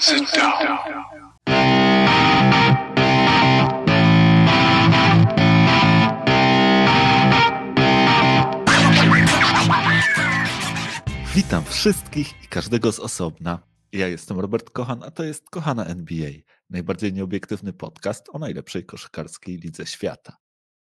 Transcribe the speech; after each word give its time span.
Sit 0.00 0.30
down. 0.36 0.78
Witam 11.34 11.64
wszystkich 11.64 12.44
i 12.44 12.48
każdego 12.48 12.92
z 12.92 13.00
osobna. 13.00 13.58
Ja 13.92 14.08
jestem 14.08 14.40
Robert 14.40 14.70
Kochan, 14.70 15.02
a 15.02 15.10
to 15.10 15.24
jest 15.24 15.50
Kochana 15.50 15.84
NBA, 15.84 16.30
najbardziej 16.70 17.12
nieobiektywny 17.12 17.72
podcast 17.72 18.28
o 18.32 18.38
najlepszej 18.38 18.84
koszykarskiej 18.84 19.56
lidze 19.56 19.86
świata. 19.86 20.36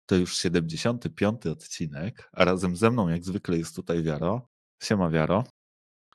To 0.05 0.15
już 0.15 0.38
75. 0.38 1.45
odcinek, 1.45 2.29
a 2.34 2.45
razem 2.45 2.75
ze 2.75 2.91
mną 2.91 3.09
jak 3.09 3.23
zwykle 3.23 3.57
jest 3.57 3.75
tutaj 3.75 4.04
Wiaro. 4.04 4.49
Siema 4.84 5.09
Wiaro. 5.09 5.43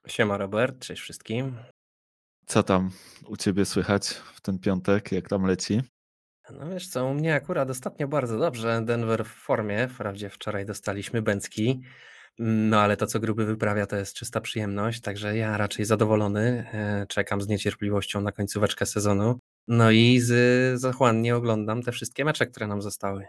Siema 0.07 0.37
Robert, 0.37 0.79
cześć 0.79 1.03
wszystkim. 1.03 1.57
Co 2.47 2.63
tam 2.63 2.91
u 3.27 3.37
ciebie 3.37 3.65
słychać 3.65 4.09
w 4.09 4.41
ten 4.41 4.59
piątek? 4.59 5.13
Jak 5.13 5.29
tam 5.29 5.45
leci? 5.47 5.83
No 6.51 6.71
wiesz 6.71 6.89
co, 6.89 7.07
u 7.07 7.15
mnie 7.15 7.35
akurat 7.35 7.71
ostatnio 7.71 8.09
bardzo 8.09 8.39
dobrze. 8.39 8.83
Denver 8.85 9.25
w 9.25 9.29
formie. 9.29 9.89
Wprawdzie 9.89 10.31
wczoraj 10.31 10.67
dostaliśmy 10.67 11.23
Bęcki, 11.23 11.81
no 12.39 12.81
ale 12.81 12.97
to, 12.97 13.07
co 13.07 13.21
gruby 13.21 13.45
wyprawia, 13.47 13.87
to 13.87 13.97
jest 13.97 14.15
czysta 14.15 14.41
przyjemność. 14.41 15.01
Także 15.01 15.37
ja 15.37 15.57
raczej 15.57 15.85
zadowolony. 15.85 16.67
e, 16.73 17.07
Czekam 17.09 17.41
z 17.43 17.49
niecierpliwością 17.49 18.21
na 18.21 18.33
końcóweczkę 18.33 18.87
sezonu. 18.87 19.39
No 19.69 19.91
i 19.91 20.21
z, 20.21 20.81
zachłannie 20.81 21.37
oglądam 21.37 21.83
te 21.83 21.93
wszystkie 21.93 22.25
mecze, 22.25 22.47
które 22.47 22.67
nam 22.67 22.83
zostały. 22.83 23.25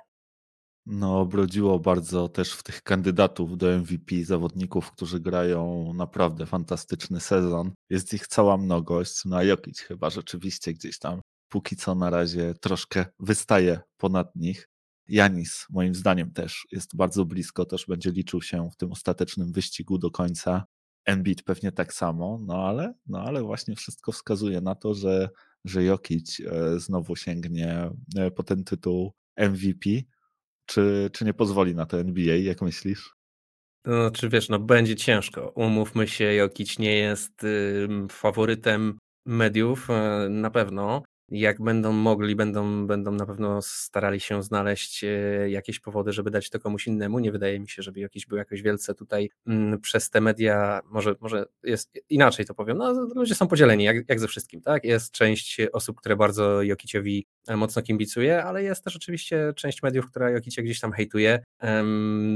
No, 0.85 1.19
obrodziło 1.19 1.79
bardzo 1.79 2.29
też 2.29 2.53
w 2.53 2.63
tych 2.63 2.81
kandydatów 2.81 3.57
do 3.57 3.77
MVP 3.79 4.23
zawodników, 4.23 4.91
którzy 4.91 5.19
grają 5.19 5.93
naprawdę 5.93 6.45
fantastyczny 6.45 7.19
sezon. 7.19 7.71
Jest 7.89 8.13
ich 8.13 8.27
cała 8.27 8.57
mnogość. 8.57 9.25
No 9.25 9.37
a 9.37 9.43
Jokic 9.43 9.79
chyba 9.79 10.09
rzeczywiście 10.09 10.73
gdzieś 10.73 10.99
tam 10.99 11.21
póki 11.49 11.75
co 11.75 11.95
na 11.95 12.09
razie 12.09 12.53
troszkę 12.61 13.05
wystaje 13.19 13.79
ponad 13.97 14.35
nich. 14.35 14.69
Janis 15.07 15.65
moim 15.69 15.95
zdaniem 15.95 16.31
też 16.31 16.67
jest 16.71 16.95
bardzo 16.95 17.25
blisko, 17.25 17.65
też 17.65 17.85
będzie 17.85 18.11
liczył 18.11 18.41
się 18.41 18.69
w 18.73 18.75
tym 18.75 18.91
ostatecznym 18.91 19.51
wyścigu 19.51 19.97
do 19.97 20.11
końca. 20.11 20.65
Embiid 21.05 21.43
pewnie 21.43 21.71
tak 21.71 21.93
samo, 21.93 22.39
no 22.45 22.67
ale, 22.67 22.93
no 23.07 23.21
ale 23.21 23.41
właśnie 23.41 23.75
wszystko 23.75 24.11
wskazuje 24.11 24.61
na 24.61 24.75
to, 24.75 24.93
że, 24.93 25.29
że 25.65 25.83
Jokic 25.83 26.39
e, 26.39 26.79
znowu 26.79 27.15
sięgnie 27.15 27.89
e, 28.17 28.31
po 28.31 28.43
ten 28.43 28.63
tytuł 28.63 29.13
MVP. 29.37 29.89
Czy, 30.65 31.09
czy 31.13 31.25
nie 31.25 31.33
pozwoli 31.33 31.75
na 31.75 31.85
to 31.85 31.99
NBA, 31.99 32.35
jak 32.35 32.61
myślisz? 32.61 33.15
No, 33.85 34.11
czy 34.11 34.29
wiesz, 34.29 34.49
no 34.49 34.59
będzie 34.59 34.95
ciężko. 34.95 35.51
Umówmy 35.55 36.07
się, 36.07 36.33
Jokic 36.33 36.79
nie 36.79 36.95
jest 36.95 37.43
ym, 37.43 38.09
faworytem 38.09 38.97
mediów, 39.25 39.89
e, 39.89 40.27
na 40.29 40.49
pewno. 40.49 41.03
Jak 41.29 41.61
będą 41.61 41.91
mogli, 41.91 42.35
będą, 42.35 42.87
będą 42.87 43.11
na 43.11 43.25
pewno 43.25 43.61
starali 43.61 44.19
się 44.19 44.43
znaleźć 44.43 45.03
e, 45.03 45.07
jakieś 45.49 45.79
powody, 45.79 46.11
żeby 46.13 46.31
dać 46.31 46.49
to 46.49 46.59
komuś 46.59 46.87
innemu. 46.87 47.19
Nie 47.19 47.31
wydaje 47.31 47.59
mi 47.59 47.69
się, 47.69 47.83
żeby 47.83 47.99
jakiś 47.99 48.25
był 48.25 48.37
jakoś 48.37 48.61
wielce 48.61 48.93
tutaj 48.93 49.29
mm, 49.47 49.81
przez 49.81 50.09
te 50.09 50.21
media, 50.21 50.81
może, 50.85 51.15
może 51.21 51.45
jest 51.63 51.91
inaczej 52.09 52.45
to 52.45 52.53
powiem, 52.53 52.77
no 52.77 52.93
ludzie 53.15 53.35
są 53.35 53.47
podzieleni, 53.47 53.83
jak, 53.83 54.09
jak 54.09 54.19
ze 54.19 54.27
wszystkim, 54.27 54.61
tak? 54.61 54.83
Jest 54.83 55.11
część 55.11 55.61
osób, 55.73 55.97
które 55.99 56.15
bardzo 56.15 56.63
Jokiciowi 56.63 57.25
mocno 57.47 57.81
kimbicuje, 57.81 58.43
ale 58.43 58.63
jest 58.63 58.83
też 58.83 58.95
oczywiście 58.95 59.53
część 59.55 59.83
mediów, 59.83 60.09
która 60.09 60.29
Jokicia 60.29 60.61
gdzieś 60.61 60.79
tam 60.79 60.91
hejtuje, 60.91 61.43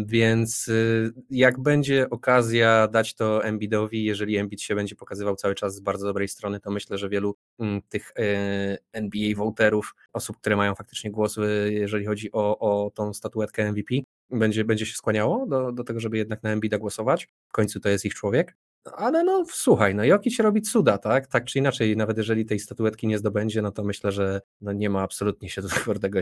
więc 0.05 0.67
y, 0.67 1.13
jak 1.29 1.59
będzie 1.59 2.09
okazja 2.09 2.87
dać 2.87 3.15
to 3.15 3.43
Embiidowi, 3.43 4.03
jeżeli 4.03 4.37
Embiid 4.37 4.61
się 4.61 4.75
będzie 4.75 4.95
pokazywał 4.95 5.35
cały 5.35 5.55
czas 5.55 5.75
z 5.75 5.79
bardzo 5.79 6.07
dobrej 6.07 6.27
strony, 6.27 6.59
to 6.59 6.71
myślę, 6.71 6.97
że 6.97 7.09
wielu 7.09 7.35
mm, 7.59 7.81
tych 7.89 8.11
e, 8.19 8.77
NBA 8.93 9.35
voterów, 9.35 9.95
osób, 10.13 10.37
które 10.37 10.55
mają 10.55 10.75
faktycznie 10.75 11.11
głos, 11.11 11.37
y, 11.37 11.73
jeżeli 11.73 12.05
chodzi 12.05 12.31
o, 12.31 12.59
o 12.59 12.91
tą 12.91 13.13
statuetkę 13.13 13.71
MVP, 13.71 13.95
będzie, 14.29 14.65
będzie 14.65 14.85
się 14.85 14.93
skłaniało 14.93 15.45
do, 15.45 15.71
do 15.71 15.83
tego, 15.83 15.99
żeby 15.99 16.17
jednak 16.17 16.43
na 16.43 16.49
Embida 16.49 16.77
głosować. 16.77 17.27
W 17.49 17.51
końcu 17.51 17.79
to 17.79 17.89
jest 17.89 18.05
ich 18.05 18.13
człowiek. 18.13 18.55
Ale 18.95 19.23
no 19.23 19.45
słuchaj, 19.51 19.95
no 19.95 20.03
Jokic 20.03 20.39
robi 20.39 20.61
cuda, 20.61 20.97
tak? 20.97 21.27
Tak 21.27 21.45
czy 21.45 21.59
inaczej, 21.59 21.97
nawet 21.97 22.17
jeżeli 22.17 22.45
tej 22.45 22.59
statuetki 22.59 23.07
nie 23.07 23.17
zdobędzie, 23.17 23.61
no 23.61 23.71
to 23.71 23.83
myślę, 23.83 24.11
że 24.11 24.41
no 24.61 24.73
nie 24.73 24.89
ma 24.89 25.01
absolutnie 25.01 25.49
się 25.49 25.61
do 25.61 25.69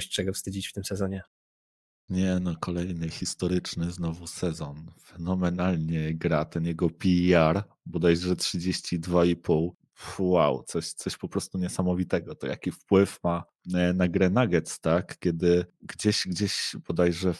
czego 0.10 0.34
wstydzić 0.34 0.68
w 0.68 0.74
tym 0.74 0.86
sezonie. 0.86 1.22
Nie, 2.10 2.40
no 2.42 2.56
kolejny 2.60 3.10
historyczny 3.10 3.92
znowu 3.92 4.28
sezon. 4.28 4.92
Fenomenalnie 5.02 6.14
gra 6.14 6.46
ten 6.46 6.66
jego 6.66 6.90
PER, 6.90 7.64
bodajże 7.86 8.36
32,5. 8.36 9.70
Wow, 10.20 10.64
coś, 10.64 10.94
coś 10.94 11.18
po 11.18 11.30
prostu 11.30 11.58
niesamowitego. 11.58 12.36
To 12.36 12.48
jaki 12.48 12.72
wpływ 12.72 13.20
ma 13.24 13.44
e, 13.74 13.94
na 13.94 14.08
grę 14.08 14.30
Nuggets, 14.30 14.80
tak? 14.80 15.20
Kiedy 15.20 15.66
gdzieś, 15.82 16.28
gdzieś 16.28 16.76
bodajże 16.88 17.34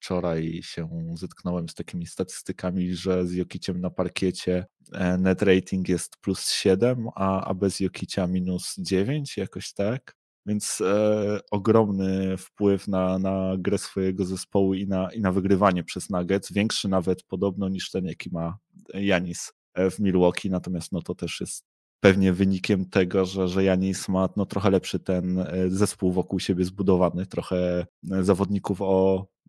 wczoraj 0.00 0.60
się 0.62 0.88
zetknąłem 1.14 1.68
z 1.68 1.74
takimi 1.74 2.06
statystykami, 2.06 2.94
że 2.94 3.26
z 3.26 3.32
Jokiciem 3.32 3.80
na 3.80 3.90
parkiecie 3.90 4.66
e, 4.92 5.18
net 5.18 5.42
rating 5.42 5.88
jest 5.88 6.16
plus 6.16 6.50
7, 6.50 7.08
a, 7.14 7.44
a 7.44 7.54
bez 7.54 7.80
Jokicia 7.80 8.26
minus 8.26 8.74
9, 8.78 9.36
jakoś 9.36 9.72
tak. 9.72 10.16
Więc 10.46 10.80
e, 10.80 11.40
ogromny 11.50 12.36
wpływ 12.36 12.88
na, 12.88 13.18
na 13.18 13.54
grę 13.58 13.78
swojego 13.78 14.24
zespołu 14.24 14.74
i 14.74 14.86
na, 14.86 15.12
i 15.12 15.20
na 15.20 15.32
wygrywanie 15.32 15.84
przez 15.84 16.10
Nuggets, 16.10 16.52
większy 16.52 16.88
nawet 16.88 17.22
podobno 17.22 17.68
niż 17.68 17.90
ten, 17.90 18.04
jaki 18.04 18.30
ma 18.30 18.58
Janis 18.94 19.52
w 19.90 19.98
Milwaukee, 19.98 20.50
natomiast 20.50 20.92
no 20.92 21.02
to 21.02 21.14
też 21.14 21.40
jest 21.40 21.70
pewnie 22.00 22.32
wynikiem 22.32 22.84
tego, 22.84 23.26
że, 23.26 23.48
że 23.48 23.64
Janis 23.64 24.08
ma 24.08 24.28
no, 24.36 24.46
trochę 24.46 24.70
lepszy 24.70 24.98
ten 25.00 25.38
e, 25.38 25.46
zespół 25.66 26.12
wokół 26.12 26.40
siebie 26.40 26.64
zbudowany, 26.64 27.26
trochę 27.26 27.86
e, 28.10 28.24
zawodników 28.24 28.82
o, 28.82 29.26
e, 29.26 29.39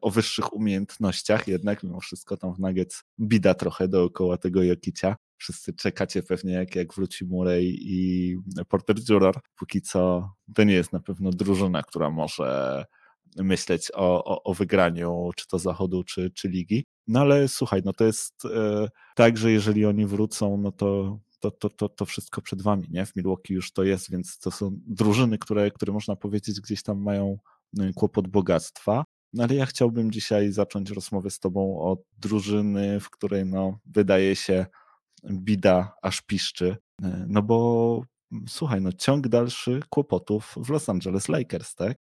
o 0.00 0.10
wyższych 0.10 0.52
umiejętnościach, 0.52 1.48
jednak 1.48 1.82
mimo 1.82 2.00
wszystko 2.00 2.36
tam 2.36 2.54
w 2.54 2.58
Nuggets 2.58 3.04
bida 3.20 3.54
trochę 3.54 3.88
dookoła 3.88 4.36
tego 4.36 4.62
Jokicia. 4.62 5.16
Wszyscy 5.36 5.72
czekacie 5.72 6.22
pewnie, 6.22 6.52
jak, 6.52 6.76
jak 6.76 6.94
wróci 6.94 7.24
Murray 7.24 7.78
i 7.80 8.36
Porter 8.68 8.96
Juror. 9.08 9.40
Póki 9.56 9.82
co 9.82 10.30
to 10.54 10.64
nie 10.64 10.74
jest 10.74 10.92
na 10.92 11.00
pewno 11.00 11.30
drużyna, 11.30 11.82
która 11.82 12.10
może 12.10 12.84
myśleć 13.36 13.90
o, 13.94 14.24
o, 14.24 14.42
o 14.42 14.54
wygraniu 14.54 15.30
czy 15.36 15.46
to 15.46 15.58
zachodu, 15.58 16.04
czy, 16.04 16.30
czy 16.30 16.48
ligi. 16.48 16.84
No 17.06 17.20
ale 17.20 17.48
słuchaj, 17.48 17.82
no 17.84 17.92
to 17.92 18.04
jest 18.04 18.44
e, 18.44 18.88
tak, 19.14 19.36
że 19.36 19.52
jeżeli 19.52 19.86
oni 19.86 20.06
wrócą, 20.06 20.56
no 20.56 20.72
to 20.72 21.18
to, 21.40 21.50
to, 21.50 21.70
to, 21.70 21.88
to 21.88 22.04
wszystko 22.04 22.42
przed 22.42 22.62
wami, 22.62 22.86
nie? 22.90 23.06
W 23.06 23.16
Milwaukee 23.16 23.54
już 23.54 23.72
to 23.72 23.84
jest, 23.84 24.10
więc 24.10 24.38
to 24.38 24.50
są 24.50 24.70
drużyny, 24.86 25.38
które, 25.38 25.70
które 25.70 25.92
można 25.92 26.16
powiedzieć 26.16 26.60
gdzieś 26.60 26.82
tam 26.82 27.02
mają 27.02 27.38
no, 27.72 27.84
kłopot 27.94 28.28
bogactwa. 28.28 29.04
No 29.32 29.44
ale 29.44 29.54
ja 29.54 29.66
chciałbym 29.66 30.10
dzisiaj 30.10 30.52
zacząć 30.52 30.90
rozmowę 30.90 31.30
z 31.30 31.38
tobą 31.38 31.80
od 31.80 32.00
drużyny, 32.18 33.00
w 33.00 33.10
której 33.10 33.46
no, 33.46 33.78
wydaje 33.86 34.36
się 34.36 34.66
bida 35.30 35.94
aż 36.02 36.22
piszczy. 36.22 36.76
No 37.26 37.42
bo 37.42 38.02
słuchaj, 38.48 38.80
no 38.80 38.92
ciąg 38.92 39.28
dalszy 39.28 39.80
kłopotów 39.90 40.54
w 40.56 40.70
Los 40.70 40.88
Angeles 40.88 41.28
Lakers, 41.28 41.74
tak? 41.74 41.96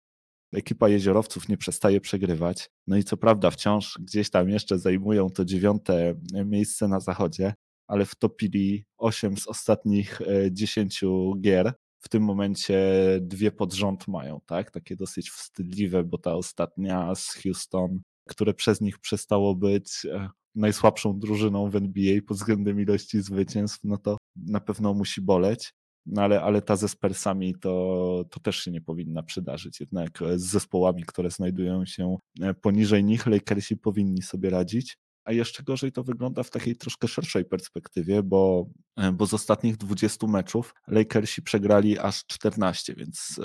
Ekipa 0.52 0.88
jeziorowców 0.88 1.48
nie 1.48 1.56
przestaje 1.56 2.00
przegrywać. 2.00 2.70
No 2.86 2.96
i 2.96 3.04
co 3.04 3.16
prawda 3.16 3.50
wciąż 3.50 3.98
gdzieś 4.00 4.30
tam 4.30 4.48
jeszcze 4.48 4.78
zajmują 4.78 5.30
to 5.30 5.44
dziewiąte 5.44 6.14
miejsce 6.44 6.88
na 6.88 7.00
zachodzie, 7.00 7.54
ale 7.88 8.04
wtopili 8.04 8.84
8 8.98 9.36
z 9.36 9.46
ostatnich 9.46 10.20
10 10.50 11.04
gier. 11.40 11.74
W 12.04 12.08
tym 12.08 12.22
momencie 12.22 12.78
dwie 13.20 13.52
pod 13.52 13.72
rząd 13.72 14.08
mają, 14.08 14.40
tak? 14.46 14.70
Takie 14.70 14.96
dosyć 14.96 15.30
wstydliwe, 15.30 16.04
bo 16.04 16.18
ta 16.18 16.34
ostatnia 16.34 17.14
z 17.14 17.28
Houston, 17.34 18.00
które 18.28 18.54
przez 18.54 18.80
nich 18.80 18.98
przestało 18.98 19.54
być 19.54 20.06
najsłabszą 20.54 21.18
drużyną 21.18 21.70
w 21.70 21.76
NBA 21.76 22.20
pod 22.26 22.36
względem 22.36 22.80
ilości 22.80 23.22
zwycięstw, 23.22 23.78
no 23.84 23.98
to 23.98 24.16
na 24.36 24.60
pewno 24.60 24.94
musi 24.94 25.20
boleć. 25.20 25.72
No 26.06 26.22
ale, 26.22 26.42
ale 26.42 26.62
ta 26.62 26.76
ze 26.76 26.88
Spursami 26.88 27.54
to, 27.60 28.25
to 28.31 28.40
też 28.40 28.56
się 28.56 28.70
nie 28.70 28.81
powinna 28.81 29.22
przydarzyć. 29.22 29.81
Jednak 29.81 30.19
z 30.37 30.43
zespołami, 30.43 31.02
które 31.02 31.31
znajdują 31.31 31.87
się 31.87 32.16
poniżej 32.62 33.04
nich, 33.04 33.26
Lakersi 33.26 33.76
powinni 33.76 34.22
sobie 34.22 34.50
radzić. 34.50 34.96
A 35.24 35.32
jeszcze 35.32 35.62
gorzej 35.62 35.92
to 35.92 36.02
wygląda 36.02 36.42
w 36.42 36.50
takiej 36.50 36.76
troszkę 36.76 37.08
szerszej 37.08 37.44
perspektywie, 37.44 38.22
bo, 38.22 38.66
bo 39.12 39.26
z 39.26 39.34
ostatnich 39.34 39.76
20 39.76 40.26
meczów 40.26 40.74
Lakersi 40.88 41.42
przegrali 41.42 41.98
aż 41.98 42.26
14, 42.26 42.94
więc 42.94 43.40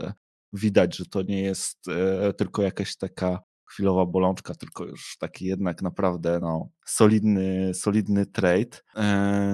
widać, 0.54 0.98
że 0.98 1.06
to 1.06 1.22
nie 1.22 1.42
jest 1.42 1.86
tylko 2.38 2.62
jakaś 2.62 2.98
taka 2.98 3.40
chwilowa 3.70 4.06
bolączka, 4.06 4.56
tylko 4.56 4.86
już 4.86 5.18
taki 5.20 5.46
jednak 5.46 5.82
naprawdę 5.82 6.40
no, 6.42 6.70
solidny, 6.86 7.74
solidny 7.74 8.26
trade. 8.26 8.82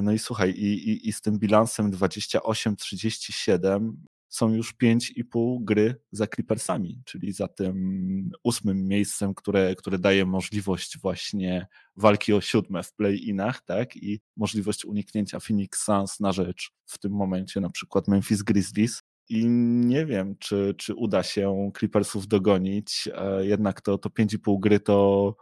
No 0.04 0.12
i 0.12 0.20
słuchaj, 0.20 0.52
i, 0.52 0.90
i, 0.90 1.10
i 1.10 1.14
z 1.14 1.22
tym 1.22 1.40
bilansem 1.40 1.92
28-37 1.92 3.92
są 4.34 4.54
już 4.54 4.76
5,5 4.84 5.64
gry 5.64 5.96
za 6.12 6.28
Clippersami, 6.28 7.02
czyli 7.06 7.34
za 7.34 7.48
tym 7.48 8.32
ósmym 8.44 8.88
miejscem, 8.88 9.34
które, 9.34 9.76
które 9.76 10.00
daje 10.00 10.26
możliwość 10.26 10.98
właśnie 11.00 11.68
walki 11.96 12.34
o 12.34 12.42
siódme 12.42 12.84
w 12.84 12.94
play-inach, 12.94 13.62
tak? 13.66 13.96
I 13.96 14.20
możliwość 14.38 14.86
uniknięcia 14.86 15.40
Phoenix 15.40 15.84
Suns 15.84 16.20
na 16.20 16.32
rzecz 16.32 16.72
w 16.86 16.98
tym 17.00 17.12
momencie 17.12 17.62
na 17.62 17.70
przykład 17.70 18.08
Memphis 18.08 18.44
Grizzlies. 18.44 19.04
I 19.30 19.46
nie 19.86 20.06
wiem, 20.06 20.36
czy, 20.40 20.76
czy 20.78 20.96
uda 20.96 21.24
się 21.24 21.72
Clippersów 21.80 22.28
dogonić. 22.28 23.10
E, 23.16 23.46
jednak 23.46 23.82
to, 23.82 23.98
to 23.98 24.10
5,5 24.10 24.60
gry 24.60 24.80
to 24.80 25.36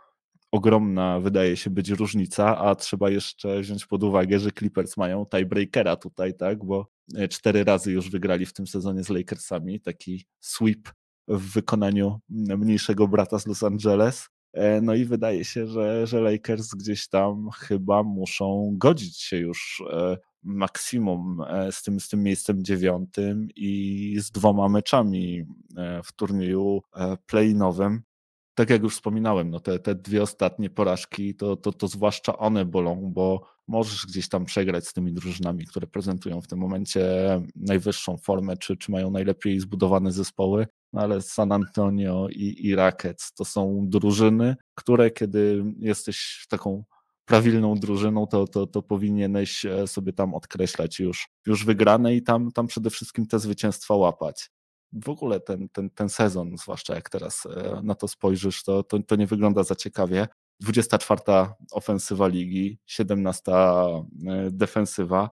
ogromna 0.52 1.20
wydaje 1.20 1.58
się 1.58 1.70
być 1.70 1.90
różnica, 1.90 2.58
a 2.58 2.76
trzeba 2.76 3.10
jeszcze 3.10 3.60
wziąć 3.62 3.86
pod 3.86 4.04
uwagę, 4.04 4.40
że 4.40 4.52
Clippers 4.52 4.98
mają 4.98 5.26
tiebreakera 5.26 5.96
tutaj, 5.96 6.34
tak, 6.34 6.66
bo 6.66 6.88
e, 7.16 7.28
cztery 7.28 7.64
razy 7.64 7.92
już 7.92 8.10
wygrali 8.10 8.46
w 8.46 8.54
tym 8.54 8.68
sezonie 8.68 9.04
z 9.04 9.10
Lakersami, 9.10 9.82
taki 9.82 10.26
sweep 10.40 10.90
w 11.28 11.54
wykonaniu 11.54 12.20
mniejszego 12.30 13.08
brata 13.08 13.40
z 13.40 13.48
Los 13.48 13.64
Angeles. 13.64 14.30
E, 14.54 14.82
no 14.82 14.96
i 14.96 15.06
wydaje 15.06 15.46
się, 15.46 15.68
że, 15.68 16.08
że 16.08 16.22
Lakers 16.22 16.70
gdzieś 16.76 17.08
tam 17.08 17.50
chyba 17.56 18.04
muszą 18.04 18.70
godzić 18.78 19.22
się 19.22 19.38
już 19.38 19.84
e, 19.92 20.18
maksimum 20.44 21.38
z 21.72 21.84
tym, 21.84 22.00
z 22.00 22.10
tym 22.10 22.24
miejscem 22.24 22.64
dziewiątym 22.64 23.48
i 23.56 24.16
z 24.20 24.32
dwoma 24.32 24.70
meczami 24.70 25.46
w 26.06 26.14
turnieju 26.14 26.82
play-nowym 27.26 28.02
tak 28.56 28.70
jak 28.70 28.84
już 28.84 28.94
wspominałem, 28.96 29.50
no 29.50 29.60
te, 29.60 29.80
te 29.80 29.96
dwie 29.96 30.24
ostatnie 30.24 30.70
porażki, 30.70 31.36
to, 31.36 31.56
to, 31.56 31.72
to 31.72 31.88
zwłaszcza 31.88 32.38
one 32.38 32.66
bolą, 32.66 33.12
bo 33.14 33.48
możesz 33.68 34.06
gdzieś 34.06 34.30
tam 34.30 34.46
przegrać 34.46 34.88
z 34.88 34.94
tymi 34.94 35.14
drużynami, 35.14 35.66
które 35.66 35.88
prezentują 35.88 36.42
w 36.42 36.48
tym 36.48 36.60
momencie 36.60 37.02
najwyższą 37.56 38.18
formę, 38.18 38.58
czy, 38.58 38.78
czy 38.78 38.92
mają 38.92 39.12
najlepiej 39.12 39.60
zbudowane 39.60 40.12
zespoły, 40.12 40.68
no 40.94 41.02
ale 41.02 41.22
San 41.22 41.52
Antonio 41.52 42.28
i, 42.30 42.68
i 42.68 42.76
Rockets 42.76 43.34
to 43.34 43.46
są 43.46 43.86
drużyny, 43.90 44.56
które 44.76 45.12
kiedy 45.12 45.64
jesteś 45.80 46.46
taką 46.50 46.84
prawilną 47.26 47.76
drużyną, 47.76 48.28
to, 48.28 48.48
to, 48.48 48.68
to 48.68 48.82
powinieneś 48.82 49.66
e, 49.66 49.88
sobie 49.88 50.14
tam 50.14 50.34
odkreślać 50.34 51.00
już, 51.00 51.28
już 51.48 51.66
wygrane 51.66 52.16
i 52.16 52.24
tam, 52.24 52.52
tam 52.52 52.68
przede 52.68 52.90
wszystkim 52.90 53.26
te 53.26 53.40
zwycięstwa 53.40 53.96
łapać 53.96 54.50
w 54.94 55.10
ogóle 55.10 55.40
ten, 55.40 55.70
ten, 55.70 55.90
ten 55.90 56.10
sezon, 56.10 56.58
zwłaszcza 56.58 56.96
jak 56.96 57.10
teraz 57.10 57.46
e, 57.46 57.82
na 57.84 57.96
to 57.96 58.08
spojrzysz, 58.08 58.64
to, 58.64 58.84
to, 58.84 59.00
to 59.00 59.16
nie 59.16 59.28
wygląda 59.28 59.64
za 59.64 59.76
ciekawie. 59.76 60.28
24 60.60 61.22
ofensywa 61.72 62.28
ligi, 62.28 62.80
17 62.86 63.52
e, 63.52 63.88
defensywa 64.52 65.30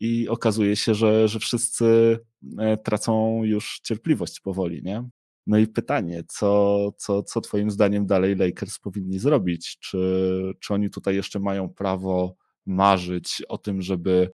i 0.00 0.28
okazuje 0.28 0.76
się, 0.76 0.94
że, 0.94 1.28
że 1.28 1.38
wszyscy 1.38 2.18
e, 2.58 2.76
tracą 2.76 3.44
już 3.44 3.80
cierpliwość 3.84 4.40
powoli, 4.40 4.82
nie? 4.82 5.08
No 5.46 5.58
i 5.58 5.66
pytanie, 5.66 6.22
co, 6.28 6.92
co, 6.96 7.22
co 7.22 7.40
twoim 7.40 7.70
zdaniem 7.70 8.06
dalej 8.06 8.36
Lakers 8.36 8.78
powinni 8.78 9.18
zrobić? 9.18 9.78
Czy, 9.78 10.52
czy 10.60 10.74
oni 10.74 10.90
tutaj 10.90 11.14
jeszcze 11.14 11.40
mają 11.40 11.68
prawo 11.68 12.36
marzyć 12.66 13.42
o 13.48 13.58
tym, 13.58 13.82
żeby 13.82 14.30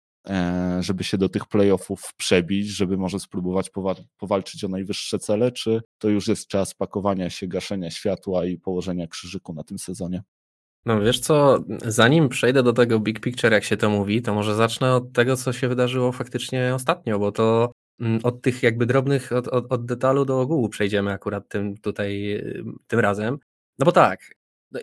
żeby 0.79 1.03
się 1.03 1.18
do 1.18 1.29
tych 1.29 1.45
playoffów 1.45 2.13
przebić, 2.18 2.68
żeby 2.68 2.97
może 2.97 3.19
spróbować 3.19 3.71
powalczyć 4.18 4.63
o 4.63 4.68
najwyższe 4.68 5.19
cele, 5.19 5.51
czy 5.51 5.81
to 5.97 6.09
już 6.09 6.27
jest 6.27 6.47
czas 6.47 6.73
pakowania 6.73 7.29
się, 7.29 7.47
gaszenia 7.47 7.91
światła 7.91 8.45
i 8.45 8.57
położenia 8.57 9.07
krzyżyku 9.07 9.53
na 9.53 9.63
tym 9.63 9.79
sezonie? 9.79 10.23
No 10.85 11.01
wiesz 11.01 11.19
co, 11.19 11.59
zanim 11.85 12.29
przejdę 12.29 12.63
do 12.63 12.73
tego 12.73 13.00
big 13.00 13.19
picture, 13.19 13.51
jak 13.51 13.63
się 13.63 13.77
to 13.77 13.89
mówi, 13.89 14.21
to 14.21 14.33
może 14.33 14.56
zacznę 14.56 14.95
od 14.95 15.13
tego, 15.13 15.35
co 15.35 15.53
się 15.53 15.68
wydarzyło 15.68 16.12
faktycznie 16.12 16.75
ostatnio, 16.75 17.19
bo 17.19 17.31
to 17.31 17.71
mm, 18.00 18.19
od 18.24 18.41
tych 18.41 18.63
jakby 18.63 18.85
drobnych, 18.85 19.31
od, 19.31 19.47
od, 19.47 19.71
od 19.71 19.85
detalu 19.85 20.25
do 20.25 20.41
ogółu 20.41 20.69
przejdziemy 20.69 21.12
akurat 21.12 21.50
tym 21.50 21.77
tutaj, 21.77 22.41
tym 22.88 23.00
razem. 23.00 23.38
No 23.79 23.85
bo 23.85 23.91
tak, 23.91 24.19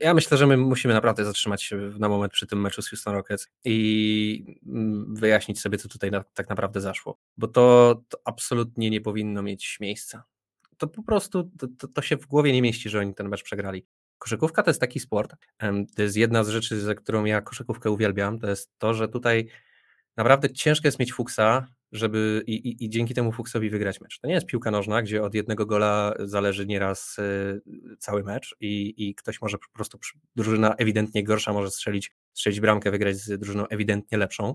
ja 0.00 0.14
myślę, 0.14 0.37
że 0.37 0.46
my 0.46 0.56
musimy 0.56 0.94
naprawdę 0.94 1.25
zatrzymać 1.25 1.62
się 1.62 1.76
na 1.99 2.08
moment 2.08 2.32
przy 2.32 2.46
tym 2.46 2.61
meczu 2.61 2.82
z 2.82 2.88
Houston 2.88 3.14
Rockets 3.14 3.49
i 3.64 4.56
mm, 4.67 5.14
wyjaśnić 5.14 5.61
sobie, 5.61 5.79
co 5.79 5.88
tutaj 5.88 6.11
na, 6.11 6.25
tak 6.35 6.49
naprawdę 6.49 6.81
zaszło, 6.81 7.19
bo 7.37 7.49
to, 7.49 7.96
to, 8.08 8.19
absolutnie 8.25 8.90
nie 8.90 9.00
powinno 9.00 9.43
mieć 9.43 9.79
miejsca. 9.81 10.25
To 10.79 10.87
po 10.87 11.02
prostu 11.02 11.50
to, 11.79 11.88
to, 11.88 12.02
się 12.02 12.17
w 12.17 12.26
głowie 12.26 12.52
nie 12.52 12.62
mieści, 12.62 12.88
że 12.88 13.00
oni 13.00 13.14
ten 13.14 13.29
mecz 13.29 13.43
przegrali. 13.43 13.87
Koszykówka 14.19 14.62
to 14.62 14.70
jest 14.70 14.81
taki 14.81 15.00
sport. 15.00 15.35
To 15.96 16.02
jest 16.02 16.17
jedna 16.17 16.44
z 16.44 16.49
rzeczy, 16.49 16.81
za 16.81 16.94
którą 16.94 17.25
ja 17.25 17.41
koszykówkę 17.41 17.91
uwielbiam. 17.91 18.38
To 18.38 18.49
jest 18.49 18.70
to, 18.79 18.94
że 18.94 19.08
tutaj 19.08 19.49
naprawdę 20.17 20.50
ciężko 20.50 20.88
jest 20.88 20.99
mieć 20.99 21.12
fuksa, 21.12 21.67
żeby 21.93 22.43
i, 22.46 22.55
i, 22.55 22.85
i, 22.85 22.90
dzięki 22.90 23.14
temu 23.14 23.32
Fuchsowi 23.32 23.70
wygrać 23.70 24.00
mecz. 24.00 24.19
To 24.20 24.29
nie 24.29 24.35
jest 24.35 24.46
piłka 24.46 24.70
nożna, 24.70 25.02
gdzie 25.02 25.23
od 25.23 25.35
jednego 25.35 25.67
gola 25.67 26.14
zależy 26.19 26.67
nieraz 26.67 27.19
y, 27.19 27.61
cały 27.99 28.23
mecz 28.23 28.56
i, 28.61 28.94
i 29.08 29.14
ktoś 29.14 29.40
może 29.40 29.58
po 29.58 29.69
prostu, 29.73 29.99
drużyna 30.37 30.75
ewidentnie 30.75 31.25
gorsza 31.25 31.52
może 31.52 31.70
strzelić, 31.70 32.12
strzelić 32.32 32.61
bramkę, 32.61 32.90
wygrać 32.90 33.17
z 33.17 33.40
drużyną 33.40 33.69
ewidentnie 33.69 34.19
lepszą. 34.19 34.55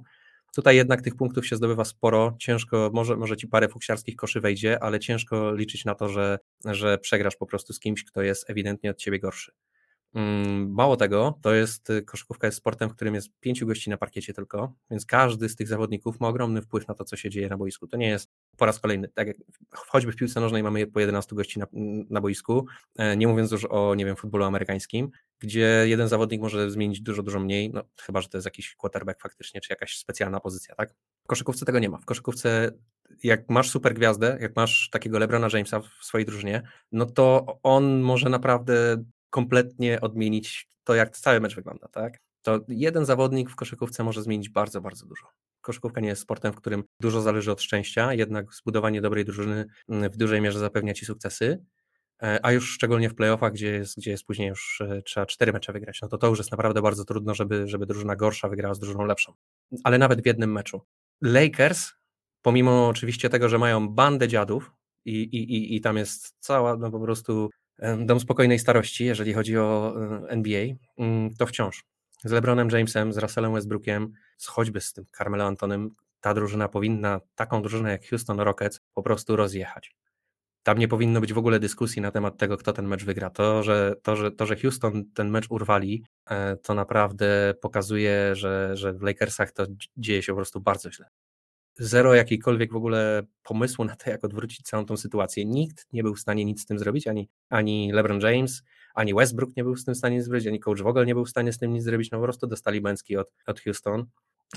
Tutaj 0.55 0.75
jednak 0.75 1.01
tych 1.01 1.15
punktów 1.15 1.47
się 1.47 1.55
zdobywa 1.55 1.85
sporo, 1.85 2.35
ciężko, 2.39 2.91
może, 2.93 3.15
może 3.15 3.37
ci 3.37 3.47
parę 3.47 3.69
fuksiarskich 3.69 4.15
koszy 4.15 4.41
wejdzie, 4.41 4.83
ale 4.83 4.99
ciężko 4.99 5.55
liczyć 5.55 5.85
na 5.85 5.95
to, 5.95 6.09
że, 6.09 6.39
że 6.65 6.97
przegrasz 6.97 7.35
po 7.35 7.45
prostu 7.45 7.73
z 7.73 7.79
kimś, 7.79 8.03
kto 8.03 8.21
jest 8.21 8.49
ewidentnie 8.49 8.91
od 8.91 8.97
ciebie 8.97 9.19
gorszy. 9.19 9.51
Mm, 10.15 10.73
mało 10.73 10.97
tego, 10.97 11.39
to 11.41 11.53
jest 11.53 11.89
y, 11.89 12.01
koszykówka 12.01 12.47
jest 12.47 12.57
sportem, 12.57 12.89
w 12.89 12.95
którym 12.95 13.15
jest 13.15 13.29
pięciu 13.39 13.67
gości 13.67 13.89
na 13.89 13.97
parkiecie 13.97 14.33
tylko, 14.33 14.73
więc 14.91 15.05
każdy 15.05 15.49
z 15.49 15.55
tych 15.55 15.67
zawodników 15.67 16.19
ma 16.19 16.27
ogromny 16.27 16.61
wpływ 16.61 16.87
na 16.87 16.93
to, 16.93 17.05
co 17.05 17.15
się 17.15 17.29
dzieje 17.29 17.49
na 17.49 17.57
boisku. 17.57 17.87
To 17.87 17.97
nie 17.97 18.07
jest 18.07 18.29
po 18.57 18.65
raz 18.65 18.79
kolejny, 18.79 19.07
tak 19.07 19.27
jak 19.27 19.37
choćby 19.71 20.11
w 20.11 20.15
piłce 20.15 20.39
nożnej 20.39 20.63
mamy 20.63 20.87
po 20.87 20.99
11 20.99 21.35
gości 21.35 21.59
na, 21.59 21.67
na 22.09 22.21
boisku, 22.21 22.65
e, 22.97 23.17
nie 23.17 23.27
mówiąc 23.27 23.51
już 23.51 23.65
o, 23.65 23.95
nie 23.95 24.05
wiem, 24.05 24.15
futbolu 24.15 24.45
amerykańskim, 24.45 25.09
gdzie 25.39 25.83
jeden 25.85 26.07
zawodnik 26.07 26.41
może 26.41 26.71
zmienić 26.71 27.01
dużo, 27.01 27.23
dużo 27.23 27.39
mniej, 27.39 27.69
no 27.73 27.83
chyba, 28.01 28.21
że 28.21 28.29
to 28.29 28.37
jest 28.37 28.45
jakiś 28.45 28.75
quarterback 28.75 29.21
faktycznie, 29.21 29.61
czy 29.61 29.67
jakaś 29.69 29.97
specjalna 29.97 30.39
pozycja, 30.39 30.75
tak? 30.75 30.93
W 31.23 31.27
koszykówce 31.27 31.65
tego 31.65 31.79
nie 31.79 31.89
ma. 31.89 31.97
W 31.97 32.05
koszykówce 32.05 32.71
jak 33.23 33.49
masz 33.49 33.69
super 33.69 33.93
gwiazdę, 33.93 34.37
jak 34.41 34.55
masz 34.55 34.89
takiego 34.91 35.19
LeBrona 35.19 35.47
Jamesa 35.53 35.79
w 35.79 36.05
swojej 36.05 36.25
drużynie, 36.25 36.61
no 36.91 37.05
to 37.05 37.45
on 37.63 38.01
może 38.01 38.29
naprawdę 38.29 39.03
kompletnie 39.33 40.01
odmienić 40.01 40.67
to, 40.83 40.95
jak 40.95 41.17
cały 41.17 41.39
mecz 41.39 41.55
wygląda, 41.55 41.87
tak? 41.87 42.19
To 42.41 42.59
jeden 42.67 43.05
zawodnik 43.05 43.49
w 43.49 43.55
koszykówce 43.55 44.03
może 44.03 44.21
zmienić 44.21 44.49
bardzo, 44.49 44.81
bardzo 44.81 45.05
dużo. 45.05 45.27
Koszykówka 45.61 46.01
nie 46.01 46.07
jest 46.07 46.21
sportem, 46.21 46.53
w 46.53 46.55
którym 46.55 46.83
dużo 46.99 47.21
zależy 47.21 47.51
od 47.51 47.61
szczęścia, 47.61 48.13
jednak 48.13 48.53
zbudowanie 48.53 49.01
dobrej 49.01 49.25
drużyny 49.25 49.65
mm, 49.89 50.11
w 50.11 50.17
dużej 50.17 50.41
mierze 50.41 50.59
zapewnia 50.59 50.93
ci 50.93 51.05
sukcesy, 51.05 51.65
e, 52.23 52.39
a 52.43 52.51
już 52.51 52.71
szczególnie 52.71 53.09
w 53.09 53.15
playoffach, 53.15 53.53
gdzie 53.53 53.67
jest, 53.67 53.97
gdzie 53.97 54.11
jest 54.11 54.25
później 54.25 54.49
już 54.49 54.81
e, 54.81 55.01
trzeba 55.01 55.25
cztery 55.25 55.53
mecze 55.53 55.73
wygrać, 55.73 56.01
no 56.01 56.07
to 56.07 56.17
to 56.17 56.27
już 56.27 56.37
jest 56.37 56.51
naprawdę 56.51 56.81
bardzo 56.81 57.05
trudno, 57.05 57.35
żeby, 57.35 57.67
żeby 57.67 57.85
drużyna 57.85 58.15
gorsza 58.15 58.49
wygrała 58.49 58.73
z 58.73 58.79
drużyną 58.79 59.05
lepszą. 59.05 59.33
Ale 59.83 59.97
nawet 59.97 60.21
w 60.21 60.25
jednym 60.25 60.51
meczu. 60.51 60.81
Lakers, 61.21 61.91
pomimo 62.41 62.87
oczywiście 62.87 63.29
tego, 63.29 63.49
że 63.49 63.57
mają 63.57 63.89
bandę 63.89 64.27
dziadów 64.27 64.71
i, 65.05 65.21
i, 65.21 65.55
i, 65.55 65.75
i 65.75 65.81
tam 65.81 65.97
jest 65.97 66.35
cała 66.39 66.77
no 66.77 66.91
po 66.91 66.99
prostu 66.99 67.49
dom 67.97 68.19
spokojnej 68.19 68.59
starości, 68.59 69.05
jeżeli 69.05 69.33
chodzi 69.33 69.57
o 69.57 69.95
NBA, 70.27 70.65
mm, 70.97 71.33
to 71.33 71.45
wciąż 71.45 71.83
z 72.23 72.31
LeBronem 72.31 72.69
Jamesem, 72.69 73.13
z 73.13 73.17
Russellem 73.17 73.53
Westbrookiem, 73.53 74.13
z 74.37 74.47
choćby 74.47 74.81
z 74.81 74.93
tym 74.93 75.05
Carmelo 75.17 75.43
Antonem, 75.43 75.89
ta 76.21 76.33
drużyna 76.33 76.69
powinna 76.69 77.21
taką 77.35 77.61
drużynę 77.61 77.91
jak 77.91 78.07
Houston 78.09 78.39
Rockets 78.39 78.79
po 78.93 79.03
prostu 79.03 79.35
rozjechać. 79.35 79.95
Tam 80.63 80.77
nie 80.77 80.87
powinno 80.87 81.21
być 81.21 81.33
w 81.33 81.37
ogóle 81.37 81.59
dyskusji 81.59 82.01
na 82.01 82.11
temat 82.11 82.37
tego, 82.37 82.57
kto 82.57 82.73
ten 82.73 82.87
mecz 82.87 83.05
wygra. 83.05 83.29
To, 83.29 83.63
że, 83.63 83.95
to, 84.03 84.15
że, 84.15 84.31
to, 84.31 84.45
że 84.45 84.55
Houston 84.55 85.05
ten 85.13 85.29
mecz 85.29 85.45
urwali, 85.49 86.03
e, 86.29 86.55
to 86.55 86.73
naprawdę 86.73 87.53
pokazuje, 87.61 88.35
że, 88.35 88.77
że 88.77 88.93
w 88.93 89.01
Lakersach 89.01 89.51
to 89.51 89.65
dzieje 89.97 90.23
się 90.23 90.31
po 90.31 90.35
prostu 90.35 90.61
bardzo 90.61 90.91
źle 90.91 91.05
zero 91.75 92.13
jakiejkolwiek 92.13 92.71
w 92.71 92.75
ogóle 92.75 93.23
pomysłu 93.43 93.85
na 93.85 93.95
to, 93.95 94.09
jak 94.09 94.23
odwrócić 94.23 94.61
całą 94.61 94.85
tą 94.85 94.97
sytuację. 94.97 95.45
Nikt 95.45 95.87
nie 95.93 96.03
był 96.03 96.15
w 96.15 96.19
stanie 96.19 96.45
nic 96.45 96.61
z 96.61 96.65
tym 96.65 96.79
zrobić, 96.79 97.07
ani, 97.07 97.29
ani 97.49 97.91
LeBron 97.91 98.19
James, 98.19 98.63
ani 98.95 99.13
Westbrook 99.13 99.55
nie 99.57 99.63
był 99.63 99.75
z 99.75 99.85
tym 99.85 99.93
w 99.93 99.97
stanie 99.97 100.15
nic 100.15 100.25
zrobić, 100.25 100.47
ani 100.47 100.59
coach 100.59 100.81
Vogel 100.81 101.05
nie 101.05 101.13
był 101.13 101.25
w 101.25 101.29
stanie 101.29 101.53
z 101.53 101.57
tym 101.57 101.73
nic 101.73 101.83
zrobić, 101.83 102.11
no 102.11 102.17
po 102.17 102.23
prostu 102.23 102.47
dostali 102.47 102.81
bęcki 102.81 103.17
od, 103.17 103.27
od 103.47 103.59
Houston. 103.59 104.05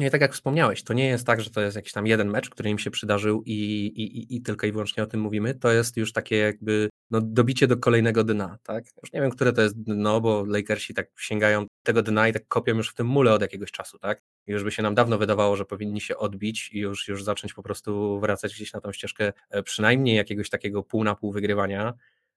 I 0.01 0.11
tak 0.11 0.21
jak 0.21 0.33
wspomniałeś, 0.33 0.85
to 0.85 0.95
nie 0.95 1.07
jest 1.07 1.27
tak, 1.27 1.41
że 1.41 1.51
to 1.51 1.61
jest 1.61 1.77
jakiś 1.77 1.93
tam 1.93 2.07
jeden 2.07 2.31
mecz, 2.31 2.51
który 2.51 2.71
im 2.71 2.79
się 2.79 2.91
przydarzył 2.91 3.43
i, 3.47 3.53
i, 3.53 4.37
i 4.37 4.43
tylko 4.43 4.67
i 4.67 4.73
wyłącznie 4.73 5.03
o 5.03 5.07
tym 5.07 5.21
mówimy. 5.21 5.55
To 5.55 5.73
jest 5.73 5.97
już 5.97 6.13
takie 6.13 6.37
jakby 6.37 6.89
no, 7.11 7.21
dobicie 7.21 7.67
do 7.67 7.77
kolejnego 7.77 8.25
dna, 8.25 8.59
tak? 8.63 8.85
Już 9.03 9.13
nie 9.13 9.21
wiem, 9.21 9.31
które 9.31 9.53
to 9.53 9.63
jest 9.63 9.83
dno, 9.83 10.21
bo 10.21 10.45
Lakersi 10.45 10.95
tak 10.95 11.11
sięgają 11.19 11.67
tego 11.83 12.03
dna 12.03 12.29
i 12.29 12.33
tak 12.33 12.49
kopią 12.49 12.77
już 12.77 12.91
w 12.91 12.95
tym 12.95 13.07
mule 13.07 13.33
od 13.33 13.43
jakiegoś 13.43 13.73
czasu, 13.73 13.99
tak? 13.99 14.23
I 14.47 14.53
już 14.53 14.65
by 14.65 14.71
się 14.71 14.83
nam 14.83 14.95
dawno 14.95 15.19
wydawało, 15.19 15.57
że 15.57 15.65
powinni 15.65 16.01
się 16.01 16.17
odbić 16.17 16.71
i 16.73 16.79
już, 16.79 17.09
już 17.09 17.25
zacząć 17.25 17.55
po 17.55 17.63
prostu 17.63 18.21
wracać 18.21 18.55
gdzieś 18.55 18.73
na 18.73 18.81
tą 18.81 18.93
ścieżkę 18.93 19.33
e, 19.51 19.63
przynajmniej 19.63 20.17
jakiegoś 20.17 20.51
takiego 20.51 20.83
pół 20.83 21.05
na 21.05 21.15
pół 21.15 21.33
wygrywania, 21.33 21.95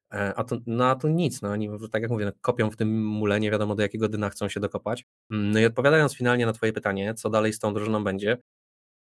a 0.10 0.44
to, 0.44 0.58
no, 0.68 0.90
a 0.90 0.96
to 0.96 1.10
nic, 1.10 1.42
no 1.42 1.50
oni 1.50 1.70
tak 1.92 2.02
jak 2.02 2.12
mówię, 2.12 2.26
no, 2.26 2.32
kopią 2.42 2.72
w 2.72 2.76
tym 2.76 3.06
mule, 3.06 3.40
nie 3.40 3.52
wiadomo 3.52 3.76
do 3.76 3.82
jakiego 3.82 4.10
dna 4.10 4.30
chcą 4.30 4.50
się 4.50 4.60
dokopać. 4.60 5.06
Mm, 5.32 5.52
no 5.52 5.60
i 5.60 5.66
odpowiadając 5.66 6.16
finalnie 6.16 6.46
na 6.46 6.54
twoje 6.54 6.74
pytanie, 6.74 7.14
co 7.14 7.30
dalej 7.30 7.54
z 7.54 7.60
tą 7.60 7.74
drużyną 7.74 8.04
będzie, 8.04 8.38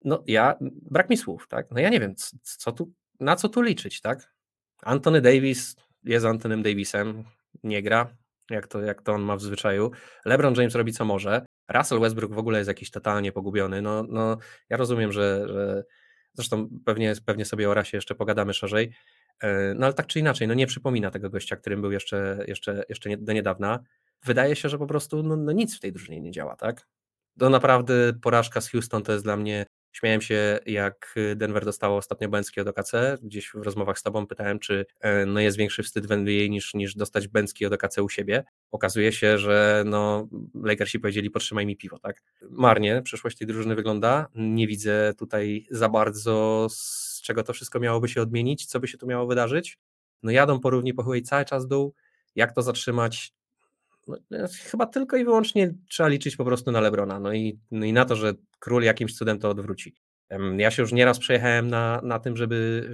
no 0.04 0.24
ja, 0.28 0.56
brak 0.92 1.10
mi 1.10 1.18
słów, 1.18 1.48
tak, 1.48 1.72
no 1.72 1.80
ja 1.80 1.90
nie 1.90 2.00
wiem, 2.00 2.16
co, 2.16 2.38
co 2.42 2.72
tu 2.72 2.94
na 3.20 3.36
co 3.36 3.50
tu 3.50 3.62
liczyć, 3.62 4.02
tak? 4.02 4.34
Anthony 4.84 5.22
Davis 5.22 5.76
jest 6.04 6.26
Antonym 6.26 6.64
Davisem, 6.64 7.24
nie 7.64 7.84
gra, 7.84 8.18
jak 8.50 8.68
to, 8.68 8.82
jak 8.82 9.02
to 9.02 9.14
on 9.14 9.22
ma 9.22 9.36
w 9.36 9.42
zwyczaju. 9.42 9.92
LeBron 10.26 10.54
James 10.56 10.76
robi 10.76 10.94
co 10.94 11.06
może. 11.06 11.46
Russell 11.70 12.00
Westbrook 12.00 12.34
w 12.34 12.38
ogóle 12.38 12.58
jest 12.58 12.68
jakiś 12.68 12.92
totalnie 12.92 13.32
pogubiony. 13.32 13.82
No, 13.82 14.04
no 14.04 14.38
ja 14.70 14.78
rozumiem, 14.78 15.12
że, 15.12 15.48
że 15.48 15.84
zresztą 16.34 16.70
pewnie, 16.86 17.14
pewnie 17.26 17.46
sobie 17.46 17.70
o 17.70 17.74
rasie 17.74 17.98
jeszcze 17.98 18.16
pogadamy 18.16 18.54
szerzej, 18.54 18.84
e, 18.86 18.92
no 19.76 19.86
ale 19.86 19.94
tak 19.94 20.08
czy 20.08 20.20
inaczej, 20.20 20.48
no 20.48 20.54
nie 20.54 20.68
przypomina 20.68 21.12
tego 21.12 21.30
gościa, 21.30 21.56
którym 21.56 21.82
był 21.82 21.92
jeszcze, 21.92 22.44
jeszcze, 22.48 22.84
jeszcze 22.90 23.18
do 23.18 23.34
niedawna. 23.34 23.80
Wydaje 24.26 24.56
się, 24.56 24.70
że 24.70 24.78
po 24.78 24.88
prostu 24.88 25.24
no, 25.24 25.36
no 25.36 25.52
nic 25.52 25.78
w 25.78 25.80
tej 25.80 25.92
drużynie 25.92 26.22
nie 26.22 26.32
działa, 26.32 26.56
tak? 26.56 26.88
To 27.40 27.50
naprawdę 27.50 28.14
porażka 28.22 28.62
z 28.62 28.70
Houston 28.70 29.04
to 29.04 29.12
jest 29.12 29.24
dla 29.24 29.38
mnie 29.38 29.66
Śmiałem 29.98 30.22
się, 30.22 30.60
jak 30.66 31.16
Denver 31.36 31.66
dostało 31.66 31.98
ostatnio 31.98 32.30
Bęcki 32.30 32.62
od 32.62 32.68
OKC. 32.68 32.92
Gdzieś 33.24 33.50
w 33.50 33.56
rozmowach 33.56 34.00
z 34.00 34.04
tobą 34.04 34.28
pytałem, 34.28 34.60
czy 34.60 34.86
e, 35.00 35.26
no 35.26 35.40
jest 35.40 35.58
większy 35.58 35.84
wstyd 35.84 36.08
w 36.08 36.12
NBA 36.12 36.48
niż, 36.48 36.74
niż 36.74 36.96
dostać 36.96 37.28
Bęcki 37.28 37.66
od 37.66 37.74
OKC 37.74 37.98
u 37.98 38.10
siebie. 38.10 38.44
Okazuje 38.72 39.12
się, 39.12 39.38
że 39.38 39.84
no, 39.86 40.28
Lakersi 40.64 41.00
powiedzieli, 41.00 41.30
potrzymaj 41.30 41.66
mi 41.66 41.78
piwo, 41.78 42.00
tak? 42.00 42.24
Marnie 42.50 43.02
przyszłość 43.02 43.38
tej 43.38 43.48
drużyny 43.48 43.76
wygląda. 43.76 44.28
Nie 44.36 44.68
widzę 44.68 45.14
tutaj 45.18 45.66
za 45.72 45.90
bardzo, 45.90 46.68
z 47.18 47.22
czego 47.22 47.44
to 47.44 47.54
wszystko 47.54 47.80
miałoby 47.80 48.08
się 48.08 48.22
odmienić, 48.22 48.66
co 48.66 48.80
by 48.80 48.88
się 48.88 48.98
tu 48.98 49.08
miało 49.08 49.28
wydarzyć. 49.28 49.80
No 50.24 50.32
jadą 50.32 50.60
po 50.60 50.70
równi 50.70 50.94
pochyłej 50.94 51.22
cały 51.22 51.46
czas 51.46 51.68
dół. 51.68 51.94
Jak 52.36 52.56
to 52.56 52.62
zatrzymać? 52.62 53.34
No, 54.08 54.18
chyba 54.72 54.86
tylko 54.86 55.18
i 55.18 55.26
wyłącznie 55.26 55.74
trzeba 55.90 56.10
liczyć 56.10 56.36
po 56.36 56.46
prostu 56.46 56.72
na 56.72 56.82
Lebrona, 56.82 57.20
no 57.20 57.34
i, 57.34 57.60
no 57.72 57.86
i 57.86 57.94
na 57.94 58.06
to, 58.06 58.16
że 58.16 58.34
król 58.60 58.84
jakimś 58.84 59.16
cudem 59.16 59.40
to 59.40 59.50
odwróci. 59.50 59.96
Ja 60.58 60.72
się 60.72 60.82
już 60.82 60.92
nieraz 60.92 61.20
przejechałem 61.20 61.70
na, 61.70 62.02
na 62.04 62.20
tym, 62.20 62.38
żeby 62.38 62.90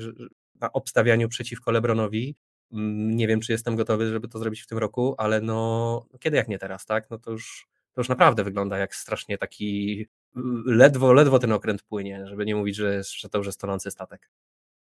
na 0.61 0.71
obstawianiu 0.71 1.29
przeciwko 1.29 1.71
Lebronowi. 1.71 2.35
Mm, 2.71 3.15
nie 3.15 3.27
wiem, 3.27 3.39
czy 3.39 3.51
jestem 3.51 3.75
gotowy, 3.75 4.11
żeby 4.11 4.27
to 4.27 4.39
zrobić 4.39 4.61
w 4.61 4.67
tym 4.67 4.77
roku, 4.77 5.15
ale 5.17 5.41
no 5.41 6.05
kiedy 6.19 6.37
jak 6.37 6.47
nie 6.47 6.59
teraz, 6.59 6.85
tak? 6.85 7.09
No 7.09 7.17
to 7.17 7.31
już, 7.31 7.67
to 7.93 8.01
już 8.01 8.09
naprawdę 8.09 8.43
wygląda 8.43 8.77
jak 8.77 8.95
strasznie 8.95 9.37
taki 9.37 10.07
ledwo, 10.65 11.13
ledwo 11.13 11.39
ten 11.39 11.51
okręt 11.51 11.83
płynie, 11.83 12.27
żeby 12.27 12.45
nie 12.45 12.55
mówić, 12.55 12.75
że, 12.75 13.01
że 13.03 13.29
to 13.29 13.37
już 13.37 13.47
jest 13.47 13.59
tonący 13.59 13.91
statek. 13.91 14.29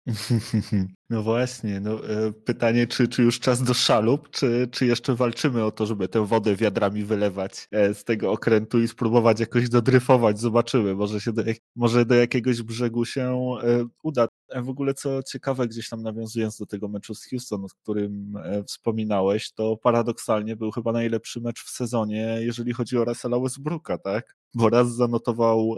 No 1.09 1.23
właśnie, 1.23 1.79
no, 1.79 2.09
e, 2.09 2.31
pytanie, 2.31 2.87
czy, 2.87 3.07
czy 3.07 3.23
już 3.23 3.39
czas 3.39 3.63
do 3.63 3.73
szalup, 3.73 4.29
czy, 4.29 4.67
czy 4.71 4.85
jeszcze 4.85 5.15
walczymy 5.15 5.63
o 5.65 5.71
to, 5.71 5.85
żeby 5.85 6.07
tę 6.07 6.25
wodę 6.25 6.55
wiadrami 6.55 7.03
wylewać 7.03 7.67
e, 7.71 7.93
z 7.93 8.03
tego 8.03 8.31
okrętu 8.31 8.81
i 8.81 8.87
spróbować 8.87 9.39
jakoś 9.39 9.69
dodryfować, 9.69 10.39
zobaczymy, 10.39 10.95
może, 10.95 11.21
się 11.21 11.33
do, 11.33 11.43
może 11.75 12.05
do 12.05 12.15
jakiegoś 12.15 12.61
brzegu 12.61 13.05
się 13.05 13.55
e, 13.63 13.85
uda. 14.03 14.27
W 14.55 14.69
ogóle 14.69 14.93
co 14.93 15.23
ciekawe, 15.23 15.67
gdzieś 15.67 15.89
tam 15.89 16.01
nawiązując 16.01 16.57
do 16.57 16.65
tego 16.65 16.87
meczu 16.87 17.15
z 17.15 17.29
Houston, 17.29 17.65
o 17.65 17.67
którym 17.81 18.33
wspominałeś, 18.67 19.51
to 19.51 19.77
paradoksalnie 19.77 20.55
był 20.55 20.71
chyba 20.71 20.91
najlepszy 20.91 21.41
mecz 21.41 21.63
w 21.63 21.69
sezonie, 21.69 22.37
jeżeli 22.39 22.73
chodzi 22.73 22.97
o 22.97 23.05
Russella 23.05 23.39
Westbrooka, 23.39 23.97
tak? 23.97 24.35
Bo 24.53 24.69
raz 24.69 24.95
zanotował 24.95 25.75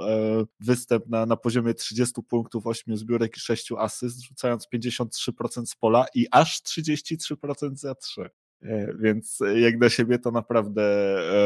występ 0.59 1.07
na, 1.07 1.25
na 1.25 1.37
poziomie 1.37 1.73
30 1.73 2.21
punktów, 2.29 2.67
8 2.67 2.97
zbiórek 2.97 3.37
i 3.37 3.39
6 3.39 3.71
asyst, 3.77 4.21
rzucając 4.21 4.67
53% 4.73 5.65
z 5.65 5.75
pola 5.75 6.05
i 6.15 6.27
aż 6.31 6.61
33% 6.63 7.75
za 7.75 7.95
3. 7.95 8.29
E, 8.63 8.93
więc 8.99 9.39
jak 9.55 9.77
na 9.77 9.89
siebie 9.89 10.19
to 10.19 10.31
naprawdę 10.31 10.83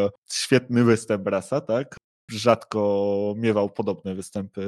e, 0.06 0.10
świetny 0.32 0.84
występ 0.84 1.28
Rasa, 1.28 1.62
tak? 1.62 1.98
Rzadko 2.32 3.34
miewał 3.38 3.70
podobne 3.70 4.16
występy 4.16 4.62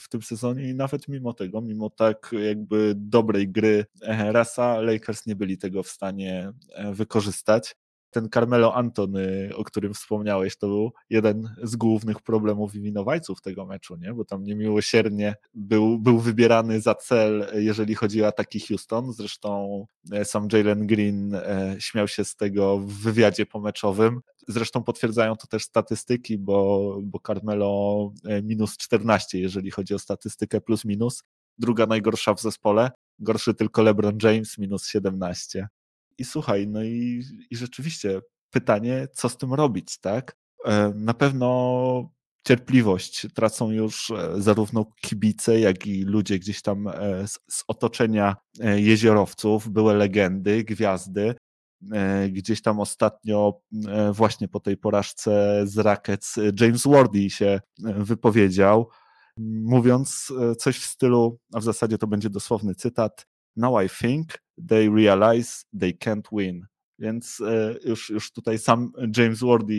w 0.00 0.08
tym 0.08 0.22
sezonie 0.22 0.68
i 0.68 0.74
nawet 0.74 1.08
mimo 1.08 1.32
tego, 1.32 1.60
mimo 1.60 1.90
tak 1.90 2.30
jakby 2.48 2.92
dobrej 2.96 3.48
gry 3.48 3.84
e, 4.02 4.32
Rasa, 4.32 4.80
Lakers 4.80 5.26
nie 5.26 5.36
byli 5.36 5.58
tego 5.58 5.82
w 5.82 5.88
stanie 5.88 6.52
wykorzystać 6.92 7.74
ten 8.16 8.28
Carmelo 8.30 8.74
Antony, 8.74 9.50
o 9.56 9.64
którym 9.64 9.94
wspomniałeś, 9.94 10.56
to 10.56 10.66
był 10.66 10.92
jeden 11.10 11.54
z 11.62 11.76
głównych 11.76 12.22
problemów 12.22 12.72
winowajców 12.72 13.40
tego 13.40 13.66
meczu, 13.66 13.96
nie? 13.96 14.14
bo 14.14 14.24
tam 14.24 14.44
niemiłosiernie 14.44 15.34
był, 15.54 15.98
był 15.98 16.18
wybierany 16.18 16.80
za 16.80 16.94
cel, 16.94 17.46
jeżeli 17.54 17.94
chodzi 17.94 18.22
o 18.22 18.26
ataki 18.26 18.60
Houston. 18.60 19.12
Zresztą 19.12 19.86
e, 20.12 20.24
sam 20.24 20.48
Jalen 20.52 20.86
Green 20.86 21.34
e, 21.34 21.76
śmiał 21.78 22.08
się 22.08 22.24
z 22.24 22.36
tego 22.36 22.78
w 22.78 22.92
wywiadzie 22.92 23.46
pomeczowym. 23.46 24.20
Zresztą 24.48 24.82
potwierdzają 24.82 25.36
to 25.36 25.46
też 25.46 25.64
statystyki, 25.64 26.38
bo, 26.38 26.98
bo 27.02 27.20
Carmelo 27.26 28.12
e, 28.24 28.42
minus 28.42 28.76
14, 28.76 29.38
jeżeli 29.38 29.70
chodzi 29.70 29.94
o 29.94 29.98
statystykę 29.98 30.60
plus 30.60 30.84
minus. 30.84 31.22
Druga 31.58 31.86
najgorsza 31.86 32.34
w 32.34 32.40
zespole. 32.40 32.90
Gorszy 33.18 33.54
tylko 33.54 33.82
LeBron 33.82 34.18
James, 34.22 34.58
minus 34.58 34.86
17. 34.86 35.68
I 36.18 36.24
słuchaj, 36.24 36.68
no 36.68 36.82
i, 36.84 37.22
i 37.50 37.56
rzeczywiście 37.56 38.20
pytanie, 38.50 39.08
co 39.14 39.28
z 39.28 39.36
tym 39.36 39.54
robić, 39.54 39.98
tak? 39.98 40.36
E, 40.64 40.92
na 40.94 41.14
pewno 41.14 42.10
cierpliwość 42.46 43.26
tracą 43.34 43.70
już 43.70 44.10
e, 44.10 44.42
zarówno 44.42 44.86
kibice, 45.00 45.60
jak 45.60 45.86
i 45.86 46.02
ludzie 46.02 46.38
gdzieś 46.38 46.62
tam 46.62 46.88
e, 46.88 47.28
z, 47.28 47.38
z 47.50 47.64
otoczenia 47.68 48.36
jeziorowców, 48.76 49.68
były 49.68 49.94
legendy, 49.94 50.64
gwiazdy. 50.64 51.34
Gdzieś 52.30 52.62
tam 52.62 52.80
ostatnio, 52.80 53.60
właśnie 54.12 54.48
po 54.48 54.60
tej 54.60 54.76
porażce 54.76 55.62
z 55.66 55.78
Rackets, 55.78 56.36
James 56.60 56.86
Wardy 56.86 57.30
się 57.30 57.60
wypowiedział, 57.78 58.88
mówiąc 59.62 60.32
coś 60.58 60.78
w 60.78 60.84
stylu, 60.84 61.38
a 61.52 61.60
w 61.60 61.62
zasadzie 61.62 61.98
to 61.98 62.06
będzie 62.06 62.30
dosłowny 62.30 62.74
cytat: 62.74 63.26
Now 63.56 63.84
I 63.84 63.88
think 63.88 64.38
they 64.68 64.88
realize 64.88 65.64
they 65.80 65.92
can't 65.92 66.28
win. 66.32 66.66
Więc 66.98 67.40
e, 67.40 67.74
już, 67.84 68.10
już 68.10 68.32
tutaj 68.32 68.58
sam 68.58 68.92
James 69.16 69.40
Wardy 69.40 69.74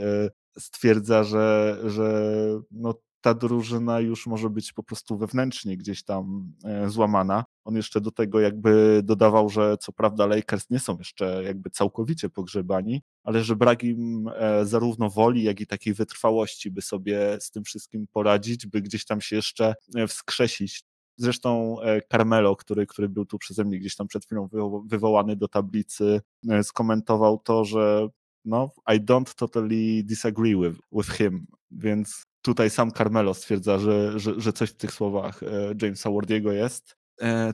e, 0.00 0.30
stwierdza, 0.60 1.24
że, 1.24 1.78
że 1.84 2.38
no, 2.70 2.94
ta 3.20 3.34
drużyna 3.34 4.00
już 4.00 4.26
może 4.26 4.50
być 4.50 4.72
po 4.72 4.82
prostu 4.82 5.18
wewnętrznie 5.18 5.76
gdzieś 5.76 6.04
tam 6.04 6.52
e, 6.64 6.90
złamana. 6.90 7.44
On 7.64 7.76
jeszcze 7.76 8.00
do 8.00 8.10
tego 8.10 8.40
jakby 8.40 9.00
dodawał, 9.04 9.48
że 9.48 9.76
co 9.80 9.92
prawda 9.92 10.26
Lakers 10.26 10.70
nie 10.70 10.80
są 10.80 10.98
jeszcze 10.98 11.42
jakby 11.44 11.70
całkowicie 11.70 12.28
pogrzebani, 12.28 13.02
ale 13.24 13.44
że 13.44 13.56
brak 13.56 13.84
im 13.84 14.30
zarówno 14.62 15.10
woli, 15.10 15.42
jak 15.42 15.60
i 15.60 15.66
takiej 15.66 15.94
wytrwałości, 15.94 16.70
by 16.70 16.82
sobie 16.82 17.36
z 17.40 17.50
tym 17.50 17.64
wszystkim 17.64 18.06
poradzić, 18.12 18.66
by 18.66 18.82
gdzieś 18.82 19.04
tam 19.04 19.20
się 19.20 19.36
jeszcze 19.36 19.74
wskrzesić. 20.08 20.82
Zresztą 21.22 21.80
e, 21.80 22.00
Carmelo, 22.12 22.56
który, 22.56 22.86
który 22.86 23.08
był 23.08 23.26
tu 23.26 23.38
przeze 23.38 23.64
mnie 23.64 23.78
gdzieś 23.78 23.96
tam 23.96 24.06
przed 24.06 24.24
chwilą 24.24 24.48
wywołany 24.86 25.36
do 25.36 25.48
tablicy, 25.48 26.20
e, 26.48 26.64
skomentował 26.64 27.38
to, 27.38 27.64
że 27.64 28.08
no, 28.44 28.70
I 28.94 29.00
don't 29.00 29.34
totally 29.34 30.04
disagree 30.04 30.56
with, 30.56 30.80
with 30.92 31.10
him, 31.10 31.46
więc 31.70 32.26
tutaj 32.42 32.70
sam 32.70 32.90
Carmelo 32.90 33.34
stwierdza, 33.34 33.78
że, 33.78 34.18
że, 34.18 34.40
że 34.40 34.52
coś 34.52 34.70
w 34.70 34.76
tych 34.76 34.92
słowach 34.92 35.42
e, 35.42 35.74
Jamesa 35.82 36.10
Wardiego 36.10 36.52
jest. 36.52 36.96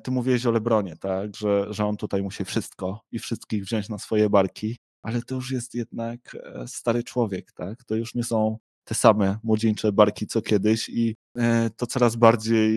Ty 0.04 0.10
mówiłeś 0.10 0.46
o 0.46 0.50
Lebronie, 0.50 0.96
tak, 0.96 1.36
że, 1.36 1.66
że 1.70 1.84
on 1.84 1.96
tutaj 1.96 2.22
musi 2.22 2.44
wszystko 2.44 3.00
i 3.12 3.18
wszystkich 3.18 3.64
wziąć 3.64 3.88
na 3.88 3.98
swoje 3.98 4.30
barki, 4.30 4.76
ale 5.02 5.22
to 5.22 5.34
już 5.34 5.52
jest 5.52 5.74
jednak 5.74 6.36
stary 6.66 7.02
człowiek, 7.02 7.52
tak, 7.52 7.84
to 7.84 7.94
już 7.94 8.14
nie 8.14 8.24
są 8.24 8.58
te 8.88 8.94
same 8.94 9.38
młodzieńcze 9.42 9.92
barki 9.92 10.26
co 10.26 10.42
kiedyś 10.42 10.88
i 10.88 11.16
e, 11.38 11.70
to 11.76 11.86
coraz 11.86 12.16
bardziej 12.16 12.70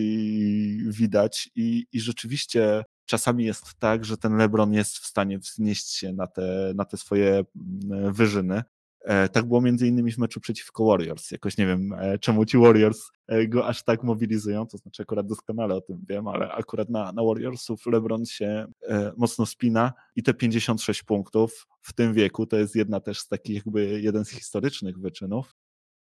widać 0.88 1.50
i, 1.56 1.86
i 1.92 2.00
rzeczywiście 2.00 2.84
czasami 3.06 3.44
jest 3.44 3.74
tak, 3.78 4.04
że 4.04 4.16
ten 4.16 4.36
LeBron 4.36 4.72
jest 4.72 4.98
w 4.98 5.06
stanie 5.06 5.38
wznieść 5.38 5.90
się 5.90 6.12
na 6.12 6.26
te, 6.26 6.72
na 6.76 6.84
te 6.84 6.96
swoje 6.96 7.44
mm, 7.56 8.12
wyżyny. 8.12 8.62
E, 9.00 9.28
tak 9.28 9.44
było 9.44 9.60
między 9.60 9.86
innymi 9.86 10.12
w 10.12 10.18
meczu 10.18 10.40
przeciwko 10.40 10.86
Warriors. 10.86 11.30
Jakoś 11.30 11.58
nie 11.58 11.66
wiem, 11.66 11.92
e, 11.92 12.18
czemu 12.18 12.44
ci 12.44 12.58
Warriors 12.58 13.10
go 13.48 13.66
aż 13.66 13.84
tak 13.84 14.02
mobilizują, 14.02 14.66
to 14.66 14.78
znaczy 14.78 15.02
akurat 15.02 15.26
doskonale 15.26 15.74
o 15.74 15.80
tym 15.80 16.04
wiem, 16.08 16.28
ale 16.28 16.52
akurat 16.52 16.90
na, 16.90 17.12
na 17.12 17.24
Warriorsów 17.24 17.86
LeBron 17.86 18.26
się 18.26 18.66
mocno 19.16 19.46
spina 19.46 19.92
i 20.16 20.22
te 20.22 20.34
56 20.34 21.02
punktów 21.02 21.66
w 21.82 21.92
tym 21.92 22.14
wieku 22.14 22.46
to 22.46 22.56
jest 22.56 22.76
jedna 22.76 23.00
też 23.00 23.18
z 23.18 23.28
takich 23.28 23.56
jakby 23.56 24.00
jeden 24.00 24.24
z 24.24 24.30
historycznych 24.30 24.98
wyczynów 24.98 25.54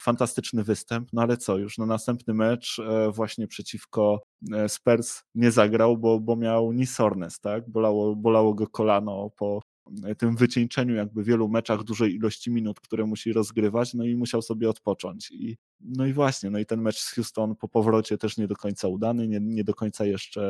fantastyczny 0.03 0.65
występ, 0.65 1.09
no 1.13 1.23
ale 1.23 1.37
co, 1.37 1.59
już 1.59 1.79
na 1.79 1.87
następny 1.87 2.35
mecz 2.35 2.79
e, 2.79 3.11
właśnie 3.11 3.47
przeciwko 3.47 4.23
e, 4.53 4.69
Spurs 4.69 5.23
nie 5.35 5.51
zagrał, 5.51 5.99
bo, 5.99 6.21
bo 6.21 6.37
miał 6.37 6.73
nisornes, 6.73 7.41
tak? 7.41 7.71
Bolało, 7.71 8.17
bolało 8.17 8.55
go 8.55 8.67
kolano 8.67 9.31
po 9.37 9.61
e, 10.05 10.15
tym 10.15 10.37
wycieńczeniu 10.37 10.95
jakby 10.95 11.25
wielu 11.25 11.49
meczach, 11.49 11.83
dużej 11.85 12.15
ilości 12.15 12.51
minut, 12.51 12.81
które 12.81 13.07
musi 13.07 13.33
rozgrywać, 13.33 13.95
no 13.95 14.05
i 14.05 14.17
musiał 14.17 14.43
sobie 14.43 14.71
odpocząć. 14.71 15.31
I, 15.31 15.57
no 15.81 16.07
i 16.07 16.13
właśnie, 16.13 16.51
no 16.51 16.59
i 16.59 16.67
ten 16.67 16.81
mecz 16.81 16.99
z 16.99 17.11
Houston 17.11 17.57
po 17.57 17.69
powrocie 17.69 18.19
też 18.19 18.37
nie 18.37 18.47
do 18.47 18.57
końca 18.57 18.89
udany, 18.89 19.29
nie, 19.29 19.41
nie 19.41 19.65
do 19.65 19.75
końca 19.75 20.05
jeszcze 20.05 20.41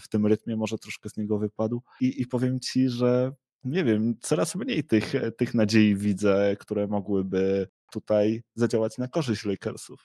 w 0.00 0.08
tym 0.08 0.26
rytmie, 0.26 0.56
może 0.56 0.78
troszkę 0.78 1.08
z 1.08 1.16
niego 1.16 1.38
wypadł. 1.38 1.82
I, 2.00 2.22
i 2.22 2.26
powiem 2.26 2.60
ci, 2.60 2.88
że 2.88 3.32
nie 3.64 3.84
wiem, 3.84 4.14
coraz 4.20 4.54
mniej 4.54 4.84
tych, 4.84 5.12
tych 5.36 5.54
nadziei 5.54 5.96
widzę, 5.96 6.56
które 6.60 6.86
mogłyby 6.86 7.68
tutaj 7.92 8.42
zadziałać 8.54 8.98
na 8.98 9.08
korzyść 9.08 9.44
Lakersów. 9.44 10.06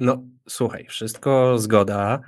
No, 0.00 0.22
słuchaj, 0.48 0.86
wszystko 0.88 1.58
zgoda, 1.58 2.20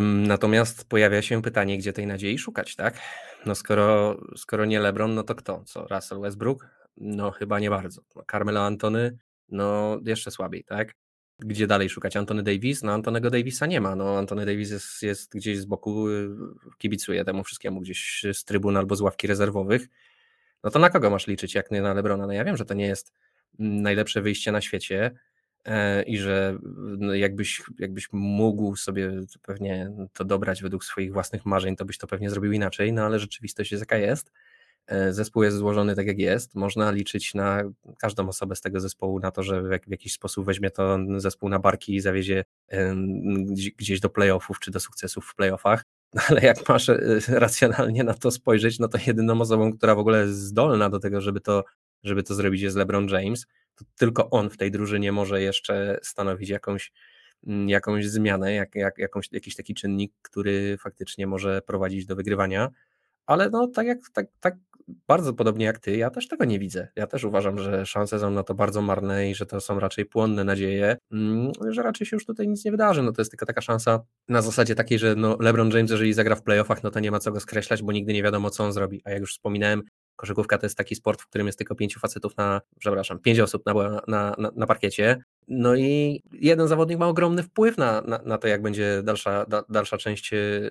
natomiast 0.00 0.88
pojawia 0.88 1.22
się 1.22 1.42
pytanie, 1.42 1.78
gdzie 1.78 1.92
tej 1.92 2.06
nadziei 2.06 2.38
szukać, 2.38 2.76
tak? 2.76 2.98
No 3.46 3.54
skoro, 3.54 4.16
skoro 4.36 4.64
nie 4.64 4.80
LeBron, 4.80 5.14
no 5.14 5.22
to 5.22 5.34
kto? 5.34 5.62
Co, 5.64 5.86
Russell 5.86 6.20
Westbrook? 6.20 6.66
No 6.96 7.30
chyba 7.30 7.58
nie 7.58 7.70
bardzo. 7.70 8.02
No, 8.16 8.22
Carmelo 8.30 8.60
Antony? 8.60 9.18
No 9.48 9.98
jeszcze 10.04 10.30
słabiej, 10.30 10.64
tak? 10.64 10.94
Gdzie 11.38 11.66
dalej 11.66 11.88
szukać? 11.88 12.16
Antony 12.16 12.42
Davis? 12.42 12.82
No 12.82 12.92
Antonego 12.92 13.30
Davisa 13.30 13.66
nie 13.66 13.80
ma. 13.80 13.96
No 13.96 14.18
Antony 14.18 14.46
Davis 14.46 14.70
jest, 14.70 15.02
jest 15.02 15.32
gdzieś 15.34 15.58
z 15.58 15.64
boku, 15.64 16.08
y, 16.08 16.28
kibicuje 16.78 17.24
temu 17.24 17.44
wszystkiemu 17.44 17.80
gdzieś 17.80 18.24
z 18.32 18.44
trybun 18.44 18.76
albo 18.76 18.96
z 18.96 19.00
ławki 19.00 19.26
rezerwowych. 19.26 19.88
No 20.64 20.70
to 20.70 20.78
na 20.78 20.90
kogo 20.90 21.10
masz 21.10 21.26
liczyć, 21.26 21.54
jak 21.54 21.70
nie 21.70 21.82
na 21.82 21.94
Lebrona? 21.94 22.26
No 22.26 22.32
ja 22.32 22.44
wiem, 22.44 22.56
że 22.56 22.64
to 22.64 22.74
nie 22.74 22.86
jest 22.86 23.12
najlepsze 23.58 24.22
wyjście 24.22 24.52
na 24.52 24.60
świecie, 24.60 25.10
E, 25.66 26.02
i 26.02 26.18
że 26.18 26.58
no 26.98 27.14
jakbyś, 27.14 27.62
jakbyś 27.78 28.08
mógł 28.12 28.76
sobie 28.76 29.12
pewnie 29.42 29.90
to 30.12 30.24
dobrać 30.24 30.62
według 30.62 30.84
swoich 30.84 31.12
własnych 31.12 31.46
marzeń, 31.46 31.76
to 31.76 31.84
byś 31.84 31.98
to 31.98 32.06
pewnie 32.06 32.30
zrobił 32.30 32.52
inaczej, 32.52 32.92
no 32.92 33.02
ale 33.02 33.18
rzeczywistość 33.18 33.72
jest 33.72 33.82
jaka 33.82 33.96
jest. 33.96 34.32
E, 34.86 35.12
zespół 35.12 35.42
jest 35.42 35.56
złożony 35.56 35.96
tak 35.96 36.06
jak 36.06 36.18
jest. 36.18 36.54
Można 36.54 36.90
liczyć 36.90 37.34
na 37.34 37.62
każdą 37.98 38.28
osobę 38.28 38.56
z 38.56 38.60
tego 38.60 38.80
zespołu, 38.80 39.20
na 39.20 39.30
to, 39.30 39.42
że 39.42 39.62
w, 39.62 39.90
jakiś 39.90 40.12
sposób 40.12 40.46
weźmie 40.46 40.70
to 40.70 40.98
zespół 41.16 41.48
na 41.48 41.58
barki 41.58 41.94
i 41.94 42.00
zawiezie 42.00 42.44
gdzieś 43.76 44.00
do 44.00 44.10
playoffów 44.10 44.60
czy 44.60 44.70
do 44.70 44.80
sukcesów 44.80 45.26
w 45.26 45.34
playoffach. 45.34 45.84
Ale 46.28 46.40
jak 46.40 46.68
masz 46.68 46.88
e, 46.88 46.98
racjonalnie 47.28 48.04
na 48.04 48.14
to 48.14 48.30
spojrzeć, 48.30 48.78
no 48.78 48.88
to 48.88 48.98
jedyną 49.06 49.40
osobą, 49.40 49.72
która 49.72 49.94
w 49.94 49.98
ogóle 49.98 50.20
jest 50.20 50.38
zdolna 50.38 50.90
do 50.90 50.98
tego, 50.98 51.20
żeby 51.20 51.40
to, 51.40 51.64
żeby 52.02 52.22
to 52.22 52.34
zrobić, 52.34 52.62
jest 52.62 52.76
LeBron 52.76 53.08
James 53.08 53.46
to 53.76 53.84
tylko 53.96 54.30
on 54.30 54.50
w 54.50 54.56
tej 54.56 54.70
drużynie 54.70 55.12
może 55.12 55.42
jeszcze 55.42 55.98
stanowić 56.02 56.48
jakąś, 56.48 56.92
mm, 57.46 57.68
jakąś 57.68 58.08
zmianę, 58.08 58.54
jak, 58.54 58.74
jak, 58.74 58.98
jakąś, 58.98 59.28
jakiś 59.32 59.56
taki 59.56 59.74
czynnik, 59.74 60.12
który 60.22 60.76
faktycznie 60.78 61.26
może 61.26 61.62
prowadzić 61.62 62.06
do 62.06 62.16
wygrywania. 62.16 62.70
Ale 63.26 63.50
no 63.50 63.66
tak 63.66 63.86
jak 63.86 63.98
tak, 64.12 64.26
tak 64.40 64.54
bardzo 65.08 65.34
podobnie 65.34 65.64
jak 65.64 65.78
ty, 65.78 65.96
ja 65.96 66.10
też 66.10 66.28
tego 66.28 66.44
nie 66.44 66.58
widzę. 66.58 66.88
Ja 66.96 67.06
też 67.06 67.24
uważam, 67.24 67.58
że 67.58 67.86
szanse 67.86 68.18
są 68.18 68.30
na 68.30 68.42
to 68.42 68.54
bardzo 68.54 68.82
marne 68.82 69.30
i 69.30 69.34
że 69.34 69.46
to 69.46 69.60
są 69.60 69.80
raczej 69.80 70.04
płonne 70.04 70.44
nadzieje, 70.44 70.96
mm, 71.12 71.52
że 71.70 71.82
raczej 71.82 72.06
się 72.06 72.16
już 72.16 72.26
tutaj 72.26 72.48
nic 72.48 72.64
nie 72.64 72.70
wydarzy. 72.70 73.02
No 73.02 73.12
to 73.12 73.20
jest 73.20 73.30
tylko 73.30 73.46
taka 73.46 73.60
szansa 73.60 74.00
na 74.28 74.42
zasadzie 74.42 74.74
takiej, 74.74 74.98
że 74.98 75.14
no 75.14 75.36
LeBron 75.40 75.70
James, 75.70 75.90
jeżeli 75.90 76.12
zagra 76.12 76.36
w 76.36 76.42
playoffach, 76.42 76.82
no 76.82 76.90
to 76.90 77.00
nie 77.00 77.10
ma 77.10 77.18
co 77.18 77.32
go 77.32 77.40
skreślać, 77.40 77.82
bo 77.82 77.92
nigdy 77.92 78.12
nie 78.12 78.22
wiadomo, 78.22 78.50
co 78.50 78.64
on 78.64 78.72
zrobi. 78.72 79.02
A 79.04 79.10
jak 79.10 79.20
już 79.20 79.32
wspominałem, 79.32 79.82
Koszykówka 80.16 80.58
to 80.58 80.66
jest 80.66 80.76
taki 80.76 80.94
sport, 80.94 81.22
w 81.22 81.26
którym 81.26 81.46
jest 81.46 81.58
tylko 81.58 81.74
pięciu 81.74 82.00
facetów 82.00 82.36
na, 82.36 82.60
przepraszam, 82.78 83.18
pięć 83.18 83.40
osób 83.40 83.66
na, 83.66 83.74
na, 84.08 84.34
na, 84.38 84.50
na 84.56 84.66
parkiecie. 84.66 85.22
No 85.48 85.74
i 85.74 86.22
jeden 86.32 86.68
zawodnik 86.68 86.98
ma 86.98 87.08
ogromny 87.08 87.42
wpływ 87.42 87.78
na, 87.78 88.00
na, 88.00 88.20
na 88.24 88.38
to, 88.38 88.48
jak 88.48 88.62
będzie 88.62 89.02
dalsza, 89.04 89.46
da, 89.46 89.62
dalsza 89.68 89.98
część, 89.98 90.32
y, 90.32 90.70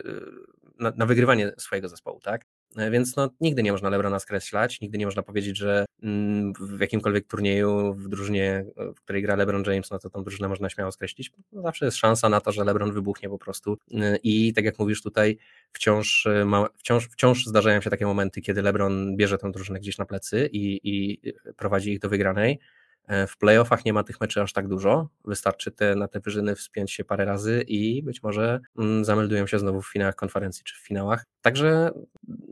na, 0.80 0.94
na 0.98 1.06
wygrywanie 1.06 1.52
swojego 1.58 1.90
zespołu, 1.90 2.20
tak? 2.20 2.46
E, 2.78 2.92
więc 2.92 3.16
no, 3.16 3.30
nigdy 3.42 3.64
nie 3.64 3.72
można 3.72 3.90
Lebrona 3.90 4.20
skreślać, 4.20 4.82
nigdy 4.82 4.98
nie 4.98 5.06
można 5.06 5.24
powiedzieć, 5.24 5.58
że 5.58 5.86
mm, 6.04 6.54
w 6.54 6.80
jakimkolwiek 6.80 7.28
turnieju, 7.28 7.94
w 7.94 8.08
drużynie, 8.08 8.66
w 8.96 9.02
której 9.02 9.22
gra 9.22 9.36
LeBron 9.36 9.64
James, 9.68 9.92
no 9.92 10.00
to 10.00 10.10
tą 10.10 10.24
drużynę 10.24 10.48
można 10.48 10.70
śmiało 10.70 10.92
skreślić. 10.92 11.32
No, 11.52 11.62
zawsze 11.62 11.86
jest 11.86 11.98
szansa 11.98 12.30
na 12.30 12.42
to, 12.42 12.52
że 12.52 12.64
LeBron 12.64 12.92
wybuchnie 12.92 13.30
po 13.30 13.38
prostu. 13.38 13.78
E, 13.94 14.18
I 14.24 14.54
tak 14.54 14.66
jak 14.66 14.80
mówisz 14.80 15.02
tutaj, 15.02 15.38
wciąż, 15.72 16.26
e, 16.26 16.46
ma, 16.46 16.68
wciąż, 16.78 17.08
wciąż 17.08 17.46
zdarzają 17.46 17.82
się 17.82 17.90
takie 17.90 18.06
momenty, 18.06 18.42
kiedy 18.42 18.62
LeBron 18.62 19.18
bierze 19.18 19.38
tę 19.38 19.52
drużynę 19.52 19.80
gdzieś 19.80 19.98
na 19.98 20.06
plecy 20.06 20.50
i, 20.52 20.80
i 20.84 21.22
prowadzi 21.58 21.92
ich 21.92 22.00
do 22.00 22.10
wygranej. 22.10 22.60
E, 23.08 23.28
w 23.28 23.38
playoffach 23.38 23.86
nie 23.86 23.94
ma 23.94 24.04
tych 24.04 24.22
meczy 24.22 24.42
aż 24.42 24.54
tak 24.54 24.68
dużo. 24.68 25.10
Wystarczy 25.26 25.72
te, 25.72 25.96
na 25.96 26.08
te 26.08 26.20
wyżyny 26.20 26.56
wspiąć 26.56 26.92
się 26.92 27.04
parę 27.04 27.26
razy 27.26 27.64
i 27.68 28.04
być 28.04 28.24
może 28.24 28.60
mm, 28.78 29.06
zameldują 29.06 29.48
się 29.48 29.60
znowu 29.60 29.82
w 29.82 29.92
finałach 29.92 30.16
konferencji 30.16 30.64
czy 30.64 30.76
w 30.76 30.78
finałach. 30.78 31.26
Także 31.42 31.92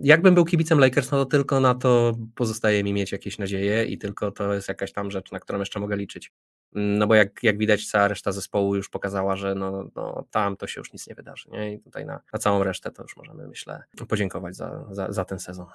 jakbym 0.03 0.35
był 0.35 0.45
kibicem 0.45 0.79
Lakers, 0.79 1.11
no 1.11 1.17
to 1.17 1.25
tylko 1.25 1.59
na 1.59 1.75
to 1.75 2.17
pozostaje 2.35 2.83
mi 2.83 2.93
mieć 2.93 3.11
jakieś 3.11 3.37
nadzieje 3.37 3.85
i 3.85 3.97
tylko 3.97 4.31
to 4.31 4.53
jest 4.53 4.67
jakaś 4.67 4.91
tam 4.91 5.11
rzecz, 5.11 5.31
na 5.31 5.39
którą 5.39 5.59
jeszcze 5.59 5.79
mogę 5.79 5.95
liczyć. 5.95 6.31
Mm, 6.75 6.97
no 6.97 7.07
bo 7.07 7.15
jak, 7.15 7.43
jak 7.43 7.57
widać, 7.57 7.87
cała 7.87 8.07
reszta 8.07 8.31
zespołu 8.31 8.75
już 8.75 8.89
pokazała, 8.89 9.35
że 9.35 9.55
no, 9.55 9.89
no 9.95 10.25
tam 10.31 10.57
to 10.57 10.67
się 10.67 10.81
już 10.81 10.93
nic 10.93 11.07
nie 11.07 11.15
wydarzy. 11.15 11.49
Nie? 11.49 11.73
I 11.73 11.79
tutaj 11.79 12.05
na, 12.05 12.19
na 12.33 12.39
całą 12.39 12.63
resztę 12.63 12.91
to 12.91 13.03
już 13.03 13.17
możemy, 13.17 13.47
myślę, 13.47 13.83
podziękować 14.07 14.55
za, 14.55 14.85
za, 14.91 15.11
za 15.11 15.25
ten 15.25 15.39
sezon. 15.39 15.67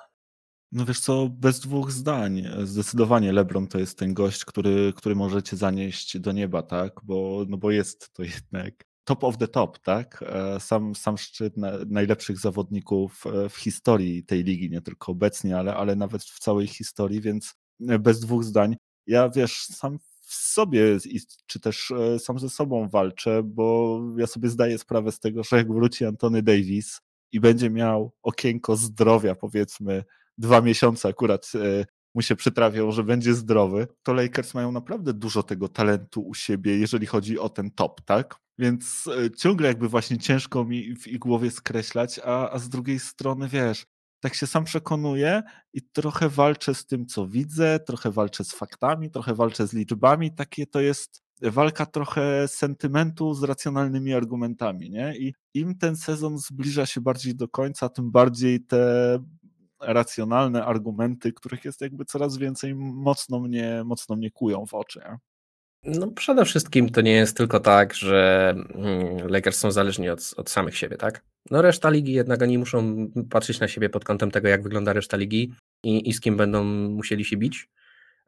No 0.73 0.85
wiesz 0.85 1.01
co, 1.01 1.29
bez 1.29 1.61
dwóch 1.61 1.93
zdań. 1.93 2.43
Zdecydowanie 2.65 3.33
LeBron 3.33 3.69
to 3.69 3.79
jest 3.79 3.99
ten 3.99 4.15
gość, 4.15 4.45
który, 4.45 4.93
który 4.97 5.15
możecie 5.15 5.57
zanieść 5.57 6.19
do 6.19 6.33
nieba, 6.33 6.63
tak? 6.63 7.01
Bo, 7.03 7.45
no 7.49 7.57
bo 7.57 7.71
jest 7.71 8.13
to 8.13 8.23
jednak 8.23 8.85
top 9.05 9.25
of 9.25 9.39
the 9.39 9.49
top, 9.49 9.79
tak? 9.79 10.25
E, 10.27 10.61
sam, 10.61 10.95
sam 10.95 11.19
szczyt 11.19 11.55
najlepszych 11.87 12.39
zawodników 12.39 13.25
e, 13.27 13.49
w 13.49 13.57
historii 13.57 14.25
tej 14.25 14.45
ligi, 14.45 14.71
nie 14.71 14.81
tylko 14.81 15.13
obecnie, 15.13 15.59
ale, 15.59 15.75
ale 15.75 15.97
nawet 15.97 16.23
w 16.23 16.39
całej 16.39 16.67
historii, 16.67 17.21
więc 17.21 17.55
e, 17.89 17.99
bez 17.99 18.21
dwóch 18.21 18.45
zdań. 18.45 18.77
Ja 19.07 19.29
wiesz, 19.29 19.65
sam 19.65 19.99
w 20.21 20.35
sobie 20.35 20.99
czy 21.47 21.61
też 21.61 21.93
sam 22.19 22.39
ze 22.39 22.51
sobą 22.51 22.89
walczę, 22.89 23.43
bo 23.43 24.01
ja 24.17 24.27
sobie 24.27 24.49
zdaję 24.49 24.79
sprawę 24.79 25.13
z 25.13 25.21
tego, 25.21 25.45
że 25.45 25.57
jak 25.57 25.73
wróci 25.73 26.05
Antony 26.05 26.43
Davis 26.43 27.01
i 27.33 27.41
będzie 27.41 27.71
miał 27.71 28.13
okienko 28.23 28.77
zdrowia, 28.77 29.35
powiedzmy, 29.35 30.05
dwa 30.39 30.61
miesiące 30.61 31.09
akurat 31.09 31.53
e, 31.55 31.85
mu 32.15 32.23
się 32.23 32.37
przytrafią, 32.37 32.93
że 32.93 33.05
będzie 33.05 33.35
zdrowy, 33.35 33.89
to 34.03 34.13
Lakers 34.13 34.55
mają 34.55 34.73
naprawdę 34.73 35.15
dużo 35.15 35.43
tego 35.43 35.69
talentu 35.69 36.21
u 36.21 36.35
siebie, 36.35 36.79
jeżeli 36.79 37.07
chodzi 37.07 37.39
o 37.39 37.49
ten 37.49 37.71
top, 37.71 38.01
tak? 38.01 38.37
Więc 38.59 39.09
e, 39.25 39.31
ciągle 39.31 39.69
jakby 39.69 39.89
właśnie 39.89 40.19
ciężko 40.19 40.65
mi 40.65 40.97
w 40.97 41.07
ich 41.07 41.19
głowie 41.19 41.51
skreślać, 41.51 42.21
a, 42.25 42.51
a 42.51 42.59
z 42.59 42.69
drugiej 42.69 42.99
strony, 42.99 43.49
wiesz, 43.49 43.87
tak 44.21 44.35
się 44.35 44.47
sam 44.47 44.65
przekonuję 44.65 45.43
i 45.73 45.83
trochę 45.83 46.29
walczę 46.29 46.75
z 46.75 46.87
tym, 46.87 47.07
co 47.07 47.27
widzę, 47.27 47.81
trochę 47.87 48.11
walczę 48.11 48.45
z 48.45 48.53
faktami, 48.55 49.11
trochę 49.11 49.35
walczę 49.35 49.67
z 49.67 49.73
liczbami. 49.73 50.35
Takie 50.35 50.67
to 50.67 50.81
jest 50.81 51.23
walka 51.43 51.87
trochę 51.87 52.49
sentymentu 52.49 53.35
z 53.35 53.43
racjonalnymi 53.43 54.15
argumentami, 54.15 54.91
nie? 54.91 55.15
I 55.19 55.35
im 55.55 55.79
ten 55.79 55.97
sezon 55.97 56.39
zbliża 56.39 56.87
się 56.87 57.01
bardziej 57.01 57.35
do 57.35 57.49
końca, 57.49 57.89
tym 57.89 58.11
bardziej 58.11 58.65
te 58.65 59.19
racjonalne 59.81 60.65
argumenty, 60.65 61.33
których 61.33 61.65
jest 61.65 61.81
jakby 61.81 62.05
coraz 62.05 62.37
więcej, 62.37 62.75
mocno 62.75 63.41
mnie, 63.41 63.83
mocno 63.85 64.17
mnie 64.17 64.31
kują 64.31 64.67
w 64.67 64.75
oczy. 64.75 65.01
No 65.85 66.11
przede 66.11 66.45
wszystkim 66.45 66.89
to 66.89 67.01
nie 67.01 67.13
jest 67.13 67.37
tylko 67.37 67.61
tak, 67.61 67.95
że 67.95 68.55
mm, 68.75 69.29
Lakers 69.29 69.59
są 69.59 69.71
zależni 69.71 70.09
od, 70.09 70.35
od 70.37 70.51
samych 70.51 70.77
siebie, 70.77 70.97
tak? 70.97 71.25
No 71.51 71.63
reszta 71.63 71.91
ligi 71.91 72.13
jednak 72.13 72.43
oni 72.43 72.59
muszą 72.59 73.09
patrzeć 73.31 73.61
na 73.61 73.69
siebie 73.69 73.89
pod 73.89 74.05
kątem 74.05 74.31
tego, 74.31 74.49
jak 74.49 74.63
wygląda 74.63 74.93
reszta 74.93 75.17
ligi 75.17 75.53
i, 75.85 76.09
i 76.09 76.13
z 76.13 76.21
kim 76.21 76.37
będą 76.37 76.65
musieli 76.65 77.25
się 77.25 77.37
bić 77.37 77.69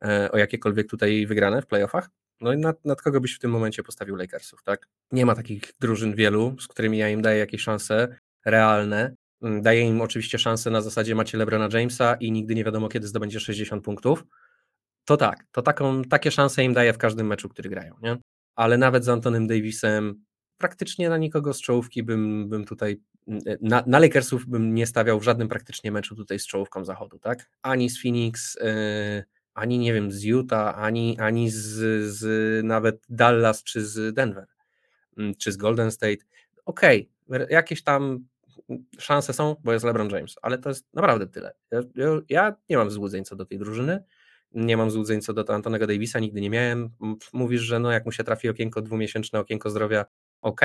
e, 0.05 0.31
o 0.33 0.39
jakiekolwiek 0.39 0.91
tutaj 0.91 1.27
wygrane 1.27 1.63
w 1.63 1.67
playoffach. 1.67 2.11
No 2.41 2.53
i 2.53 2.57
nad, 2.57 2.85
nad, 2.85 3.03
kogo 3.03 3.21
byś 3.21 3.35
w 3.35 3.39
tym 3.39 3.51
momencie 3.51 3.83
postawił 3.83 4.17
Lakersów, 4.17 4.63
tak? 4.63 4.89
Nie 5.13 5.27
ma 5.27 5.35
takich 5.35 5.63
drużyn 5.81 6.15
wielu, 6.15 6.57
z 6.61 6.69
którymi 6.69 6.99
ja 6.99 7.09
im 7.09 7.23
daję 7.23 7.39
jakieś 7.39 7.63
szanse 7.63 8.17
realne, 8.45 9.15
daje 9.43 9.81
im 9.81 10.01
oczywiście 10.01 10.39
szansę 10.39 10.71
na 10.71 10.81
zasadzie 10.81 11.15
macie 11.15 11.39
LeBrona 11.39 11.69
Jamesa 11.73 12.15
i 12.15 12.33
nigdy 12.33 12.55
nie 12.55 12.65
wiadomo 12.65 12.89
kiedy 12.89 13.07
zdobędzie 13.07 13.41
60 13.41 13.85
punktów, 13.85 14.25
to 15.05 15.17
tak, 15.17 15.45
to 15.53 15.63
taką, 15.63 16.05
takie 16.05 16.31
szanse 16.31 16.65
im 16.65 16.75
daje 16.75 16.93
w 16.93 16.99
każdym 16.99 17.27
meczu, 17.27 17.49
który 17.49 17.71
grają, 17.71 17.95
nie? 18.03 18.17
Ale 18.55 18.79
nawet 18.79 19.05
z 19.05 19.09
Antonym 19.09 19.47
Davisem 19.47 20.25
praktycznie 20.59 21.09
na 21.09 21.17
nikogo 21.17 21.55
z 21.55 21.61
czołówki 21.61 22.03
bym, 22.03 22.49
bym 22.49 22.65
tutaj, 22.65 23.01
mm, 23.29 23.41
na, 23.61 23.85
na 23.87 23.99
Lakersów 23.99 24.47
bym 24.47 24.75
nie 24.75 24.87
stawiał 24.87 25.21
w 25.21 25.23
żadnym 25.23 25.49
praktycznie 25.49 25.93
meczu 25.93 26.17
tutaj 26.17 26.39
z 26.39 26.47
czołówką 26.47 26.85
zachodu, 26.85 27.19
tak? 27.19 27.51
Ani 27.63 27.91
z 27.91 28.03
Phoenix, 28.03 28.55
yy, 28.55 29.25
ani 29.55 29.79
nie 29.79 29.93
wiem, 29.93 30.13
z 30.13 30.23
Utah, 30.23 30.79
ani, 30.79 31.19
ani 31.19 31.51
z, 31.51 31.61
z 32.11 32.65
nawet 32.65 33.03
Dallas 33.09 33.63
czy 33.63 33.87
z 33.87 34.15
Denver, 34.15 34.47
yy, 35.17 35.35
czy 35.35 35.53
z 35.53 35.57
Golden 35.57 35.91
State. 35.91 36.25
Okej, 36.65 37.11
okay, 37.29 37.47
jakieś 37.51 37.83
tam 37.83 38.25
szanse 38.99 39.33
są, 39.33 39.57
bo 39.65 39.73
jest 39.73 39.85
LeBron 39.85 40.11
James, 40.11 40.35
ale 40.43 40.59
to 40.59 40.69
jest 40.69 40.95
naprawdę 40.95 41.27
tyle. 41.27 41.53
Ja, 41.71 41.81
ja, 42.29 42.57
nie 42.71 42.77
mam 42.77 42.91
złudzeń 42.91 43.25
co 43.25 43.37
do 43.37 43.47
tej 43.47 43.59
drużyny, 43.59 44.05
nie 44.53 44.77
mam 44.77 44.91
złudzeń 44.91 45.21
co 45.21 45.33
do 45.33 45.55
Antonego 45.55 45.87
Davisa, 45.87 46.19
nigdy 46.19 46.41
nie 46.41 46.51
miałem. 46.51 46.91
Mówisz, 47.33 47.63
że 47.63 47.79
no 47.79 47.91
jak 47.91 48.05
mu 48.05 48.13
się 48.13 48.25
trafi 48.25 48.49
okienko 48.49 48.83
dwumiesięczne, 48.83 49.41
okienko 49.41 49.71
zdrowia, 49.71 50.05
ok, 50.43 50.61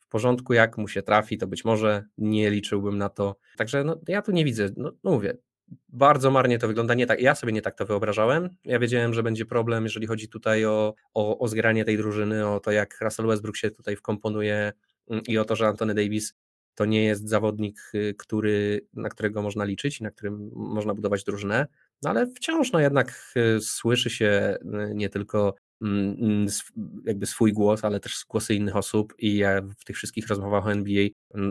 w 0.00 0.08
porządku, 0.08 0.52
jak 0.52 0.78
mu 0.78 0.88
się 0.88 1.02
trafi, 1.02 1.38
to 1.38 1.46
być 1.46 1.64
może 1.64 2.04
nie 2.18 2.50
liczyłbym 2.50 2.98
na 2.98 3.08
to. 3.08 3.36
Także 3.56 3.84
no, 3.84 4.00
ja 4.08 4.22
tu 4.22 4.32
nie 4.32 4.44
widzę, 4.44 4.68
no, 4.76 4.92
no 5.04 5.10
mówię, 5.10 5.36
bardzo 5.88 6.30
marnie 6.30 6.58
to 6.58 6.68
wygląda. 6.68 6.94
Nie 6.94 7.06
tak, 7.06 7.20
ja 7.20 7.34
sobie 7.34 7.52
nie 7.52 7.62
tak 7.62 7.74
to 7.74 7.86
wyobrażałem. 7.86 8.48
Ja 8.64 8.78
wiedziałem, 8.78 9.14
że 9.14 9.22
będzie 9.22 9.46
problem, 9.46 9.84
jeżeli 9.84 10.06
chodzi 10.06 10.28
tutaj 10.28 10.64
o, 10.64 10.94
o, 11.14 11.38
o 11.38 11.48
zgranie 11.48 11.84
tej 11.84 11.96
drużyny, 11.96 12.48
o 12.48 12.60
to, 12.60 12.70
jak 12.70 12.98
Russell 13.00 13.26
Westbrook 13.26 13.56
się 13.56 13.70
tutaj 13.70 13.96
wkomponuje 13.96 14.72
mm, 15.10 15.22
i 15.28 15.38
o 15.38 15.44
to, 15.44 15.56
że 15.56 15.66
Antony 15.66 15.94
Davis 15.94 16.34
to 16.80 16.84
nie 16.84 17.04
jest 17.04 17.28
zawodnik, 17.28 17.80
y, 17.94 18.14
który, 18.18 18.86
na 18.94 19.08
którego 19.08 19.42
można 19.42 19.64
liczyć, 19.64 20.00
na 20.00 20.10
którym 20.10 20.50
można 20.54 20.94
budować 20.94 21.24
drużynę, 21.24 21.66
no 22.02 22.10
ale 22.10 22.26
wciąż 22.26 22.72
no 22.72 22.80
jednak 22.80 23.34
y, 23.36 23.60
słyszy 23.60 24.10
się 24.10 24.56
y, 24.90 24.94
nie 24.94 25.08
tylko 25.08 25.54
mm, 25.82 26.16
mm, 26.20 26.46
jakby 27.04 27.26
swój 27.26 27.52
głos, 27.52 27.84
ale 27.84 28.00
też 28.00 28.24
głosy 28.28 28.54
innych 28.54 28.76
osób 28.76 29.14
i 29.18 29.36
ja 29.36 29.62
w 29.62 29.84
tych 29.84 29.96
wszystkich 29.96 30.28
rozmowach 30.28 30.66
o 30.66 30.72
NBA 30.72 31.06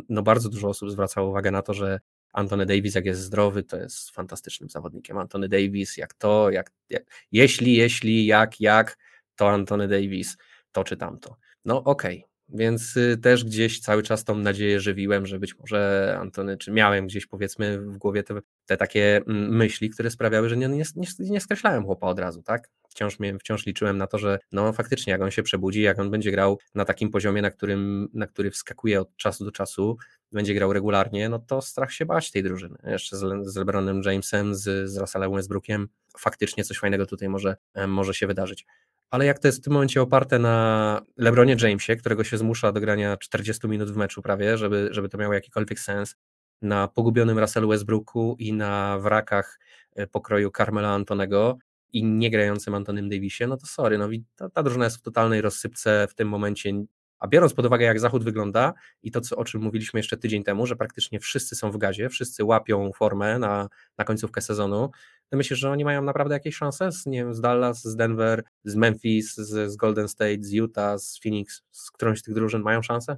no 0.10 0.24
bardzo 0.24 0.50
dużo 0.50 0.68
osób 0.68 0.92
zwracało 0.92 1.30
uwagę 1.30 1.52
na 1.52 1.62
to, 1.62 1.74
że 1.74 2.00
Antony 2.34 2.66
Davis, 2.66 2.96
jak 2.96 3.06
jest 3.06 3.22
zdrowy, 3.22 3.64
to 3.64 3.78
jest 3.78 4.12
fantastycznym 4.12 4.70
zawodnikiem. 4.70 5.18
Antony 5.18 5.50
Davis, 5.50 5.98
jak 5.98 6.14
to, 6.14 6.50
jak, 6.50 6.72
jak 6.90 7.04
jeśli, 7.32 7.76
jeśli, 7.76 8.26
jak, 8.26 8.62
jak, 8.62 8.98
to 9.36 9.50
Antony 9.50 9.88
Davis, 9.88 10.38
to 10.72 10.84
czy 10.84 10.98
tamto. 10.98 11.36
No 11.66 11.84
okej, 11.84 12.18
okay. 12.18 12.29
Więc 12.54 12.98
y, 12.98 13.18
też 13.18 13.46
gdzieś 13.46 13.80
cały 13.80 14.04
czas 14.04 14.24
tą 14.24 14.36
nadzieję 14.36 14.80
żywiłem, 14.80 15.26
że 15.26 15.40
być 15.40 15.60
może 15.60 16.16
Antony, 16.22 16.58
czy 16.58 16.72
miałem 16.72 17.08
gdzieś 17.08 17.26
powiedzmy 17.26 17.80
w 17.82 17.98
głowie 17.98 18.24
te, 18.24 18.40
te 18.66 18.78
takie 18.78 19.18
mm, 19.18 19.56
myśli, 19.56 19.90
które 19.90 20.12
sprawiały, 20.12 20.50
że 20.50 20.58
nie, 20.58 20.68
nie, 20.68 21.08
nie 21.20 21.42
skreślałem 21.42 21.86
chłopa 21.86 22.08
od 22.08 22.20
razu, 22.20 22.44
tak? 22.44 22.70
Wciąż, 22.90 23.18
wciąż 23.40 23.66
liczyłem 23.66 23.98
na 23.98 24.08
to, 24.08 24.18
że 24.18 24.40
no 24.52 24.74
faktycznie 24.74 25.12
jak 25.12 25.22
on 25.22 25.32
się 25.32 25.44
przebudzi, 25.44 25.82
jak 25.82 26.00
on 26.00 26.12
będzie 26.12 26.32
grał 26.32 26.60
na 26.76 26.86
takim 26.86 27.10
poziomie, 27.10 27.42
na, 27.42 27.52
którym, 27.52 28.10
na 28.14 28.28
który 28.28 28.52
wskakuje 28.52 29.02
od 29.02 29.16
czasu 29.18 29.46
do 29.46 29.52
czasu, 29.52 29.98
będzie 30.32 30.54
grał 30.54 30.74
regularnie, 30.74 31.30
no 31.30 31.40
to 31.40 31.62
strach 31.62 31.94
się 31.94 32.06
bać 32.06 32.32
tej 32.32 32.44
drużyny. 32.44 32.78
Jeszcze 32.84 33.18
z, 33.18 33.48
z 33.48 33.56
LeBronem 33.56 34.02
Jamesem, 34.06 34.56
z, 34.56 34.90
z 34.90 34.98
Russellem 34.98 35.34
Westbrookiem, 35.34 35.90
faktycznie 36.18 36.64
coś 36.64 36.78
fajnego 36.78 37.06
tutaj 37.06 37.30
może, 37.30 37.56
może 37.88 38.14
się 38.14 38.28
wydarzyć 38.28 38.66
ale 39.10 39.26
jak 39.26 39.40
to 39.40 39.48
jest 39.48 39.60
w 39.60 39.64
tym 39.64 39.74
momencie 39.74 40.02
oparte 40.02 40.40
na 40.40 41.02
LeBronie 41.18 41.56
Jamesie, 41.62 41.96
którego 41.96 42.24
się 42.24 42.38
zmusza 42.38 42.72
do 42.72 42.80
grania 42.80 43.18
40 43.18 43.68
minut 43.68 43.92
w 43.92 43.96
meczu 43.96 44.22
prawie, 44.22 44.58
żeby, 44.58 44.90
żeby 44.92 45.10
to 45.10 45.18
miało 45.18 45.34
jakikolwiek 45.34 45.80
sens, 45.80 46.16
na 46.62 46.88
pogubionym 46.88 47.40
Russellu 47.40 47.70
Westbrooku 47.70 48.36
i 48.40 48.54
na 48.54 49.00
wrakach 49.00 49.60
e, 49.96 50.08
pokroju 50.08 50.52
Carmela 50.58 50.90
Antonego 50.90 51.58
i 51.94 52.04
nie 52.04 52.32
grającym 52.32 52.76
Antonym 52.76 53.10
Davisie, 53.10 53.48
no 53.48 53.58
to 53.58 53.66
sorry, 53.66 53.98
no 53.98 54.08
ta, 54.36 54.50
ta 54.50 54.64
drużyna 54.64 54.86
jest 54.86 54.98
w 54.98 55.02
totalnej 55.02 55.42
rozsypce 55.42 56.08
w 56.10 56.16
tym 56.16 56.28
momencie, 56.28 56.74
a 57.20 57.28
biorąc 57.28 57.54
pod 57.54 57.66
uwagę, 57.66 57.86
jak 57.86 58.00
Zachód 58.00 58.24
wygląda 58.24 58.74
i 59.04 59.12
to, 59.12 59.22
co, 59.22 59.36
o 59.36 59.46
czym 59.46 59.62
mówiliśmy 59.62 60.00
jeszcze 60.00 60.18
tydzień 60.18 60.44
temu, 60.44 60.66
że 60.66 60.76
praktycznie 60.76 61.20
wszyscy 61.20 61.56
są 61.56 61.72
w 61.72 61.78
gazie, 61.78 62.10
wszyscy 62.10 62.44
łapią 62.44 62.92
formę 62.94 63.40
na, 63.40 63.70
na 63.98 64.06
końcówkę 64.06 64.42
sezonu, 64.42 64.90
to 65.30 65.38
myślisz, 65.38 65.60
że 65.60 65.72
oni 65.72 65.86
mają 65.86 66.04
naprawdę 66.04 66.34
jakieś 66.34 66.56
szanse? 66.56 66.92
Z, 66.92 67.06
nie 67.06 67.18
wiem, 67.18 67.34
z 67.34 67.42
Dallas, 67.42 67.84
z 67.84 67.96
Denver, 67.96 68.44
z 68.64 68.76
Memphis, 68.76 69.36
z, 69.36 69.72
z 69.72 69.76
Golden 69.76 70.08
State, 70.08 70.38
z 70.44 70.52
Utah, 70.52 71.00
z 71.00 71.20
Phoenix, 71.24 71.62
z 71.72 71.92
którąś 71.92 72.20
z 72.20 72.24
tych 72.24 72.34
drużyn 72.34 72.62
mają 72.62 72.82
szansę? 72.82 73.18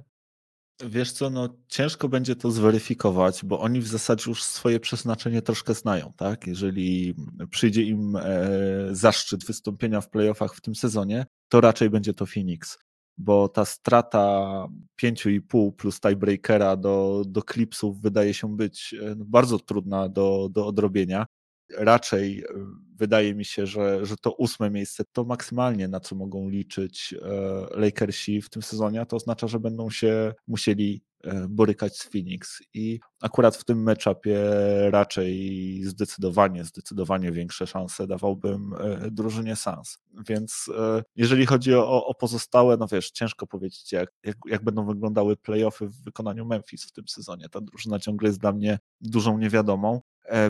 Wiesz 0.84 1.12
co, 1.12 1.30
no 1.30 1.56
ciężko 1.68 2.08
będzie 2.08 2.36
to 2.36 2.50
zweryfikować, 2.50 3.44
bo 3.44 3.60
oni 3.60 3.80
w 3.80 3.86
zasadzie 3.86 4.30
już 4.30 4.42
swoje 4.42 4.80
przeznaczenie 4.80 5.42
troszkę 5.42 5.74
znają, 5.74 6.12
tak? 6.16 6.46
Jeżeli 6.46 7.14
przyjdzie 7.50 7.82
im 7.82 8.16
e, 8.16 8.22
zaszczyt 8.90 9.44
wystąpienia 9.44 10.00
w 10.00 10.10
playoffach 10.10 10.54
w 10.54 10.60
tym 10.60 10.74
sezonie, 10.74 11.26
to 11.48 11.60
raczej 11.60 11.90
będzie 11.90 12.14
to 12.14 12.26
Phoenix 12.26 12.78
bo 13.18 13.48
ta 13.48 13.64
strata 13.64 14.66
5,5 15.02 15.72
plus 15.72 16.00
tiebreakera 16.00 16.76
do, 16.76 17.22
do 17.26 17.42
Clipsów 17.42 18.00
wydaje 18.00 18.34
się 18.34 18.56
być 18.56 18.94
e, 18.94 19.14
bardzo 19.16 19.58
trudna 19.58 20.08
do, 20.08 20.48
do 20.50 20.66
odrobienia. 20.66 21.26
Raczej 21.76 22.40
e, 22.40 22.44
wydaje 22.96 23.34
mi 23.34 23.44
się, 23.44 23.66
że, 23.66 24.06
że 24.06 24.16
to 24.16 24.32
ósme 24.32 24.70
miejsce 24.70 25.04
to 25.12 25.24
maksymalnie 25.24 25.88
na 25.88 26.00
co 26.00 26.16
mogą 26.16 26.48
liczyć 26.48 27.14
e, 27.22 27.80
Lakersi 27.80 28.42
w 28.42 28.50
tym 28.50 28.62
sezonie, 28.62 29.06
to 29.06 29.16
oznacza, 29.16 29.46
że 29.48 29.60
będą 29.60 29.90
się 29.90 30.32
musieli 30.46 31.02
E, 31.24 31.48
borykać 31.48 31.98
z 31.98 32.04
Phoenix 32.04 32.62
i 32.74 33.00
akurat 33.20 33.56
w 33.56 33.64
tym 33.64 33.82
meczapie 33.82 34.40
raczej 34.90 35.80
zdecydowanie, 35.84 36.64
zdecydowanie 36.64 37.32
większe 37.32 37.66
szanse 37.66 38.06
dawałbym 38.06 38.74
e, 38.74 39.10
drużynie 39.10 39.56
Sans. 39.56 39.98
Więc 40.28 40.70
jeżeli 41.16 41.46
chodzi 41.46 41.74
o, 41.74 42.06
o 42.06 42.14
pozostałe, 42.14 42.76
no 42.76 42.86
wiesz, 42.86 43.10
ciężko 43.10 43.46
powiedzieć, 43.46 43.92
jak, 43.92 44.10
jak, 44.24 44.36
jak 44.46 44.64
będą 44.64 44.86
wyglądały 44.86 45.36
playoffy 45.36 45.86
w 45.86 46.02
wykonaniu 46.02 46.46
Memphis 46.46 46.84
w 46.84 46.92
tym 46.92 47.08
sezonie. 47.08 47.48
Ta 47.48 47.60
drużyna 47.60 47.98
ciągle 47.98 48.28
jest 48.28 48.40
dla 48.40 48.52
mnie 48.52 48.78
dużą 49.00 49.38
niewiadomą. 49.38 50.00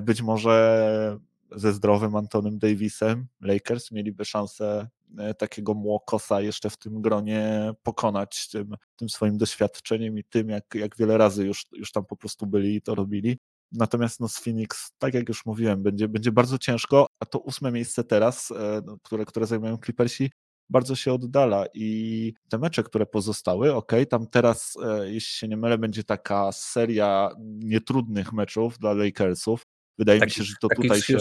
Być 0.03 0.23
może 0.23 1.19
ze 1.51 1.73
zdrowym 1.73 2.17
Antonym 2.17 2.59
Davisem 2.59 3.27
Lakers 3.41 3.91
mieliby 3.91 4.25
szansę 4.25 4.87
E, 5.19 5.35
takiego 5.35 5.75
młokosa 5.75 6.41
jeszcze 6.41 6.71
w 6.71 6.77
tym 6.77 7.03
gronie 7.03 7.73
pokonać 7.83 8.49
tym, 8.49 8.75
tym 8.97 9.09
swoim 9.09 9.39
doświadczeniem 9.39 10.19
i 10.19 10.25
tym, 10.25 10.49
jak, 10.49 10.75
jak 10.75 10.97
wiele 10.97 11.19
razy 11.19 11.47
już, 11.47 11.67
już 11.73 11.93
tam 11.93 12.05
po 12.05 12.17
prostu 12.17 12.47
byli 12.47 12.77
i 12.77 12.83
to 12.83 12.95
robili. 12.95 13.39
Natomiast 13.73 14.21
no, 14.21 14.29
z 14.29 14.39
Phoenix, 14.39 14.93
tak 14.99 15.15
jak 15.15 15.29
już 15.29 15.47
mówiłem, 15.47 15.83
będzie, 15.83 16.09
będzie 16.09 16.33
bardzo 16.33 16.59
ciężko, 16.59 17.07
a 17.21 17.27
to 17.27 17.39
ósme 17.39 17.73
miejsce 17.73 18.05
teraz, 18.05 18.51
e, 18.51 18.83
no, 18.87 18.99
które, 19.03 19.25
które 19.25 19.47
zajmują 19.47 19.79
Clippersi, 19.85 20.31
bardzo 20.73 20.97
się 20.97 21.13
oddala 21.13 21.67
i 21.75 22.33
te 22.49 22.59
mecze, 22.59 22.83
które 22.83 23.07
pozostały, 23.07 23.75
ok, 23.75 23.93
tam 24.11 24.27
teraz, 24.27 24.77
e, 24.85 25.13
jeśli 25.13 25.39
się 25.39 25.49
nie 25.49 25.57
mylę, 25.57 25.79
będzie 25.79 26.05
taka 26.05 26.53
seria 26.53 27.31
nietrudnych 27.39 28.33
meczów 28.33 28.79
dla 28.79 28.93
Lakersów. 28.93 29.67
Wydaje 29.99 30.21
mi 30.21 30.31
się, 30.31 30.45
że 30.45 30.55
to 30.61 30.69
tutaj 30.77 31.01
się... 31.03 31.19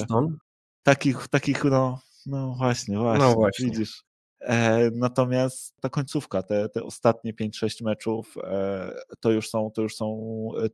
Takich, 0.84 1.28
takich, 1.28 1.64
no, 1.64 2.00
no 2.26 2.56
właśnie, 2.58 2.98
właśnie, 2.98 3.26
no 3.26 3.34
właśnie. 3.34 3.66
widzisz. 3.66 4.04
E, 4.40 4.90
natomiast 4.92 5.74
ta 5.82 5.90
końcówka, 5.90 6.44
te, 6.44 6.70
te 6.70 6.84
ostatnie 6.84 7.34
5-6 7.34 7.84
meczów, 7.84 8.36
e, 8.44 8.92
to, 9.20 9.32
już 9.32 9.50
są, 9.50 9.72
to 9.76 9.82
już 9.82 9.96
są 9.96 10.18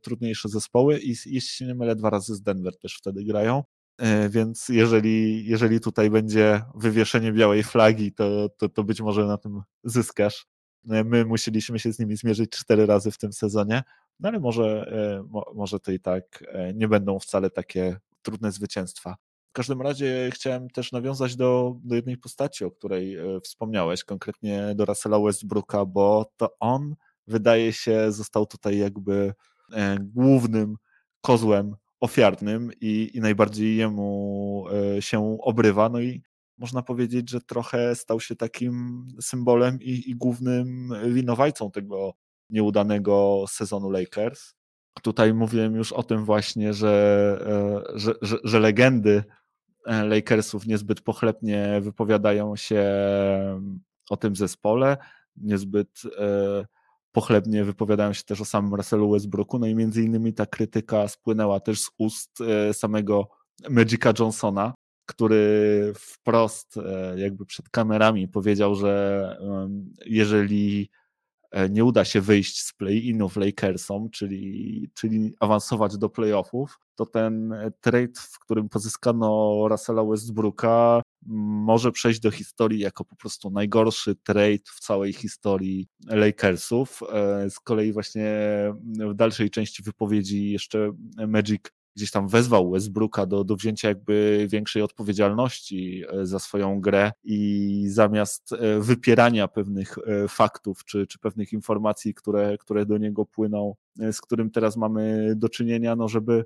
trudniejsze 0.02 0.48
zespoły 0.48 0.98
i 0.98 1.08
jeśli 1.08 1.40
się 1.40 1.66
nie 1.66 1.74
mylę, 1.74 1.96
dwa 1.96 2.10
razy 2.10 2.34
z 2.34 2.42
Denver 2.42 2.78
też 2.78 2.96
wtedy 2.96 3.24
grają. 3.24 3.64
E, 3.98 4.28
więc 4.28 4.68
jeżeli, 4.68 5.46
jeżeli 5.46 5.80
tutaj 5.80 6.10
będzie 6.10 6.62
wywieszenie 6.74 7.32
białej 7.32 7.62
flagi, 7.62 8.12
to, 8.12 8.48
to, 8.48 8.68
to 8.68 8.84
być 8.84 9.00
może 9.00 9.26
na 9.26 9.38
tym 9.38 9.62
zyskasz. 9.84 10.46
E, 10.90 11.04
my 11.04 11.24
musieliśmy 11.24 11.78
się 11.78 11.92
z 11.92 11.98
nimi 11.98 12.16
zmierzyć 12.16 12.50
cztery 12.50 12.86
razy 12.86 13.10
w 13.10 13.18
tym 13.18 13.32
sezonie, 13.32 13.82
no 14.20 14.28
ale 14.28 14.40
może, 14.40 14.92
e, 14.92 15.54
może 15.54 15.80
to 15.80 15.92
i 15.92 16.00
tak 16.00 16.44
nie 16.74 16.88
będą 16.88 17.18
wcale 17.18 17.50
takie 17.50 17.96
trudne 18.22 18.52
zwycięstwa. 18.52 19.16
W 19.48 19.52
każdym 19.52 19.82
razie 19.82 20.30
chciałem 20.32 20.70
też 20.70 20.92
nawiązać 20.92 21.36
do, 21.36 21.76
do 21.84 21.94
jednej 21.94 22.16
postaci, 22.18 22.64
o 22.64 22.70
której 22.70 23.16
e, 23.16 23.40
wspomniałeś, 23.40 24.04
konkretnie 24.04 24.72
do 24.74 24.84
Russella 24.84 25.20
Westbrooka, 25.20 25.84
bo 25.84 26.30
to 26.36 26.56
on 26.60 26.94
wydaje 27.26 27.72
się 27.72 28.12
został 28.12 28.46
tutaj 28.46 28.78
jakby 28.78 29.34
e, 29.72 29.96
głównym 30.00 30.76
kozłem 31.20 31.76
ofiarnym 32.00 32.70
i, 32.80 33.10
i 33.14 33.20
najbardziej 33.20 33.76
jemu 33.76 34.64
e, 34.96 35.02
się 35.02 35.38
obrywa. 35.40 35.88
No 35.88 36.00
i 36.00 36.22
można 36.58 36.82
powiedzieć, 36.82 37.30
że 37.30 37.40
trochę 37.40 37.94
stał 37.94 38.20
się 38.20 38.36
takim 38.36 39.06
symbolem 39.20 39.78
i, 39.82 40.10
i 40.10 40.14
głównym 40.16 40.92
winowajcą 41.06 41.70
tego 41.70 42.14
nieudanego 42.50 43.44
sezonu 43.48 43.90
Lakers. 43.90 44.54
Tutaj 45.02 45.34
mówiłem 45.34 45.74
już 45.74 45.92
o 45.92 46.02
tym 46.02 46.24
właśnie, 46.24 46.74
że, 46.74 47.38
że, 47.94 48.14
że, 48.22 48.36
że 48.44 48.60
legendy 48.60 49.24
E, 49.88 50.04
Lakersów 50.04 50.66
niezbyt 50.66 51.00
pochlebnie 51.00 51.80
wypowiadają 51.80 52.56
się 52.56 52.84
o 54.10 54.16
tym 54.16 54.36
zespole, 54.36 54.96
niezbyt 55.36 56.02
e, 56.18 56.66
pochlebnie 57.18 57.64
wypowiadają 57.64 58.12
się 58.12 58.22
też 58.22 58.40
o 58.40 58.44
samym 58.44 58.74
Russellu 58.74 59.10
Westbrooku, 59.10 59.58
no 59.58 59.66
i 59.66 59.74
między 59.74 60.02
innymi 60.02 60.34
ta 60.34 60.46
krytyka 60.46 61.08
spłynęła 61.08 61.60
też 61.60 61.80
z 61.80 61.90
ust 61.98 62.40
e, 62.40 62.74
samego 62.74 63.28
Magica 63.70 64.12
Johnsona, 64.18 64.74
który 65.06 65.92
wprost 65.96 66.78
jakby 67.16 67.46
przed 67.46 67.68
kamerami 67.68 68.28
powiedział, 68.28 68.74
że 68.74 69.36
jeżeli 70.06 70.90
E, 70.90 70.97
nie 71.70 71.84
uda 71.84 72.04
się 72.04 72.20
wyjść 72.20 72.60
z 72.62 72.72
play-inów 72.72 73.36
Lakersom, 73.36 74.10
czyli, 74.10 74.90
czyli 74.94 75.34
awansować 75.40 75.98
do 75.98 76.08
playoffów, 76.08 76.78
to 76.94 77.06
ten 77.06 77.54
trade, 77.80 78.20
w 78.32 78.38
którym 78.38 78.68
pozyskano 78.68 79.54
Russella 79.68 80.04
Westbrooka, 80.04 81.02
może 81.26 81.92
przejść 81.92 82.20
do 82.20 82.30
historii 82.30 82.80
jako 82.80 83.04
po 83.04 83.16
prostu 83.16 83.50
najgorszy 83.50 84.14
trade 84.14 84.64
w 84.64 84.80
całej 84.80 85.12
historii 85.12 85.88
Lakersów. 86.06 87.00
E, 87.12 87.50
z 87.50 87.60
kolei 87.60 87.92
właśnie 87.92 88.30
w 89.10 89.14
dalszej 89.14 89.50
części 89.50 89.82
wypowiedzi 89.82 90.50
jeszcze 90.50 90.92
Magic 91.28 91.62
gdzieś 91.96 92.10
tam 92.10 92.28
wezwał 92.28 92.70
Westbrooka 92.70 93.26
do, 93.26 93.44
do 93.44 93.56
wzięcia 93.56 93.88
jakby 93.88 94.46
większej 94.50 94.82
odpowiedzialności 94.82 96.04
e, 96.08 96.26
za 96.26 96.38
swoją 96.38 96.80
grę 96.80 97.12
i 97.24 97.84
zamiast 97.88 98.52
e, 98.52 98.80
wypierania 98.80 99.48
pewnych 99.48 99.98
e, 99.98 100.28
faktów 100.28 100.84
czy, 100.84 101.06
czy 101.06 101.18
pewnych 101.18 101.52
informacji, 101.52 102.14
które, 102.14 102.58
które 102.58 102.86
do 102.86 102.98
niego 102.98 103.26
płyną, 103.26 103.74
z 104.12 104.20
którym 104.20 104.50
teraz 104.50 104.76
mamy 104.76 105.32
do 105.36 105.48
czynienia, 105.48 105.96
no 105.96 106.08
żeby 106.08 106.44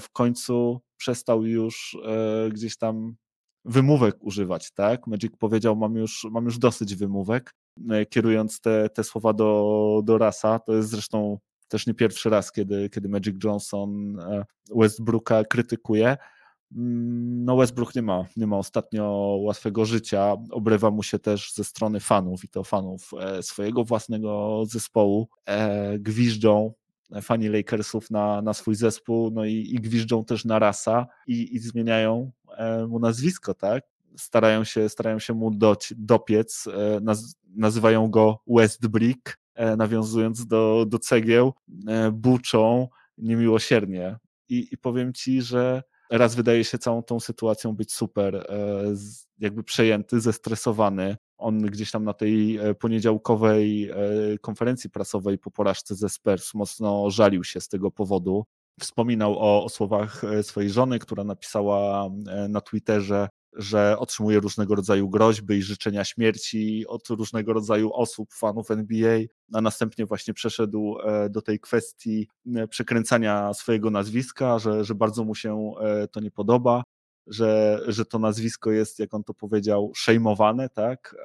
w 0.00 0.10
końcu 0.12 0.80
przestał 0.96 1.44
już 1.44 1.98
gdzieś 2.50 2.76
tam 2.76 3.14
wymówek 3.64 4.16
używać, 4.20 4.72
tak? 4.72 5.06
Magic 5.06 5.32
powiedział, 5.38 5.76
mam 5.76 5.96
już, 5.96 6.26
mam 6.30 6.44
już 6.44 6.58
dosyć 6.58 6.96
wymówek, 6.96 7.54
kierując 8.10 8.60
te, 8.60 8.90
te 8.90 9.04
słowa 9.04 9.32
do, 9.32 10.00
do 10.04 10.18
Rasa, 10.18 10.58
to 10.58 10.74
jest 10.74 10.88
zresztą 10.88 11.38
też 11.70 11.86
nie 11.86 11.94
pierwszy 11.94 12.30
raz, 12.30 12.52
kiedy, 12.52 12.90
kiedy 12.90 13.08
Magic 13.08 13.44
Johnson 13.44 14.20
e, 14.20 14.44
Westbrooka 14.76 15.44
krytykuje. 15.44 16.16
Mm, 16.76 17.44
no 17.44 17.56
Westbrook 17.56 17.94
nie 17.94 18.02
ma, 18.02 18.24
nie 18.36 18.46
ma 18.46 18.58
ostatnio 18.58 19.04
łatwego 19.40 19.84
życia, 19.84 20.36
obrywa 20.50 20.90
mu 20.90 21.02
się 21.02 21.18
też 21.18 21.52
ze 21.54 21.64
strony 21.64 22.00
fanów 22.00 22.44
i 22.44 22.48
to 22.48 22.64
fanów 22.64 23.10
e, 23.20 23.42
swojego 23.42 23.84
własnego 23.84 24.62
zespołu, 24.66 25.28
e, 25.46 25.98
gwiżdżą 25.98 26.72
fani 27.22 27.48
Lakersów 27.48 28.10
na, 28.10 28.42
na 28.42 28.54
swój 28.54 28.74
zespół, 28.74 29.30
no 29.30 29.44
i, 29.44 29.54
i 29.54 29.74
gwiżdżą 29.74 30.24
też 30.24 30.44
na 30.44 30.58
rasa 30.58 31.06
i, 31.26 31.54
i 31.54 31.58
zmieniają 31.58 32.30
mu 32.88 32.98
nazwisko, 32.98 33.54
tak? 33.54 33.84
Starają 34.16 34.64
się, 34.64 34.88
starają 34.88 35.18
się 35.18 35.34
mu 35.34 35.50
doć, 35.50 35.94
dopiec, 35.96 36.68
naz, 37.00 37.36
nazywają 37.56 38.10
go 38.10 38.42
Westbrick, 38.46 39.38
nawiązując 39.76 40.46
do, 40.46 40.86
do 40.88 40.98
cegieł, 40.98 41.52
buczą 42.12 42.88
niemiłosiernie. 43.18 44.18
I, 44.48 44.68
I 44.72 44.78
powiem 44.78 45.12
ci, 45.12 45.42
że 45.42 45.82
raz 46.10 46.34
wydaje 46.34 46.64
się 46.64 46.78
całą 46.78 47.02
tą 47.02 47.20
sytuacją 47.20 47.76
być 47.76 47.92
super, 47.92 48.36
e, 48.36 48.44
jakby 49.38 49.64
przejęty, 49.64 50.20
zestresowany. 50.20 51.16
On 51.38 51.58
gdzieś 51.58 51.90
tam 51.90 52.04
na 52.04 52.12
tej 52.12 52.56
e, 52.56 52.74
poniedziałkowej 52.74 53.88
e, 53.88 53.94
konferencji 54.40 54.90
prasowej 54.90 55.38
po 55.38 55.50
porażce 55.50 55.94
ze 55.94 56.08
Spurs 56.08 56.54
mocno 56.54 57.10
żalił 57.10 57.44
się 57.44 57.60
z 57.60 57.68
tego 57.68 57.90
powodu. 57.90 58.44
Wspominał 58.80 59.38
o, 59.38 59.64
o 59.64 59.68
słowach 59.68 60.22
swojej 60.42 60.70
żony, 60.70 60.98
która 60.98 61.24
napisała 61.24 62.10
na 62.48 62.60
Twitterze, 62.60 63.28
że 63.52 63.98
otrzymuje 63.98 64.40
różnego 64.40 64.74
rodzaju 64.74 65.08
groźby 65.08 65.54
i 65.54 65.62
życzenia 65.62 66.04
śmierci 66.04 66.84
od 66.86 67.08
różnego 67.08 67.52
rodzaju 67.52 67.92
osób, 67.92 68.34
fanów 68.34 68.70
NBA, 68.70 69.18
a 69.52 69.60
następnie 69.60 70.06
właśnie 70.06 70.34
przeszedł 70.34 70.98
e, 70.98 71.30
do 71.30 71.42
tej 71.42 71.60
kwestii 71.60 72.28
e, 72.56 72.68
przekręcania 72.68 73.54
swojego 73.54 73.90
nazwiska, 73.90 74.58
że, 74.58 74.84
że 74.84 74.94
bardzo 74.94 75.24
mu 75.24 75.34
się 75.34 75.72
e, 75.80 76.08
to 76.08 76.20
nie 76.20 76.30
podoba, 76.30 76.82
że, 77.26 77.80
że 77.88 78.04
to 78.04 78.18
nazwisko 78.18 78.70
jest, 78.70 78.98
jak 78.98 79.14
on 79.14 79.24
to 79.24 79.34
powiedział, 79.34 79.92
szejmowane, 79.96 80.68
tak? 80.68 81.16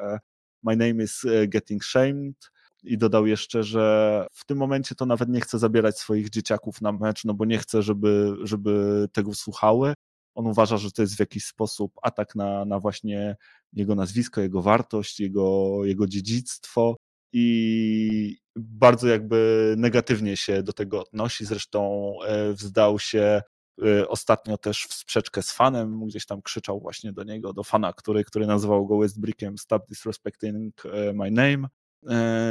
My 0.63 0.75
name 0.75 1.03
is 1.03 1.25
getting 1.47 1.83
shamed. 1.83 2.51
I 2.83 2.97
dodał 2.97 3.25
jeszcze, 3.25 3.63
że 3.63 4.27
w 4.33 4.45
tym 4.45 4.57
momencie 4.57 4.95
to 4.95 5.05
nawet 5.05 5.29
nie 5.29 5.41
chce 5.41 5.59
zabierać 5.59 5.99
swoich 5.99 6.29
dzieciaków 6.29 6.81
na 6.81 6.91
mecz, 6.91 7.25
no 7.25 7.33
bo 7.33 7.45
nie 7.45 7.57
chce, 7.57 7.81
żeby, 7.81 8.35
żeby 8.43 9.05
tego 9.13 9.33
słuchały, 9.33 9.93
on 10.35 10.47
uważa, 10.47 10.77
że 10.77 10.91
to 10.91 11.01
jest 11.01 11.15
w 11.15 11.19
jakiś 11.19 11.45
sposób 11.45 11.91
atak 12.01 12.35
na, 12.35 12.65
na 12.65 12.79
właśnie 12.79 13.35
jego 13.73 13.95
nazwisko, 13.95 14.41
jego 14.41 14.61
wartość, 14.61 15.19
jego, 15.19 15.79
jego 15.83 16.07
dziedzictwo 16.07 16.95
i 17.33 18.37
bardzo 18.55 19.07
jakby 19.07 19.73
negatywnie 19.77 20.37
się 20.37 20.63
do 20.63 20.73
tego 20.73 21.01
odnosi. 21.01 21.45
Zresztą 21.45 22.11
e, 22.27 22.53
wzdał 22.53 22.99
się 22.99 23.41
e, 23.85 24.07
ostatnio 24.07 24.57
też 24.57 24.87
w 24.89 24.93
sprzeczkę 24.93 25.41
z 25.41 25.51
fanem, 25.51 26.05
gdzieś 26.05 26.25
tam 26.25 26.41
krzyczał 26.41 26.79
właśnie 26.79 27.13
do 27.13 27.23
niego, 27.23 27.53
do 27.53 27.63
fana, 27.63 27.93
który, 27.93 28.23
który 28.23 28.47
nazywał 28.47 28.87
go 28.87 28.97
Westbrickiem 28.97 29.57
Stop 29.57 29.87
Disrespecting 29.87 30.85
e, 30.85 31.13
My 31.13 31.31
Name. 31.31 31.67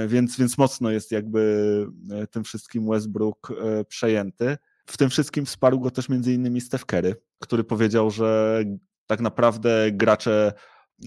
Więc, 0.09 0.37
więc 0.37 0.59
mocno 0.59 0.91
jest 0.91 1.13
jakby 1.13 1.87
tym 2.31 2.45
wszystkim 2.45 2.91
Westbrook 2.91 3.53
przejęty. 3.89 4.57
W 4.87 4.97
tym 4.97 5.11
wszystkim 5.11 5.47
wsparł 5.47 5.81
go 5.81 5.91
też 5.91 6.09
między 6.09 6.33
innymi 6.33 6.61
Steph 6.61 6.85
Curry, 6.87 7.17
który 7.45 7.65
powiedział, 7.65 8.11
że 8.11 8.61
tak 9.07 9.21
naprawdę 9.21 9.93
gracze 9.93 10.53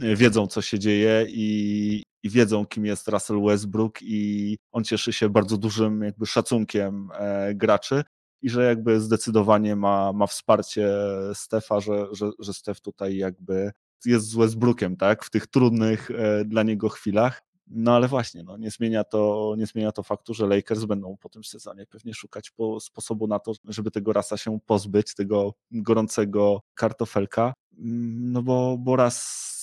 e, 0.01 0.15
wiedzą, 0.15 0.47
co 0.47 0.61
się 0.61 0.79
dzieje 0.79 1.25
i, 1.29 2.03
i, 2.23 2.29
wiedzą, 2.29 2.65
kim 2.65 2.85
jest 2.85 3.07
Russell 3.07 3.41
Westbrook 3.45 4.01
i 4.01 4.57
on 4.71 4.83
cieszy 4.83 5.13
się 5.13 5.29
bardzo 5.29 5.57
dużym 5.57 6.01
jakby 6.01 6.25
szacunkiem 6.25 7.09
e, 7.13 7.55
graczy 7.55 8.03
i 8.41 8.49
że 8.49 8.63
jakby 8.63 9.01
zdecydowanie 9.01 9.75
ma, 9.75 10.13
ma 10.13 10.27
wsparcie 10.27 10.89
Stefa, 11.33 11.79
że, 11.79 12.07
że, 12.11 12.29
że 12.39 12.53
Stef 12.53 12.81
tutaj 12.81 13.17
jakby 13.17 13.71
jest 14.05 14.29
z 14.29 14.35
Westbrookiem, 14.35 14.97
tak, 14.97 15.23
w 15.23 15.29
tych 15.29 15.47
trudnych 15.47 16.11
e, 16.11 16.45
dla 16.45 16.63
niego 16.63 16.89
chwilach 16.89 17.46
no 17.69 17.95
ale 17.95 18.07
właśnie, 18.07 18.43
no, 18.43 18.57
nie, 18.57 18.71
zmienia 18.71 19.03
to, 19.03 19.53
nie 19.57 19.65
zmienia 19.65 19.91
to 19.91 20.03
faktu, 20.03 20.33
że 20.33 20.47
Lakers 20.47 20.85
będą 20.85 21.17
po 21.17 21.29
tym 21.29 21.43
sezonie 21.43 21.85
pewnie 21.85 22.13
szukać 22.13 22.51
po, 22.51 22.79
sposobu 22.79 23.27
na 23.27 23.39
to, 23.39 23.51
żeby 23.65 23.91
tego 23.91 24.13
rasa 24.13 24.37
się 24.37 24.59
pozbyć, 24.65 25.15
tego 25.15 25.53
gorącego 25.71 26.61
kartofelka, 26.73 27.53
mm, 27.79 28.31
no 28.31 28.41
bo, 28.43 28.77
bo 28.77 28.95
raz 28.95 29.56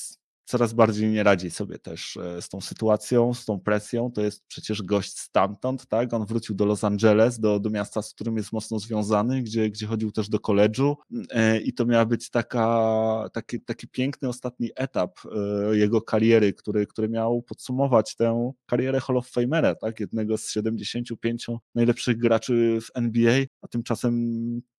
coraz 0.44 0.72
bardziej 0.72 1.10
nie 1.10 1.22
radzi 1.22 1.50
sobie 1.50 1.78
też 1.78 2.16
e, 2.16 2.42
z 2.42 2.48
tą 2.48 2.60
sytuacją, 2.60 3.34
z 3.34 3.44
tą 3.44 3.60
presją. 3.60 4.12
To 4.12 4.20
jest 4.22 4.46
przecież 4.46 4.82
gość 4.82 5.18
stamtąd, 5.18 5.86
tak? 5.86 6.14
On 6.14 6.26
wrócił 6.26 6.54
do 6.54 6.64
Los 6.64 6.84
Angeles, 6.84 7.40
do, 7.40 7.60
do 7.60 7.70
miasta, 7.70 8.02
z 8.02 8.14
którym 8.14 8.36
jest 8.36 8.52
mocno 8.52 8.78
związany, 8.78 9.42
gdzie, 9.42 9.70
gdzie 9.70 9.86
chodził 9.86 10.12
też 10.12 10.28
do 10.28 10.40
koledżu 10.40 10.96
e, 11.30 11.60
i 11.60 11.72
to 11.74 11.86
miała 11.86 12.06
być 12.06 12.30
taka, 12.30 13.28
taki, 13.32 13.60
taki 13.60 13.88
piękny 13.88 14.28
ostatni 14.28 14.70
etap 14.76 15.18
e, 15.24 15.76
jego 15.76 16.02
kariery, 16.02 16.52
który, 16.52 16.86
który 16.86 17.08
miał 17.08 17.42
podsumować 17.42 18.16
tę 18.16 18.52
karierę 18.66 19.00
Hall 19.00 19.16
of 19.16 19.28
Famera, 19.28 19.74
tak? 19.74 20.00
Jednego 20.00 20.38
z 20.38 20.50
75 20.50 21.46
najlepszych 21.74 22.18
graczy 22.18 22.78
w 22.82 22.90
NBA, 22.94 23.44
a 23.62 23.68
tymczasem 23.68 24.14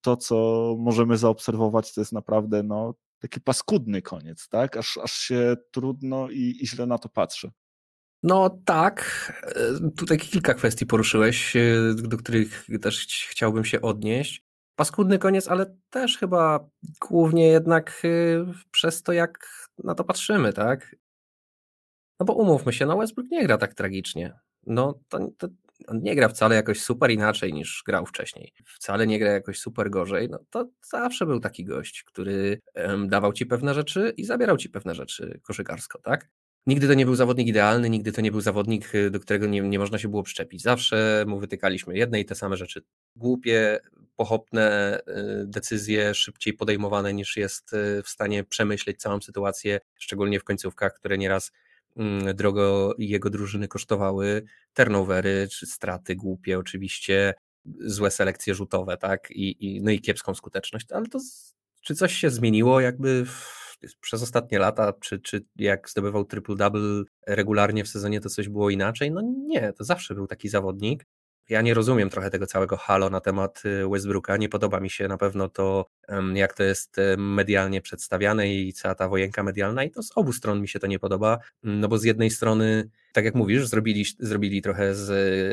to, 0.02 0.18
co 0.18 0.76
możemy 0.80 1.18
zaobserwować, 1.18 1.94
to 1.94 2.02
jest 2.02 2.14
naprawdę 2.14 2.64
no, 2.64 2.94
taki 3.26 3.42
paskudny 3.42 4.02
koniec, 4.02 4.50
tak? 4.50 4.78
Aż, 4.78 4.98
aż 4.98 5.12
się 5.12 5.56
trudno 5.72 6.30
i, 6.30 6.58
i 6.62 6.68
źle 6.68 6.86
na 6.86 6.98
to 6.98 7.10
patrzy. 7.10 7.52
No 8.24 8.50
tak, 8.66 9.32
e, 9.44 9.92
tutaj 9.98 10.18
kilka 10.18 10.54
kwestii 10.54 10.86
poruszyłeś, 10.86 11.56
e, 11.56 11.80
do 11.96 12.18
których 12.18 12.68
też 12.82 13.08
chciałbym 13.30 13.66
się 13.66 13.82
odnieść. 13.82 14.46
Paskudny 14.76 15.20
koniec, 15.20 15.48
ale 15.48 15.78
też 15.90 16.18
chyba 16.18 16.70
głównie 17.10 17.48
jednak 17.48 18.02
e, 18.04 18.54
przez 18.72 19.04
to, 19.04 19.14
jak 19.14 19.48
na 19.84 19.96
to 19.96 20.04
patrzymy, 20.04 20.54
tak? 20.54 20.96
No 22.20 22.26
bo 22.26 22.34
umówmy 22.34 22.74
się, 22.74 22.86
no 22.86 22.98
Westbrook 22.98 23.32
nie 23.32 23.44
gra 23.44 23.58
tak 23.58 23.74
tragicznie. 23.74 24.40
No 24.68 25.00
to, 25.10 25.20
to 25.38 25.48
on 25.88 26.02
nie 26.02 26.16
gra 26.16 26.30
wcale 26.30 26.56
jakoś 26.56 26.82
super 26.82 27.12
inaczej 27.12 27.54
niż 27.54 27.84
grał 27.86 28.06
wcześniej. 28.06 28.54
Wcale 28.66 29.08
nie 29.08 29.20
gra 29.20 29.32
jakoś 29.32 29.60
super 29.60 29.90
gorzej. 29.90 30.30
No 30.30 30.40
to 30.50 30.70
zawsze 30.82 31.26
był 31.26 31.40
taki 31.40 31.66
gość, 31.66 32.04
który 32.04 32.62
um, 32.76 33.10
dawał 33.10 33.34
ci 33.34 33.46
pewne 33.46 33.74
rzeczy 33.74 34.14
i 34.18 34.26
zabierał 34.26 34.58
ci 34.58 34.70
pewne 34.70 34.96
rzeczy 34.96 35.40
koszykarsko, 35.44 36.00
tak? 36.00 36.30
Nigdy 36.68 36.88
to 36.88 36.94
nie 36.94 37.06
był 37.06 37.16
zawodnik 37.16 37.48
idealny, 37.48 37.90
nigdy 37.90 38.12
to 38.12 38.22
nie 38.22 38.32
był 38.32 38.42
zawodnik, 38.42 38.96
y, 38.96 39.12
do 39.12 39.20
którego 39.20 39.48
nie, 39.48 39.62
nie 39.62 39.80
można 39.80 39.98
się 39.98 40.08
było 40.08 40.24
przyczepić. 40.24 40.62
Zawsze 40.62 41.26
mu 41.28 41.40
wytykaliśmy 41.40 41.98
jedne 41.98 42.20
i 42.20 42.26
te 42.26 42.36
same 42.36 42.58
rzeczy. 42.58 42.82
Głupie, 43.16 43.80
pochopne 44.16 45.00
y, 45.00 45.04
decyzje, 45.48 46.14
szybciej 46.14 46.54
podejmowane 46.54 47.14
niż 47.14 47.38
jest 47.38 47.74
y, 47.74 48.04
w 48.04 48.10
stanie 48.10 48.44
przemyśleć 48.44 49.00
całą 49.00 49.22
sytuację, 49.22 49.80
szczególnie 49.96 50.40
w 50.40 50.44
końcówkach, 50.44 50.94
które 50.94 51.18
nieraz 51.18 51.52
drogo 52.34 52.96
jego 52.98 53.30
drużyny 53.30 53.68
kosztowały 53.68 54.44
turnovery, 54.74 55.48
czy 55.52 55.66
straty 55.66 56.16
głupie 56.16 56.60
oczywiście, 56.60 57.34
złe 57.80 58.12
selekcje 58.12 58.56
rzutowe, 58.56 58.98
tak, 58.98 59.32
i, 59.32 59.66
i, 59.66 59.82
no 59.82 59.92
i 59.92 60.02
kiepską 60.02 60.36
skuteczność, 60.36 60.92
ale 60.92 61.06
to 61.06 61.20
czy 61.82 61.96
coś 61.96 62.14
się 62.14 62.30
zmieniło 62.30 62.82
jakby 62.82 63.26
w, 63.26 63.78
przez 64.02 64.24
ostatnie 64.24 64.60
lata, 64.60 64.94
czy, 65.02 65.20
czy 65.20 65.46
jak 65.56 65.90
zdobywał 65.90 66.24
triple-double 66.24 67.04
regularnie 67.28 67.84
w 67.84 67.88
sezonie, 67.88 68.22
to 68.22 68.30
coś 68.30 68.50
było 68.50 68.70
inaczej? 68.70 69.12
No 69.12 69.22
nie, 69.48 69.74
to 69.74 69.84
zawsze 69.84 70.16
był 70.16 70.28
taki 70.28 70.50
zawodnik, 70.50 71.06
ja 71.50 71.62
nie 71.62 71.74
rozumiem 71.74 72.10
trochę 72.10 72.30
tego 72.30 72.48
całego 72.48 72.78
halo 72.78 73.10
na 73.10 73.22
temat 73.22 73.64
y, 73.66 73.90
Westbrooka. 73.90 74.38
Nie 74.38 74.50
podoba 74.50 74.80
mi 74.80 74.90
się 74.90 75.08
na 75.08 75.18
pewno 75.18 75.50
to, 75.50 75.90
jak 76.34 76.54
to 76.54 76.64
jest 76.64 76.98
medialnie 77.18 77.82
przedstawiane 77.82 78.54
i 78.54 78.74
cała 78.74 78.96
ta 78.96 79.10
wojenka 79.10 79.44
medialna 79.44 79.84
i 79.84 79.92
to 79.92 80.04
z 80.04 80.12
obu 80.16 80.34
stron 80.34 80.62
mi 80.62 80.68
się 80.68 80.80
to 80.80 80.88
nie 80.88 81.00
podoba, 81.00 81.40
no 81.64 81.88
bo 81.88 81.98
z 81.98 82.04
jednej 82.04 82.30
strony, 82.30 82.90
tak 83.14 83.26
jak 83.26 83.36
mówisz, 83.36 83.68
zrobili, 83.68 84.06
zrobili 84.20 84.62
trochę 84.62 84.96
z 84.96 85.10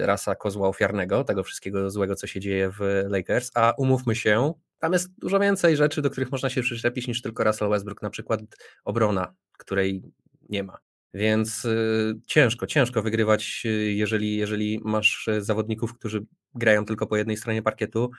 rasa 0.06 0.34
kozła 0.34 0.68
ofiarnego, 0.68 1.24
tego 1.24 1.44
wszystkiego 1.44 1.90
złego, 1.90 2.14
co 2.14 2.26
się 2.26 2.40
dzieje 2.40 2.70
w 2.70 3.04
Lakers, 3.08 3.50
a 3.54 3.74
umówmy 3.78 4.14
się, 4.14 4.52
tam 4.78 4.92
jest 4.92 5.10
dużo 5.18 5.40
więcej 5.40 5.76
rzeczy, 5.76 6.02
do 6.02 6.10
których 6.10 6.30
można 6.32 6.50
się 6.50 6.62
przyczepić 6.62 7.08
niż 7.08 7.22
tylko 7.22 7.44
Russell 7.44 7.68
Westbrook, 7.68 8.02
na 8.02 8.10
przykład 8.10 8.40
obrona, 8.84 9.34
której 9.58 10.02
nie 10.48 10.62
ma. 10.62 10.78
Więc 11.14 11.64
y, 11.64 12.14
ciężko, 12.26 12.66
ciężko 12.66 13.02
wygrywać, 13.02 13.62
y, 13.66 13.92
jeżeli, 13.92 14.36
jeżeli 14.36 14.80
masz 14.84 15.28
y, 15.28 15.42
zawodników, 15.42 15.94
którzy 15.94 16.24
grają 16.54 16.84
tylko 16.84 17.06
po 17.06 17.16
jednej 17.16 17.36
stronie 17.36 17.62
parkietu. 17.62 18.10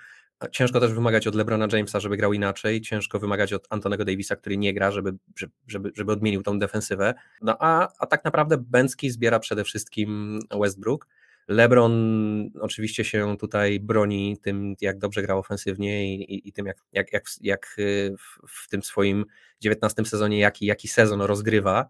Ciężko 0.52 0.80
też 0.80 0.94
wymagać 0.94 1.28
od 1.28 1.36
LeBrona 1.36 1.68
Jamesa, 1.74 2.00
żeby 2.00 2.18
grał 2.18 2.34
inaczej. 2.34 2.82
Ciężko 2.82 3.20
wymagać 3.20 3.54
od 3.54 3.68
Antonego 3.70 4.06
Davisa, 4.06 4.36
który 4.36 4.58
nie 4.58 4.74
gra, 4.74 4.92
żeby, 4.92 5.14
żeby, 5.68 5.92
żeby 5.96 6.12
odmienił 6.12 6.44
tą 6.44 6.60
defensywę. 6.60 7.14
No 7.42 7.58
a, 7.60 7.88
a 8.00 8.06
tak 8.06 8.26
naprawdę 8.26 8.58
Bęcki 8.58 9.10
zbiera 9.12 9.40
przede 9.40 9.64
wszystkim 9.64 10.40
Westbrook. 10.62 11.08
LeBron 11.48 11.94
oczywiście 12.62 13.04
się 13.04 13.38
tutaj 13.38 13.80
broni 13.80 14.38
tym, 14.42 14.76
jak 14.82 15.00
dobrze 15.00 15.22
grał 15.22 15.40
ofensywnie 15.40 16.16
i, 16.16 16.34
i, 16.34 16.50
i 16.50 16.54
tym, 16.54 16.66
jak, 16.66 16.78
jak, 16.94 17.14
jak, 17.14 17.24
jak 17.42 17.76
w, 18.18 18.64
w 18.66 18.70
tym 18.70 18.84
swoim 18.84 19.26
19 19.62 20.06
sezonie, 20.06 20.40
jaki, 20.40 20.66
jaki 20.66 20.88
sezon 20.88 21.22
rozgrywa 21.22 21.90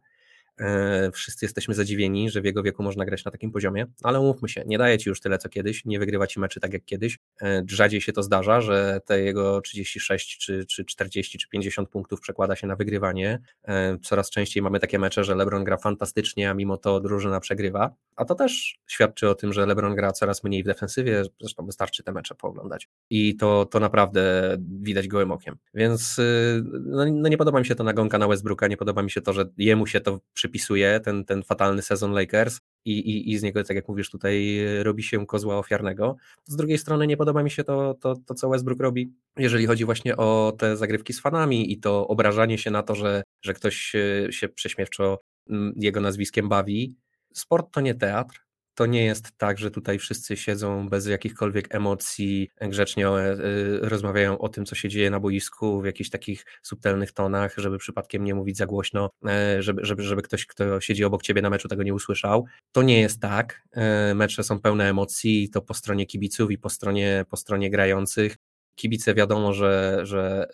wszyscy 1.13 1.45
jesteśmy 1.45 1.73
zadziwieni, 1.73 2.29
że 2.29 2.41
w 2.41 2.45
jego 2.45 2.63
wieku 2.63 2.83
można 2.83 3.05
grać 3.05 3.25
na 3.25 3.31
takim 3.31 3.51
poziomie, 3.51 3.85
ale 4.03 4.19
umówmy 4.19 4.49
się, 4.49 4.63
nie 4.65 4.77
daje 4.77 4.97
ci 4.97 5.09
już 5.09 5.19
tyle 5.19 5.37
co 5.37 5.49
kiedyś, 5.49 5.85
nie 5.85 5.99
wygrywa 5.99 6.27
ci 6.27 6.39
meczy 6.39 6.59
tak 6.59 6.73
jak 6.73 6.85
kiedyś. 6.85 7.19
E, 7.41 7.63
rzadziej 7.67 8.01
się 8.01 8.13
to 8.13 8.23
zdarza, 8.23 8.61
że 8.61 9.01
te 9.05 9.21
jego 9.21 9.61
36 9.61 10.37
czy, 10.37 10.65
czy 10.65 10.85
40 10.85 11.37
czy 11.37 11.49
50 11.49 11.89
punktów 11.89 12.21
przekłada 12.21 12.55
się 12.55 12.67
na 12.67 12.75
wygrywanie. 12.75 13.39
E, 13.63 13.97
coraz 13.97 14.29
częściej 14.29 14.63
mamy 14.63 14.79
takie 14.79 14.99
mecze, 14.99 15.23
że 15.23 15.35
LeBron 15.35 15.63
gra 15.63 15.77
fantastycznie, 15.77 16.49
a 16.49 16.53
mimo 16.53 16.77
to 16.77 16.99
drużyna 16.99 17.39
przegrywa. 17.39 17.95
A 18.15 18.25
to 18.25 18.35
też 18.35 18.79
świadczy 18.87 19.29
o 19.29 19.35
tym, 19.35 19.53
że 19.53 19.65
LeBron 19.65 19.95
gra 19.95 20.11
coraz 20.11 20.43
mniej 20.43 20.63
w 20.63 20.65
defensywie, 20.65 21.23
zresztą 21.41 21.65
wystarczy 21.65 22.03
te 22.03 22.11
mecze 22.11 22.35
pooglądać. 22.35 22.89
I 23.09 23.35
to, 23.35 23.65
to 23.65 23.79
naprawdę 23.79 24.55
widać 24.81 25.07
gołym 25.07 25.31
okiem. 25.31 25.57
Więc 25.73 26.19
y, 26.19 26.63
no, 26.81 27.05
no 27.05 27.29
nie 27.29 27.37
podoba 27.37 27.59
mi 27.59 27.65
się 27.65 27.75
to 27.75 27.83
nagonka 27.83 28.17
na 28.17 28.27
Westbrooka, 28.27 28.67
nie 28.67 28.77
podoba 28.77 29.03
mi 29.03 29.11
się 29.11 29.21
to, 29.21 29.33
że 29.33 29.45
jemu 29.57 29.87
się 29.87 30.01
to 30.01 30.19
przypisuje, 30.43 30.99
ten, 30.99 31.25
ten 31.25 31.43
fatalny 31.43 31.81
sezon 31.81 32.11
Lakers 32.11 32.59
i, 32.85 32.91
i, 32.91 33.31
i 33.31 33.37
z 33.37 33.43
niego, 33.43 33.63
tak 33.63 33.75
jak 33.75 33.87
mówisz 33.87 34.09
tutaj, 34.09 34.59
robi 34.81 35.03
się 35.03 35.25
kozła 35.25 35.57
ofiarnego. 35.57 36.15
Z 36.45 36.55
drugiej 36.55 36.77
strony 36.77 37.07
nie 37.07 37.17
podoba 37.17 37.43
mi 37.43 37.51
się 37.51 37.63
to, 37.63 37.93
to, 37.93 38.15
to 38.25 38.33
co 38.33 38.49
Westbrook 38.49 38.81
robi, 38.81 39.13
jeżeli 39.37 39.65
chodzi 39.65 39.85
właśnie 39.85 40.17
o 40.17 40.53
te 40.57 40.77
zagrywki 40.77 41.13
z 41.13 41.21
fanami 41.21 41.71
i 41.71 41.79
to 41.79 42.07
obrażanie 42.07 42.57
się 42.57 42.71
na 42.71 42.83
to, 42.83 42.95
że, 42.95 43.23
że 43.41 43.53
ktoś 43.53 43.93
się 44.29 44.49
prześmiewczo 44.49 45.19
mm, 45.49 45.73
jego 45.75 46.01
nazwiskiem 46.01 46.49
bawi. 46.49 46.95
Sport 47.33 47.73
to 47.73 47.81
nie 47.81 47.95
teatr, 47.95 48.42
to 48.75 48.85
nie 48.85 49.05
jest 49.05 49.37
tak, 49.37 49.57
że 49.57 49.71
tutaj 49.71 49.99
wszyscy 49.99 50.37
siedzą 50.37 50.89
bez 50.89 51.07
jakichkolwiek 51.07 51.75
emocji, 51.75 52.49
grzecznie 52.61 53.07
e, 53.07 53.35
rozmawiają 53.81 54.37
o 54.37 54.49
tym, 54.49 54.65
co 54.65 54.75
się 54.75 54.89
dzieje 54.89 55.09
na 55.09 55.19
boisku 55.19 55.81
w 55.81 55.85
jakichś 55.85 56.09
takich 56.09 56.45
subtelnych 56.61 57.11
tonach, 57.11 57.53
żeby 57.57 57.77
przypadkiem 57.77 58.23
nie 58.23 58.35
mówić 58.35 58.57
za 58.57 58.65
głośno, 58.65 59.09
e, 59.27 59.61
żeby, 59.61 59.85
żeby, 59.85 60.03
żeby 60.03 60.21
ktoś, 60.21 60.45
kto 60.45 60.81
siedzi 60.81 61.03
obok 61.03 61.21
ciebie 61.21 61.41
na 61.41 61.49
meczu, 61.49 61.67
tego 61.67 61.83
nie 61.83 61.93
usłyszał. 61.93 62.45
To 62.71 62.83
nie 62.83 63.01
jest 63.01 63.19
tak. 63.19 63.61
E, 63.71 64.13
mecze 64.15 64.43
są 64.43 64.59
pełne 64.59 64.89
emocji, 64.89 65.49
to 65.49 65.61
po 65.61 65.73
stronie 65.73 66.05
kibiców 66.05 66.51
i 66.51 66.57
po 66.57 66.69
stronie, 66.69 67.25
po 67.29 67.37
stronie 67.37 67.69
grających. 67.69 68.37
Kibice 68.75 69.13
wiadomo, 69.13 69.53
że, 69.53 69.99
że 70.03 70.47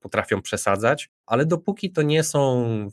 potrafią 0.00 0.42
przesadzać, 0.42 1.10
ale 1.26 1.46
dopóki 1.46 1.92
to 1.92 2.02
nie 2.02 2.22
są 2.22 2.90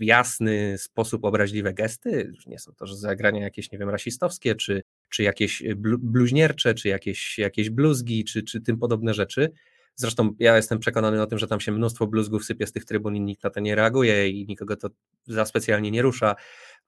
w 0.00 0.02
jasny 0.02 0.78
sposób 0.78 1.24
obraźliwe 1.24 1.74
gesty, 1.74 2.32
nie 2.46 2.58
są 2.58 2.72
to 2.72 2.86
że 2.86 2.96
zagrania 2.96 3.42
jakieś, 3.42 3.72
nie 3.72 3.78
wiem, 3.78 3.88
rasistowskie, 3.88 4.54
czy, 4.54 4.82
czy 5.08 5.22
jakieś 5.22 5.62
bluźniercze, 5.98 6.74
czy 6.74 6.88
jakieś, 6.88 7.38
jakieś 7.38 7.70
bluzgi, 7.70 8.24
czy, 8.24 8.42
czy 8.42 8.60
tym 8.60 8.78
podobne 8.78 9.14
rzeczy. 9.14 9.50
Zresztą 9.94 10.30
ja 10.38 10.56
jestem 10.56 10.78
przekonany 10.78 11.22
o 11.22 11.26
tym, 11.26 11.38
że 11.38 11.48
tam 11.48 11.60
się 11.60 11.72
mnóstwo 11.72 12.06
bluzgów 12.06 12.44
sypie 12.44 12.66
z 12.66 12.72
tych 12.72 12.84
trybun 12.84 13.16
i 13.16 13.20
nikt 13.20 13.44
na 13.44 13.50
to 13.50 13.60
nie 13.60 13.74
reaguje 13.74 14.28
i 14.28 14.46
nikogo 14.46 14.76
to 14.76 14.88
za 15.26 15.44
specjalnie 15.44 15.90
nie 15.90 16.02
rusza. 16.02 16.36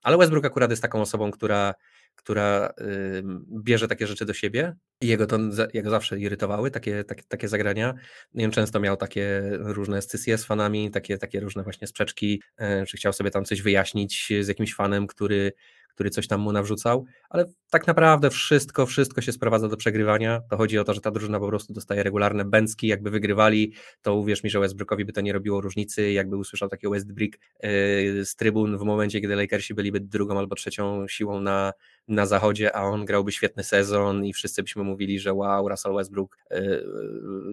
Ale 0.03 0.19
Westbrook 0.19 0.45
akurat 0.45 0.71
jest 0.71 0.83
taką 0.83 1.01
osobą, 1.01 1.31
która 1.31 1.75
która 2.17 2.73
bierze 3.63 3.89
takie 3.89 4.07
rzeczy 4.07 4.25
do 4.25 4.35
siebie 4.35 4.77
i 5.01 5.07
jego 5.07 5.27
to 5.27 5.39
jego 5.75 5.91
zawsze 5.91 6.21
irytowały, 6.21 6.71
takie, 6.71 7.05
takie, 7.05 7.23
takie 7.29 7.49
zagrania. 7.49 7.95
I 8.35 8.45
on 8.45 8.51
często 8.51 8.81
miał 8.81 8.97
takie 8.97 9.43
różne 9.53 10.03
scysje 10.03 10.39
z 10.39 10.45
fanami, 10.45 10.91
takie, 10.91 11.19
takie 11.19 11.41
różne 11.41 11.63
właśnie 11.63 11.87
sprzeczki, 11.87 12.43
e, 12.57 12.87
czy 12.87 12.97
chciał 12.97 13.13
sobie 13.13 13.31
tam 13.31 13.45
coś 13.45 13.63
wyjaśnić 13.63 14.33
z 14.41 14.49
jakimś 14.49 14.75
fanem, 14.75 15.07
który 15.07 15.53
który 15.95 16.11
coś 16.11 16.29
tam 16.29 16.41
mu 16.41 16.53
nawrzucał, 16.53 17.05
ale 17.31 17.45
tak 17.71 17.87
naprawdę 17.87 18.31
wszystko, 18.31 18.87
wszystko 18.87 19.21
się 19.21 19.33
sprowadza 19.33 19.69
do 19.69 19.77
przegrywania. 19.77 20.41
To 20.51 20.57
chodzi 20.57 20.79
o 20.79 20.85
to, 20.85 20.95
że 20.95 21.01
ta 21.01 21.11
drużyna 21.11 21.41
po 21.41 21.47
prostu 21.47 21.73
dostaje 21.73 22.03
regularne 22.03 22.45
bęcki, 22.45 22.87
jakby 22.87 23.11
wygrywali, 23.11 23.73
to 24.03 24.15
uwierz 24.15 24.45
mi, 24.45 24.51
że 24.51 24.61
Westbrookowi 24.61 25.05
by 25.05 25.13
to 25.13 25.21
nie 25.21 25.33
robiło 25.33 25.61
różnicy, 25.61 26.13
jakby 26.13 26.37
usłyszał 26.37 26.69
takie 26.69 26.89
Westbrick 26.89 27.39
yy, 27.63 28.25
z 28.25 28.37
trybun 28.37 28.79
w 28.79 28.83
momencie, 28.83 29.21
kiedy 29.21 29.37
Lakersi 29.37 29.75
byliby 29.75 30.01
drugą 30.01 30.39
albo 30.39 30.55
trzecią 30.55 31.09
siłą 31.09 31.41
na, 31.41 31.73
na 32.09 32.27
zachodzie, 32.27 32.77
a 32.77 32.83
on 32.83 33.05
grałby 33.05 33.33
świetny 33.33 33.65
sezon 33.65 34.25
i 34.25 34.33
wszyscy 34.33 34.63
byśmy 34.63 34.85
mówili, 34.85 35.21
że 35.21 35.35
wow, 35.35 35.69
Russell 35.69 35.95
Westbrook, 35.95 36.39
yy, 36.51 36.85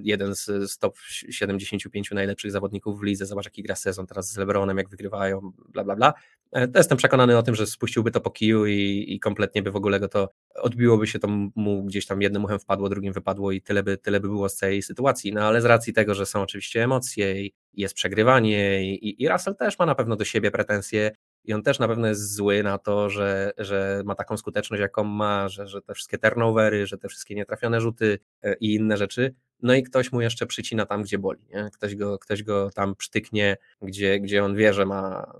jeden 0.03 0.35
z, 0.35 0.77
top 0.77 0.97
75 1.29 2.11
najlepszych 2.11 2.51
zawodników 2.51 2.99
w 2.99 3.03
lidze, 3.03 3.25
zobacz 3.25 3.45
jaki 3.45 3.63
gra 3.63 3.75
sezon 3.75 4.07
teraz 4.07 4.31
z 4.31 4.37
LeBronem, 4.37 4.77
jak 4.77 4.89
wygrywają, 4.89 5.51
bla 5.69 5.83
bla 5.83 5.95
bla. 5.95 6.13
Yy, 6.55 6.71
jestem 6.75 6.97
przekonany 6.97 7.37
o 7.37 7.43
tym, 7.43 7.55
że 7.55 7.67
spuściłby 7.67 8.11
to 8.11 8.21
po 8.21 8.31
kiju 8.31 8.65
i, 8.65 9.05
i 9.07 9.19
kompletnie 9.19 9.63
by 9.63 9.71
w 9.71 9.75
ogóle 9.75 9.99
go 9.99 10.07
to 10.07 10.29
odbiłoby 10.55 11.07
się 11.07 11.19
to 11.19 11.27
mu 11.55 11.83
gdzieś 11.83 12.05
tam 12.05 12.21
jednym 12.21 12.45
uchem 12.45 12.59
wpadło, 12.59 12.89
drugim 12.89 13.13
wypadło 13.13 13.51
i 13.51 13.61
tyle 13.61 13.83
by, 13.83 13.97
tyle 13.97 14.19
by 14.19 14.27
było 14.27 14.49
z 14.49 14.57
tej 14.57 14.81
sytuacji. 14.81 15.33
No 15.33 15.41
ale 15.41 15.61
z 15.61 15.65
racji 15.65 15.93
tego, 15.93 16.15
że 16.15 16.25
są 16.25 16.41
oczywiście 16.41 16.83
emocje 16.83 17.41
i 17.41 17.53
jest 17.73 17.93
przegrywanie 17.93 18.83
i, 18.95 19.23
i 19.23 19.29
Russell 19.29 19.55
też 19.55 19.79
ma 19.79 19.85
na 19.85 19.95
pewno 19.95 20.15
do 20.15 20.25
siebie 20.25 20.51
pretensje 20.51 21.11
i 21.49 21.53
on 21.53 21.63
też 21.63 21.79
na 21.79 21.87
pewno 21.87 22.07
jest 22.07 22.35
zły 22.35 22.63
na 22.63 22.77
to, 22.77 23.09
że, 23.09 23.51
że 23.57 24.01
ma 24.05 24.15
taką 24.15 24.37
skuteczność, 24.37 24.81
jaką 24.81 25.03
ma, 25.03 25.49
że, 25.49 25.67
że 25.67 25.81
te 25.81 25.93
wszystkie 25.93 26.17
turnovery, 26.17 26.87
że 26.87 26.97
te 26.97 27.07
wszystkie 27.07 27.35
nietrafione 27.35 27.81
rzuty 27.81 28.19
e, 28.43 28.53
i 28.53 28.75
inne 28.75 28.97
rzeczy, 28.97 29.35
no 29.61 29.73
i 29.73 29.83
ktoś 29.83 30.11
mu 30.11 30.21
jeszcze 30.21 30.45
przycina 30.45 30.85
tam, 30.85 31.03
gdzie 31.03 31.17
boli. 31.17 31.41
Nie? 31.49 31.69
Ktoś, 31.73 31.95
go, 31.95 32.19
ktoś 32.19 32.43
go 32.43 32.69
tam 32.71 32.95
przytyknie, 32.95 33.57
gdzie, 33.81 34.19
gdzie 34.19 34.43
on 34.43 34.55
wie, 34.55 34.73
że 34.73 34.85
ma 34.85 35.33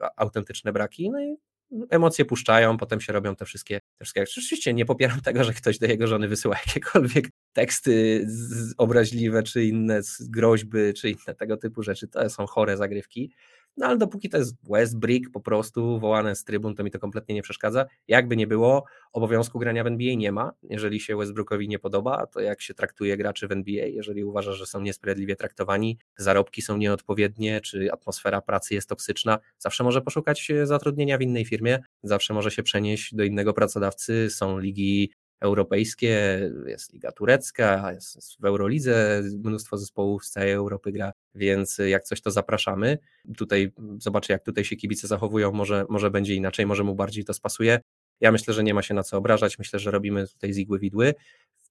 e, 0.00 0.08
autentyczne 0.16 0.72
braki, 0.72 1.10
no 1.10 1.20
i 1.20 1.36
emocje 1.90 2.24
puszczają, 2.24 2.76
potem 2.76 3.00
się 3.00 3.12
robią 3.12 3.36
te 3.36 3.44
wszystkie, 3.44 3.80
te 3.98 4.04
wszystkie. 4.04 4.22
Oczywiście 4.22 4.74
nie 4.74 4.84
popieram 4.84 5.20
tego, 5.20 5.44
że 5.44 5.52
ktoś 5.52 5.78
do 5.78 5.86
jego 5.86 6.06
żony 6.06 6.28
wysyła 6.28 6.56
jakiekolwiek 6.66 7.28
teksty 7.52 8.26
obraźliwe, 8.78 9.42
czy 9.42 9.64
inne 9.64 10.00
groźby, 10.28 10.94
czy 10.96 11.10
inne 11.10 11.34
tego 11.38 11.56
typu 11.56 11.82
rzeczy. 11.82 12.08
To 12.08 12.30
są 12.30 12.46
chore 12.46 12.76
zagrywki. 12.76 13.32
No 13.76 13.86
ale 13.86 13.98
dopóki 13.98 14.28
to 14.28 14.38
jest 14.38 14.56
West 14.70 14.98
Brick 14.98 15.30
po 15.32 15.40
prostu 15.40 16.00
wołane 16.00 16.36
z 16.36 16.44
trybun, 16.44 16.74
to 16.74 16.84
mi 16.84 16.90
to 16.90 16.98
kompletnie 16.98 17.34
nie 17.34 17.42
przeszkadza. 17.42 17.86
Jakby 18.08 18.36
nie 18.36 18.46
było, 18.46 18.84
obowiązku 19.12 19.58
grania 19.58 19.84
w 19.84 19.86
NBA 19.86 20.14
nie 20.14 20.32
ma. 20.32 20.52
Jeżeli 20.62 21.00
się 21.00 21.16
Westbrookowi 21.16 21.68
nie 21.68 21.78
podoba, 21.78 22.26
to 22.26 22.40
jak 22.40 22.62
się 22.62 22.74
traktuje 22.74 23.16
graczy 23.16 23.48
w 23.48 23.52
NBA, 23.52 23.86
jeżeli 23.86 24.24
uważa, 24.24 24.52
że 24.52 24.66
są 24.66 24.80
niesprawiedliwie 24.80 25.36
traktowani, 25.36 25.98
zarobki 26.16 26.62
są 26.62 26.76
nieodpowiednie, 26.76 27.60
czy 27.60 27.92
atmosfera 27.92 28.40
pracy 28.40 28.74
jest 28.74 28.88
toksyczna, 28.88 29.38
zawsze 29.58 29.84
może 29.84 30.02
poszukać 30.02 30.52
zatrudnienia 30.64 31.18
w 31.18 31.22
innej 31.22 31.44
firmie, 31.44 31.82
zawsze 32.02 32.34
może 32.34 32.50
się 32.50 32.62
przenieść 32.62 33.14
do 33.14 33.24
innego 33.24 33.52
pracodawcy. 33.52 34.30
Są 34.30 34.58
ligi 34.58 35.12
europejskie, 35.40 36.40
jest 36.66 36.92
Liga 36.92 37.12
Turecka, 37.12 37.92
jest 37.92 38.36
w 38.40 38.44
Eurolidze 38.44 39.22
mnóstwo 39.44 39.78
zespołów 39.78 40.24
z 40.24 40.30
całej 40.30 40.52
Europy 40.52 40.92
gra, 40.92 41.12
więc 41.34 41.78
jak 41.86 42.04
coś 42.04 42.20
to 42.20 42.30
zapraszamy. 42.30 42.98
Tutaj 43.36 43.72
zobaczę, 43.98 44.32
jak 44.32 44.42
tutaj 44.42 44.64
się 44.64 44.76
kibice 44.76 45.08
zachowują, 45.08 45.52
może, 45.52 45.84
może 45.88 46.10
będzie 46.10 46.34
inaczej, 46.34 46.66
może 46.66 46.84
mu 46.84 46.94
bardziej 46.94 47.24
to 47.24 47.34
spasuje. 47.34 47.80
Ja 48.20 48.32
myślę, 48.32 48.54
że 48.54 48.64
nie 48.64 48.74
ma 48.74 48.82
się 48.82 48.94
na 48.94 49.02
co 49.02 49.16
obrażać, 49.18 49.58
myślę, 49.58 49.78
że 49.78 49.90
robimy 49.90 50.28
tutaj 50.28 50.52
z 50.52 50.58
igły 50.58 50.78
widły 50.78 51.14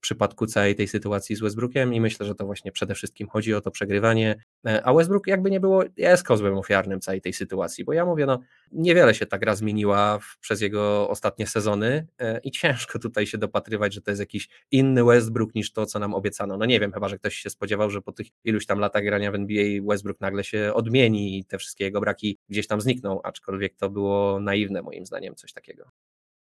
przypadku 0.05 0.45
całej 0.45 0.75
tej 0.75 0.87
sytuacji 0.87 1.35
z 1.35 1.39
Westbrookiem 1.39 1.93
i 1.93 2.01
myślę, 2.01 2.25
że 2.25 2.35
to 2.35 2.45
właśnie 2.45 2.71
przede 2.71 2.95
wszystkim 2.95 3.27
chodzi 3.27 3.53
o 3.53 3.61
to 3.61 3.71
przegrywanie, 3.71 4.35
e, 4.67 4.83
a 4.83 4.93
Westbrook 4.93 5.27
jakby 5.27 5.51
nie 5.51 5.59
było 5.59 5.83
jest 5.97 6.23
kozłem 6.23 6.57
ofiarnym 6.57 6.99
całej 6.99 7.21
tej 7.21 7.33
sytuacji, 7.33 7.85
bo 7.85 7.93
ja 7.93 8.05
mówię, 8.05 8.25
no 8.25 8.39
niewiele 8.71 9.15
się 9.15 9.25
ta 9.25 9.37
gra 9.37 9.55
zmieniła 9.55 10.19
w, 10.19 10.37
przez 10.39 10.61
jego 10.61 11.09
ostatnie 11.09 11.47
sezony 11.47 12.07
e, 12.19 12.39
i 12.43 12.51
ciężko 12.51 12.99
tutaj 12.99 13.27
się 13.27 13.37
dopatrywać, 13.37 13.93
że 13.93 14.01
to 14.01 14.11
jest 14.11 14.19
jakiś 14.19 14.49
inny 14.71 15.03
Westbrook 15.03 15.55
niż 15.55 15.73
to, 15.73 15.85
co 15.85 15.99
nam 15.99 16.13
obiecano. 16.13 16.57
No 16.57 16.65
nie 16.65 16.79
wiem, 16.79 16.91
chyba, 16.91 17.09
że 17.09 17.17
ktoś 17.17 17.35
się 17.35 17.49
spodziewał, 17.49 17.89
że 17.89 18.01
po 18.01 18.11
tych 18.11 18.27
iluś 18.43 18.65
tam 18.65 18.79
latach 18.79 19.03
grania 19.03 19.31
w 19.31 19.35
NBA 19.35 19.81
Westbrook 19.89 20.21
nagle 20.21 20.43
się 20.43 20.71
odmieni 20.73 21.39
i 21.39 21.45
te 21.45 21.57
wszystkie 21.57 21.83
jego 21.83 22.01
braki 22.01 22.37
gdzieś 22.49 22.67
tam 22.67 22.81
znikną, 22.81 23.21
aczkolwiek 23.21 23.75
to 23.75 23.89
było 23.89 24.39
naiwne 24.39 24.81
moim 24.81 25.05
zdaniem 25.05 25.35
coś 25.35 25.53
takiego. 25.53 25.91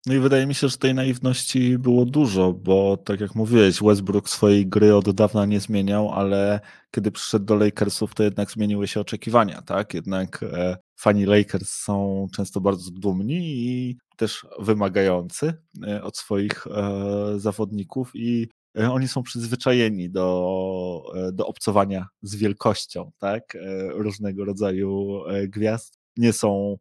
No 0.07 0.15
i 0.15 0.19
wydaje 0.19 0.47
mi 0.47 0.55
się, 0.55 0.69
że 0.69 0.79
tej 0.79 0.95
naiwności 0.95 1.79
było 1.79 2.05
dużo, 2.05 2.53
bo 2.53 2.97
tak 2.97 3.21
jak 3.21 3.35
mówiłeś, 3.35 3.83
Westbrook 3.83 4.29
swojej 4.29 4.67
gry 4.67 4.95
od 4.95 5.11
dawna 5.11 5.47
nie 5.47 5.61
zmieniał, 5.61 6.13
ale 6.13 6.61
kiedy 6.91 7.11
przyszedł 7.11 7.45
do 7.45 7.55
Lakersów, 7.55 8.15
to 8.15 8.23
jednak 8.23 8.51
zmieniły 8.51 8.89
się 8.89 9.01
oczekiwania, 9.01 9.63
tak? 9.63 9.95
Jednak 9.95 10.43
e, 10.43 10.77
fani 10.97 11.25
Lakers 11.25 11.71
są 11.71 12.27
często 12.35 12.61
bardzo 12.61 12.91
dumni 12.91 13.39
i 13.43 13.97
też 14.17 14.47
wymagający 14.59 15.55
e, 15.87 16.03
od 16.03 16.17
swoich 16.17 16.67
e, 16.67 16.93
zawodników 17.37 18.11
i 18.15 18.49
oni 18.91 19.09
są 19.09 19.23
przyzwyczajeni 19.23 20.11
do, 20.11 21.03
do 21.33 21.47
obcowania 21.47 22.07
z 22.23 22.37
wielkością, 22.37 23.11
tak? 23.19 23.57
Różnego 23.89 24.45
rodzaju 24.45 25.21
gwiazd. 25.49 25.99
Nie 26.17 26.33
są 26.33 26.77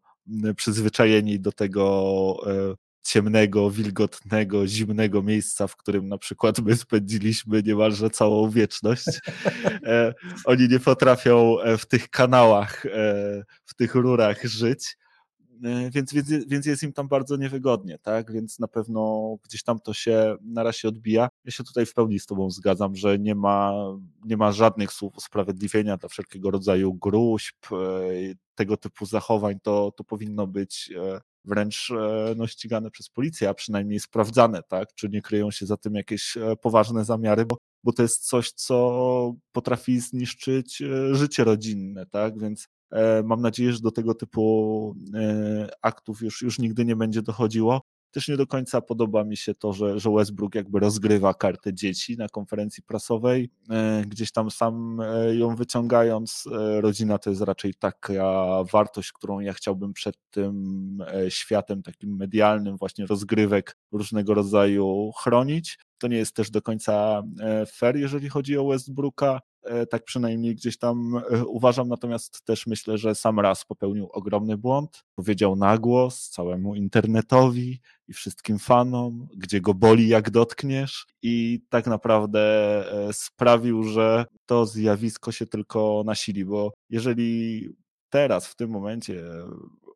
przyzwyczajeni 0.56 1.40
do 1.40 1.52
tego 1.52 2.36
ciemnego, 3.04 3.72
wilgotnego, 3.72 4.68
zimnego 4.68 5.24
miejsca, 5.24 5.68
w 5.68 5.76
którym 5.76 6.08
na 6.08 6.18
przykład 6.18 6.60
my 6.60 6.76
spędziliśmy 6.76 7.64
niemalże 7.64 8.10
całą 8.10 8.50
wieczność. 8.50 9.06
E, 9.84 10.14
oni 10.46 10.68
nie 10.68 10.80
potrafią 10.80 11.60
e, 11.60 11.78
w 11.78 11.86
tych 11.86 12.10
kanałach, 12.10 12.86
e, 12.86 12.90
w 13.66 13.74
tych 13.76 13.96
rurach 13.96 14.44
żyć. 14.44 14.98
więc, 15.92 16.14
więc, 16.14 16.30
więc 16.48 16.66
jest 16.66 16.84
im 16.84 16.94
tam 16.94 17.08
bardzo 17.08 17.38
niewygodnie, 17.38 18.00
tak? 18.00 18.32
Więc 18.32 18.60
na 18.60 18.68
pewno 18.68 19.36
gdzieś 19.44 19.64
tam 19.64 19.80
to 19.80 19.94
się 19.94 20.36
na 20.42 20.64
razie 20.64 20.88
odbija. 20.88 21.30
Ja 21.46 21.52
się 21.52 21.64
tutaj 21.64 21.86
w 21.86 21.94
pełni 21.94 22.20
z 22.20 22.26
Tobą 22.26 22.52
zgadzam, 22.52 22.96
że 22.96 23.20
nie 23.20 23.36
ma, 23.36 23.74
nie 24.26 24.38
ma 24.38 24.52
żadnych 24.52 24.94
słów 24.94 25.18
usprawiedliwienia 25.18 25.98
dla 25.98 26.10
wszelkiego 26.10 26.52
rodzaju 26.52 26.94
gruźb, 26.94 27.66
tego 28.56 28.78
typu 28.78 29.06
zachowań. 29.06 29.60
To, 29.64 29.92
to 29.98 30.04
powinno 30.04 30.48
być 30.48 30.92
wręcz 31.46 31.92
no, 32.36 32.48
ścigane 32.48 32.92
przez 32.92 33.10
policję, 33.10 33.50
a 33.50 33.54
przynajmniej 33.54 34.00
sprawdzane, 34.00 34.62
tak? 34.70 34.94
Czy 34.96 35.10
nie 35.10 35.22
kryją 35.22 35.52
się 35.52 35.66
za 35.66 35.78
tym 35.78 35.96
jakieś 35.96 36.38
poważne 36.62 37.06
zamiary, 37.06 37.46
bo 37.46 37.58
bo 37.84 37.94
to 37.94 38.02
jest 38.02 38.28
coś, 38.28 38.52
co 38.52 39.34
potrafi 39.52 40.00
zniszczyć 40.00 40.82
e, 40.82 41.16
życie 41.16 41.44
rodzinne, 41.44 42.06
tak? 42.06 42.40
Więc 42.40 42.68
e, 42.92 43.24
mam 43.24 43.42
nadzieję, 43.42 43.74
że 43.74 43.80
do 43.80 43.92
tego 43.92 44.16
typu 44.16 44.96
e, 45.16 45.70
aktów 45.82 46.22
już, 46.22 46.42
już 46.42 46.60
nigdy 46.60 46.86
nie 46.86 46.96
będzie 46.96 47.22
dochodziło. 47.22 47.82
Też 48.12 48.28
nie 48.28 48.38
do 48.38 48.48
końca 48.48 48.82
podoba 48.82 49.24
mi 49.24 49.38
się 49.38 49.56
to, 49.56 49.74
że, 49.74 50.00
że 50.00 50.12
Westbrook 50.12 50.56
jakby 50.56 50.80
rozgrywa 50.80 51.34
kartę 51.34 51.74
dzieci 51.74 52.18
na 52.18 52.30
konferencji 52.30 52.84
prasowej, 52.84 53.50
gdzieś 54.08 54.32
tam 54.32 54.52
sam 54.52 55.02
ją 55.32 55.56
wyciągając. 55.56 56.44
Rodzina 56.80 57.18
to 57.18 57.30
jest 57.30 57.42
raczej 57.42 57.74
taka 57.74 58.24
wartość, 58.72 59.12
którą 59.12 59.40
ja 59.40 59.54
chciałbym 59.54 59.94
przed 59.94 60.16
tym 60.32 60.98
światem 61.30 61.84
takim 61.84 62.16
medialnym, 62.18 62.78
właśnie 62.78 63.06
rozgrywek 63.06 63.78
różnego 63.92 64.34
rodzaju 64.34 65.12
chronić. 65.12 65.78
To 65.98 66.08
nie 66.08 66.18
jest 66.18 66.36
też 66.36 66.52
do 66.52 66.62
końca 66.62 67.24
e, 67.40 67.66
fair, 67.66 67.96
jeżeli 67.98 68.30
chodzi 68.30 68.58
o 68.58 68.68
Westbrooka. 68.68 69.40
E, 69.64 69.86
tak 69.86 70.04
przynajmniej 70.04 70.56
gdzieś 70.56 70.78
tam 70.78 71.22
e, 71.32 71.46
uważam, 71.46 71.88
natomiast 71.88 72.46
też 72.46 72.68
myślę, 72.68 72.98
że 72.98 73.16
sam 73.16 73.40
raz 73.40 73.66
popełnił 73.66 74.10
ogromny 74.12 74.58
błąd. 74.58 75.04
Powiedział 75.16 75.56
na 75.56 75.78
głos 75.78 76.30
całemu 76.30 76.76
internetowi 76.76 77.80
i 78.08 78.14
wszystkim 78.14 78.60
fanom, 78.60 79.28
gdzie 79.38 79.62
go 79.62 79.74
boli, 79.74 80.08
jak 80.08 80.30
dotkniesz, 80.30 81.06
i 81.22 81.62
tak 81.70 81.88
naprawdę 81.88 82.42
sprawił, 83.12 83.84
że 83.84 84.26
to 84.46 84.66
zjawisko 84.66 85.32
się 85.32 85.46
tylko 85.46 86.04
nasili, 86.06 86.46
bo 86.46 86.74
jeżeli 86.90 87.70
teraz, 88.10 88.48
w 88.48 88.56
tym 88.56 88.70
momencie 88.70 89.24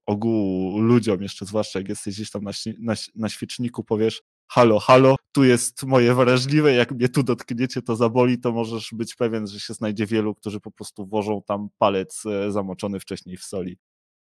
ogółu 0.05 0.80
ludziom, 0.80 1.22
jeszcze 1.22 1.45
zwłaszcza 1.45 1.80
jak 1.80 1.89
jesteś 1.89 2.16
gdzieś 2.16 2.32
tam 2.32 2.43
na, 2.43 2.51
na, 2.80 2.93
na 3.16 3.30
świeczniku, 3.30 3.84
powiesz, 3.84 4.22
halo, 4.48 4.80
halo, 4.80 5.16
tu 5.32 5.43
jest 5.43 5.84
moje 5.84 6.14
wrażliwe, 6.16 6.74
jak 6.74 6.91
mnie 6.91 7.10
tu 7.10 7.24
dotkniecie, 7.24 7.82
to 7.82 7.96
zaboli, 7.96 8.39
to 8.39 8.52
możesz 8.52 8.89
być 8.93 9.16
pewien, 9.16 9.48
że 9.48 9.60
się 9.60 9.74
znajdzie 9.74 10.06
wielu, 10.06 10.36
którzy 10.36 10.60
po 10.60 10.72
prostu 10.72 11.06
włożą 11.06 11.41
tam 11.48 11.70
palec 11.78 12.24
e, 12.26 12.52
zamoczony 12.52 13.00
wcześniej 13.00 13.38
w 13.38 13.43
soli. 13.43 13.78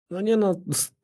No 0.10 0.22
nie 0.22 0.38
no, 0.38 0.56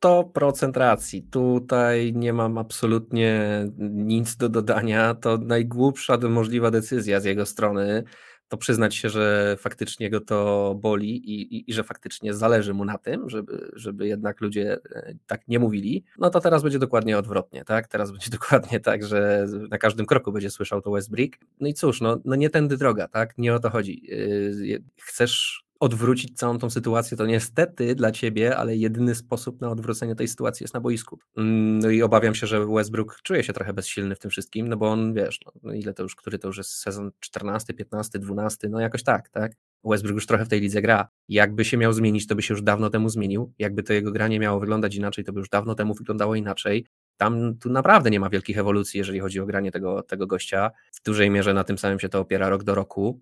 100% 0.04 0.76
racji. 0.76 1.22
Tutaj 1.22 2.12
nie 2.14 2.32
mam 2.32 2.58
absolutnie 2.58 3.64
nic 3.78 4.36
do 4.36 4.48
dodania. 4.48 5.14
To 5.14 5.38
najgłupsza 5.38 6.18
możliwa 6.28 6.70
decyzja 6.70 7.20
z 7.20 7.24
jego 7.24 7.46
strony 7.46 8.04
to 8.52 8.56
przyznać 8.56 8.94
się, 8.94 9.08
że 9.08 9.56
faktycznie 9.58 10.10
go 10.10 10.20
to 10.20 10.74
boli 10.80 11.16
i, 11.16 11.56
i, 11.56 11.70
i, 11.70 11.74
że 11.74 11.84
faktycznie 11.84 12.34
zależy 12.34 12.74
mu 12.74 12.84
na 12.84 12.98
tym, 12.98 13.30
żeby, 13.30 13.70
żeby 13.72 14.08
jednak 14.08 14.40
ludzie 14.40 14.78
e, 14.94 15.14
tak 15.26 15.48
nie 15.48 15.58
mówili, 15.58 16.04
no 16.18 16.30
to 16.30 16.40
teraz 16.40 16.62
będzie 16.62 16.78
dokładnie 16.78 17.18
odwrotnie, 17.18 17.64
tak? 17.64 17.88
Teraz 17.88 18.10
będzie 18.10 18.30
dokładnie 18.38 18.80
tak, 18.80 19.04
że 19.04 19.46
na 19.70 19.78
każdym 19.78 20.06
kroku 20.06 20.32
będzie 20.32 20.50
słyszał 20.50 20.82
to 20.82 20.90
Westbrick. 20.90 21.38
No 21.60 21.68
i 21.68 21.74
cóż, 21.74 22.00
no, 22.00 22.18
no 22.24 22.36
nie 22.36 22.50
tędy 22.50 22.76
droga, 22.76 23.08
tak? 23.08 23.38
Nie 23.38 23.54
o 23.54 23.58
to 23.58 23.70
chodzi. 23.70 24.02
E, 24.12 24.78
chcesz 25.02 25.64
odwrócić 25.82 26.38
całą 26.38 26.58
tą 26.58 26.70
sytuację, 26.70 27.16
to 27.16 27.26
niestety 27.26 27.94
dla 27.94 28.12
ciebie, 28.12 28.56
ale 28.56 28.76
jedyny 28.76 29.14
sposób 29.14 29.60
na 29.60 29.70
odwrócenie 29.70 30.14
tej 30.14 30.28
sytuacji 30.28 30.64
jest 30.64 30.74
na 30.74 30.80
boisku. 30.80 31.18
Mm, 31.36 31.78
no 31.78 31.90
i 31.90 32.02
obawiam 32.02 32.34
się, 32.34 32.46
że 32.46 32.66
Westbrook 32.66 33.18
czuje 33.22 33.44
się 33.44 33.52
trochę 33.52 33.72
bezsilny 33.72 34.14
w 34.14 34.18
tym 34.18 34.30
wszystkim, 34.30 34.68
no 34.68 34.76
bo 34.76 34.90
on, 34.90 35.14
wiesz, 35.14 35.40
no, 35.46 35.52
no 35.62 35.72
ile 35.72 35.94
to 35.94 36.02
już, 36.02 36.16
który 36.16 36.38
to 36.38 36.48
już 36.48 36.56
jest 36.56 36.70
sezon 36.70 37.10
14, 37.20 37.74
15, 37.74 38.18
12, 38.18 38.68
no 38.68 38.80
jakoś 38.80 39.02
tak, 39.02 39.28
tak? 39.28 39.52
Westbrook 39.84 40.14
już 40.14 40.26
trochę 40.26 40.44
w 40.44 40.48
tej 40.48 40.60
lidze 40.60 40.82
gra. 40.82 41.08
Jakby 41.28 41.64
się 41.64 41.76
miał 41.76 41.92
zmienić, 41.92 42.26
to 42.26 42.34
by 42.34 42.42
się 42.42 42.54
już 42.54 42.62
dawno 42.62 42.90
temu 42.90 43.08
zmienił. 43.08 43.52
Jakby 43.58 43.82
to 43.82 43.92
jego 43.92 44.12
granie 44.12 44.40
miało 44.40 44.60
wyglądać 44.60 44.94
inaczej, 44.94 45.24
to 45.24 45.32
by 45.32 45.40
już 45.40 45.48
dawno 45.48 45.74
temu 45.74 45.94
wyglądało 45.94 46.34
inaczej. 46.34 46.86
Tam 47.16 47.58
tu 47.58 47.70
naprawdę 47.70 48.10
nie 48.10 48.20
ma 48.20 48.30
wielkich 48.30 48.58
ewolucji, 48.58 48.98
jeżeli 48.98 49.20
chodzi 49.20 49.40
o 49.40 49.46
granie 49.46 49.72
tego, 49.72 50.02
tego 50.02 50.26
gościa. 50.26 50.70
W 50.92 51.02
dużej 51.02 51.30
mierze 51.30 51.54
na 51.54 51.64
tym 51.64 51.78
samym 51.78 52.00
się 52.00 52.08
to 52.08 52.20
opiera 52.20 52.48
rok 52.48 52.64
do 52.64 52.74
roku. 52.74 53.20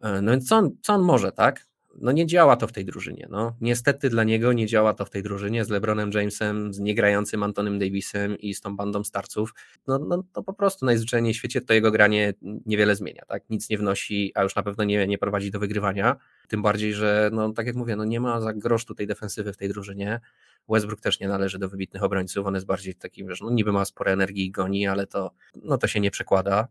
E, 0.00 0.22
no 0.22 0.30
więc 0.30 0.48
co 0.48 0.56
on, 0.56 0.70
co 0.82 0.94
on 0.94 1.02
może, 1.02 1.32
tak? 1.32 1.69
No 1.98 2.12
nie 2.12 2.26
działa 2.26 2.56
to 2.56 2.66
w 2.66 2.72
tej 2.72 2.84
drużynie. 2.84 3.26
No. 3.30 3.56
Niestety 3.60 4.10
dla 4.10 4.24
niego 4.24 4.52
nie 4.52 4.66
działa 4.66 4.94
to 4.94 5.04
w 5.04 5.10
tej 5.10 5.22
drużynie 5.22 5.64
z 5.64 5.68
LeBronem 5.68 6.10
Jamesem, 6.14 6.74
z 6.74 6.78
niegrającym 6.78 7.42
Antonym 7.42 7.78
Davisem 7.78 8.38
i 8.38 8.54
z 8.54 8.60
tą 8.60 8.76
bandą 8.76 9.04
starców. 9.04 9.54
No, 9.86 9.98
no 9.98 10.24
to 10.32 10.42
po 10.42 10.52
prostu 10.52 10.86
najzwyczajniej 10.86 11.34
w 11.34 11.36
świecie 11.36 11.60
to 11.60 11.74
jego 11.74 11.90
granie 11.90 12.34
niewiele 12.66 12.96
zmienia. 12.96 13.22
Tak? 13.28 13.50
Nic 13.50 13.70
nie 13.70 13.78
wnosi, 13.78 14.32
a 14.34 14.42
już 14.42 14.56
na 14.56 14.62
pewno 14.62 14.84
nie, 14.84 15.06
nie 15.06 15.18
prowadzi 15.18 15.50
do 15.50 15.58
wygrywania. 15.58 16.16
Tym 16.48 16.62
bardziej, 16.62 16.94
że 16.94 17.30
no, 17.32 17.52
tak 17.52 17.66
jak 17.66 17.76
mówię, 17.76 17.96
no 17.96 18.04
nie 18.04 18.20
ma 18.20 18.40
za 18.40 18.52
grosz 18.52 18.84
tej 18.96 19.06
defensywy 19.06 19.52
w 19.52 19.56
tej 19.56 19.68
drużynie. 19.68 20.20
Westbrook 20.68 21.00
też 21.00 21.20
nie 21.20 21.28
należy 21.28 21.58
do 21.58 21.68
wybitnych 21.68 22.02
obrońców, 22.02 22.46
on 22.46 22.54
jest 22.54 22.66
bardziej 22.66 22.94
taki, 22.94 23.24
wiesz, 23.24 23.40
no 23.40 23.50
niby 23.50 23.72
ma 23.72 23.84
spore 23.84 24.12
energii 24.12 24.46
i 24.46 24.50
goni, 24.50 24.86
ale 24.86 25.06
to, 25.06 25.30
no 25.54 25.78
to 25.78 25.86
się 25.86 26.00
nie 26.00 26.10
przekłada 26.10 26.68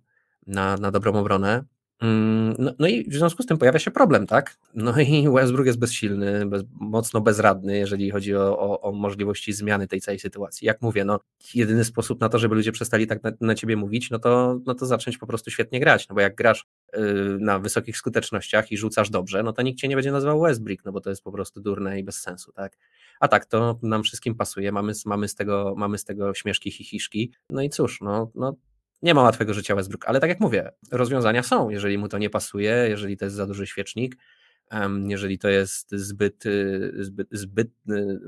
na, 0.47 0.78
na 0.78 0.91
dobrą 0.91 1.13
obronę. 1.13 1.63
Mm, 2.02 2.56
no, 2.60 2.72
no, 2.80 2.88
i 2.88 3.10
w 3.10 3.14
związku 3.14 3.43
z 3.43 3.45
tym 3.45 3.58
pojawia 3.58 3.80
się 3.80 3.91
problem, 3.91 4.28
tak? 4.28 4.58
No 4.76 5.00
i 5.02 5.30
Westbrook 5.36 5.68
jest 5.68 5.80
bezsilny, 5.80 6.45
bez, 6.45 6.64
mocno 6.72 7.22
bezradny, 7.22 7.78
jeżeli 7.78 8.12
chodzi 8.12 8.36
o, 8.36 8.60
o, 8.60 8.82
o, 8.82 8.91
możliwości 8.91 9.54
zmiany 9.54 9.88
tej 9.88 10.02
całej 10.02 10.20
sytuacji. 10.20 10.66
Jak 10.66 10.82
mówię, 10.82 11.06
no 11.06 11.20
jedyny 11.56 11.84
sposób 11.84 12.22
na 12.22 12.30
to, 12.30 12.39
żeby 12.39 12.56
ludzie 12.56 12.72
przestali 12.72 13.08
tak 13.08 13.24
na, 13.24 13.32
na 13.41 13.56
ciebie 13.56 13.76
mówić, 13.76 14.10
no 14.10 14.20
to, 14.20 14.60
no 14.66 14.76
to 14.76 14.86
zacząć 14.86 15.18
po 15.18 15.28
prostu 15.28 15.52
świetnie 15.52 15.80
grać, 15.80 16.10
no 16.10 16.16
bo 16.16 16.22
jak 16.22 16.36
grasz 16.36 16.66
yy, 16.93 17.38
na 17.39 17.60
wysokich 17.60 17.97
skutecznościach 17.97 18.72
i 18.72 18.78
rzucasz 18.78 19.10
dobrze, 19.10 19.43
no 19.43 19.54
to 19.54 19.62
nikt 19.62 19.80
cię 19.80 19.88
nie 19.88 19.95
będzie 19.95 20.12
nazywał 20.12 20.41
Westbrook, 20.41 20.86
no 20.86 20.91
bo 20.91 21.02
to 21.02 21.10
jest 21.10 21.24
po 21.24 21.32
prostu 21.32 21.62
durne 21.62 22.00
i 22.00 22.04
bez 22.04 22.22
sensu, 22.22 22.52
tak? 22.52 22.78
A 23.20 23.28
tak, 23.28 23.45
to 23.45 23.80
nam 23.84 24.04
wszystkim 24.04 24.36
pasuje, 24.36 24.72
mamy, 24.72 24.93
mamy, 25.06 25.28
z, 25.28 25.36
tego, 25.36 25.74
mamy 25.78 25.97
z 25.97 26.06
tego 26.06 26.34
śmieszki, 26.34 26.72
chichiszki, 26.72 27.32
no 27.50 27.62
i 27.62 27.70
cóż, 27.70 28.02
no, 28.02 28.32
no 28.36 28.56
nie 29.02 29.14
ma 29.14 29.22
łatwego 29.22 29.54
życia 29.54 29.76
Westbrook, 29.76 30.08
ale 30.08 30.20
tak 30.20 30.30
jak 30.30 30.39
mówię, 30.39 30.72
rozwiązania 30.91 31.43
są, 31.43 31.70
jeżeli 31.70 31.97
mu 31.97 32.08
to 32.08 32.18
nie 32.18 32.30
pasuje, 32.30 32.86
jeżeli 32.89 33.18
to 33.18 33.26
jest 33.26 33.36
za 33.36 33.47
duży 33.47 33.68
świecznik, 33.68 34.16
jeżeli 35.08 35.39
to 35.39 35.50
jest 35.50 35.91
zbyt, 35.91 36.45
y, 36.45 36.91
zbyt, 37.00 37.28
zbyt 37.32 37.68
y, 37.89 38.20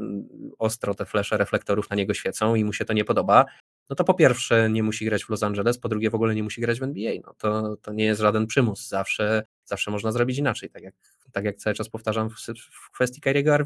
ostro 0.60 0.94
te 0.94 1.06
flesze 1.06 1.38
reflektorów 1.38 1.90
na 1.90 1.96
niego 1.96 2.14
świecą 2.14 2.56
i 2.56 2.64
mu 2.64 2.74
się 2.74 2.86
to 2.86 2.94
nie 2.94 3.06
podoba, 3.06 3.46
no 3.90 3.96
to 3.96 4.04
po 4.04 4.14
pierwsze 4.14 4.70
nie 4.70 4.84
musi 4.84 5.06
grać 5.06 5.24
w 5.24 5.30
Los 5.30 5.44
Angeles, 5.44 5.78
po 5.78 5.90
drugie 5.90 6.10
w 6.10 6.16
ogóle 6.16 6.36
nie 6.36 6.44
musi 6.44 6.62
grać 6.62 6.80
w 6.80 6.84
NBA. 6.84 7.14
No 7.26 7.34
to, 7.38 7.78
to 7.82 7.94
nie 7.94 8.06
jest 8.06 8.22
żaden 8.22 8.48
przymus, 8.48 8.88
zawsze, 8.88 9.44
zawsze 9.66 9.92
można 9.92 10.12
zrobić 10.12 10.38
inaczej, 10.38 10.70
tak 10.70 10.84
jak, 10.84 10.96
tak 11.32 11.46
jak 11.46 11.56
cały 11.56 11.74
czas 11.74 11.90
powtarzam 11.90 12.30
w, 12.30 12.36
w 12.72 12.92
kwestii 12.92 13.22
Kyriego 13.22 13.58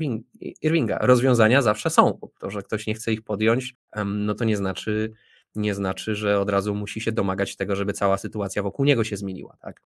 Irvinga. 0.61 0.97
Rozwiązania 1.01 1.61
zawsze 1.61 1.89
są, 1.89 2.19
to, 2.39 2.49
że 2.49 2.61
ktoś 2.61 2.87
nie 2.87 2.93
chce 2.93 3.13
ich 3.13 3.21
podjąć, 3.21 3.75
no 4.05 4.33
to 4.33 4.45
nie 4.45 4.57
znaczy, 4.57 5.11
nie 5.55 5.75
znaczy, 5.75 6.15
że 6.15 6.39
od 6.39 6.49
razu 6.49 6.75
musi 6.75 7.01
się 7.01 7.11
domagać 7.11 7.55
tego, 7.55 7.75
żeby 7.75 7.93
cała 7.93 8.17
sytuacja 8.17 8.63
wokół 8.63 8.85
niego 8.85 9.03
się 9.03 9.17
zmieniła. 9.17 9.57
Tak? 9.61 9.81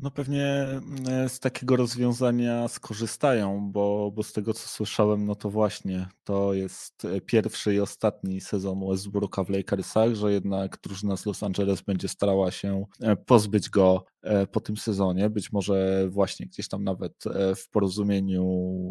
No 0.00 0.10
pewnie 0.10 0.66
e, 1.08 1.28
z 1.28 1.40
takiego 1.40 1.76
rozwiązania 1.76 2.68
skorzystają, 2.68 3.70
bo, 3.72 4.12
bo 4.14 4.22
z 4.22 4.32
tego 4.32 4.54
co 4.54 4.68
słyszałem, 4.68 5.24
no 5.24 5.34
to 5.34 5.50
właśnie 5.50 6.08
to 6.24 6.54
jest 6.54 7.04
e, 7.04 7.20
pierwszy 7.20 7.74
i 7.74 7.80
ostatni 7.80 8.40
sezon 8.40 8.88
Westbrooka 8.88 9.44
w 9.44 9.50
Lakersach, 9.50 10.14
że 10.14 10.32
jednak 10.32 10.78
drużyna 10.82 11.16
z 11.16 11.26
Los 11.26 11.42
Angeles 11.42 11.82
będzie 11.82 12.08
starała 12.08 12.50
się 12.50 12.84
e, 13.00 13.16
pozbyć 13.16 13.70
go 13.70 14.04
po 14.52 14.60
tym 14.60 14.76
sezonie, 14.76 15.30
być 15.30 15.52
może 15.52 16.06
właśnie 16.10 16.46
gdzieś 16.46 16.68
tam 16.68 16.84
nawet 16.84 17.24
w 17.56 17.68
porozumieniu 17.70 18.44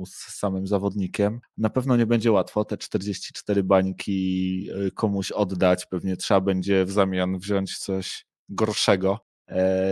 z 0.07 0.39
samym 0.39 0.67
zawodnikiem. 0.67 1.39
Na 1.57 1.69
pewno 1.69 1.97
nie 1.97 2.05
będzie 2.05 2.31
łatwo 2.31 2.65
te 2.65 2.77
44 2.77 3.63
bańki 3.63 4.69
komuś 4.95 5.31
oddać, 5.31 5.85
pewnie 5.85 6.17
trzeba 6.17 6.41
będzie 6.41 6.85
w 6.85 6.91
zamian 6.91 7.39
wziąć 7.39 7.77
coś 7.77 8.25
gorszego 8.49 9.26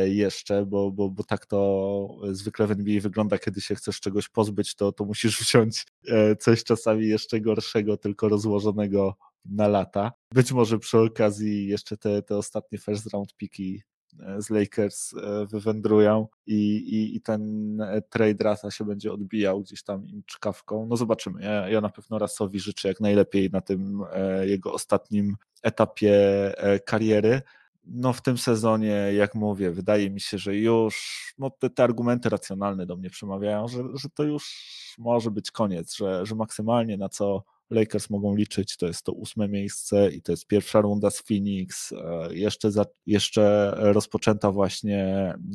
jeszcze, 0.05 0.65
bo, 0.65 0.91
bo, 0.91 1.09
bo 1.09 1.23
tak 1.23 1.45
to 1.45 2.09
zwykle 2.31 2.67
w 2.67 2.71
NBA 2.71 3.01
wygląda, 3.01 3.37
kiedy 3.37 3.61
się 3.61 3.75
chcesz 3.75 3.99
czegoś 3.99 4.29
pozbyć, 4.29 4.75
to, 4.75 4.91
to 4.91 5.05
musisz 5.05 5.39
wziąć 5.43 5.85
e, 6.07 6.35
coś 6.35 6.63
czasami 6.63 7.07
jeszcze 7.07 7.41
gorszego, 7.41 7.97
tylko 7.97 8.29
rozłożonego 8.29 9.15
na 9.45 9.67
lata. 9.67 10.11
Być 10.31 10.51
może 10.51 10.79
przy 10.79 10.99
okazji 10.99 11.67
jeszcze 11.67 11.97
te, 11.97 12.21
te 12.21 12.37
ostatnie 12.37 12.77
first 12.77 13.13
round 13.13 13.35
piki 13.35 13.81
e, 14.19 14.41
z 14.41 14.49
Lakers 14.49 15.13
wywędrują 15.51 16.27
i, 16.47 16.75
i, 16.75 17.15
i 17.15 17.21
ten 17.21 17.77
trade 18.09 18.43
rata 18.43 18.71
się 18.71 18.85
będzie 18.85 19.13
odbijał 19.13 19.61
gdzieś 19.61 19.83
tam 19.83 20.07
im 20.07 20.23
czkawką. 20.25 20.87
No 20.89 20.97
zobaczymy. 20.97 21.41
Ja, 21.41 21.69
ja 21.69 21.81
na 21.81 21.89
pewno 21.89 22.19
Rasowi 22.19 22.59
życzę 22.59 22.87
jak 22.87 22.99
najlepiej 22.99 23.49
na 23.49 23.61
tym 23.61 24.01
jego 24.45 24.73
ostatnim 24.73 25.35
etapie 25.63 26.15
kariery 26.85 27.41
no 27.87 28.13
w 28.13 28.21
tym 28.21 28.37
sezonie, 28.37 29.13
jak 29.13 29.35
mówię, 29.35 29.71
wydaje 29.71 30.09
mi 30.09 30.21
się, 30.21 30.37
że 30.37 30.55
już 30.55 31.33
no 31.37 31.49
te, 31.49 31.69
te 31.69 31.83
argumenty 31.83 32.29
racjonalne 32.29 32.85
do 32.85 32.97
mnie 32.97 33.09
przemawiają, 33.09 33.67
że, 33.67 33.83
że 33.93 34.09
to 34.09 34.23
już 34.23 34.45
może 34.97 35.31
być 35.31 35.51
koniec, 35.51 35.95
że, 35.95 36.25
że 36.25 36.35
maksymalnie 36.35 36.97
na 36.97 37.09
co 37.09 37.43
Lakers 37.69 38.09
mogą 38.09 38.35
liczyć, 38.35 38.77
to 38.77 38.87
jest 38.87 39.03
to 39.03 39.11
ósme 39.11 39.47
miejsce 39.47 40.11
i 40.11 40.21
to 40.21 40.31
jest 40.31 40.47
pierwsza 40.47 40.81
runda 40.81 41.11
z 41.11 41.21
Phoenix, 41.21 41.91
e, 41.91 42.35
jeszcze, 42.35 42.71
za, 42.71 42.85
jeszcze 43.05 43.73
rozpoczęta 43.77 44.51
właśnie 44.51 45.05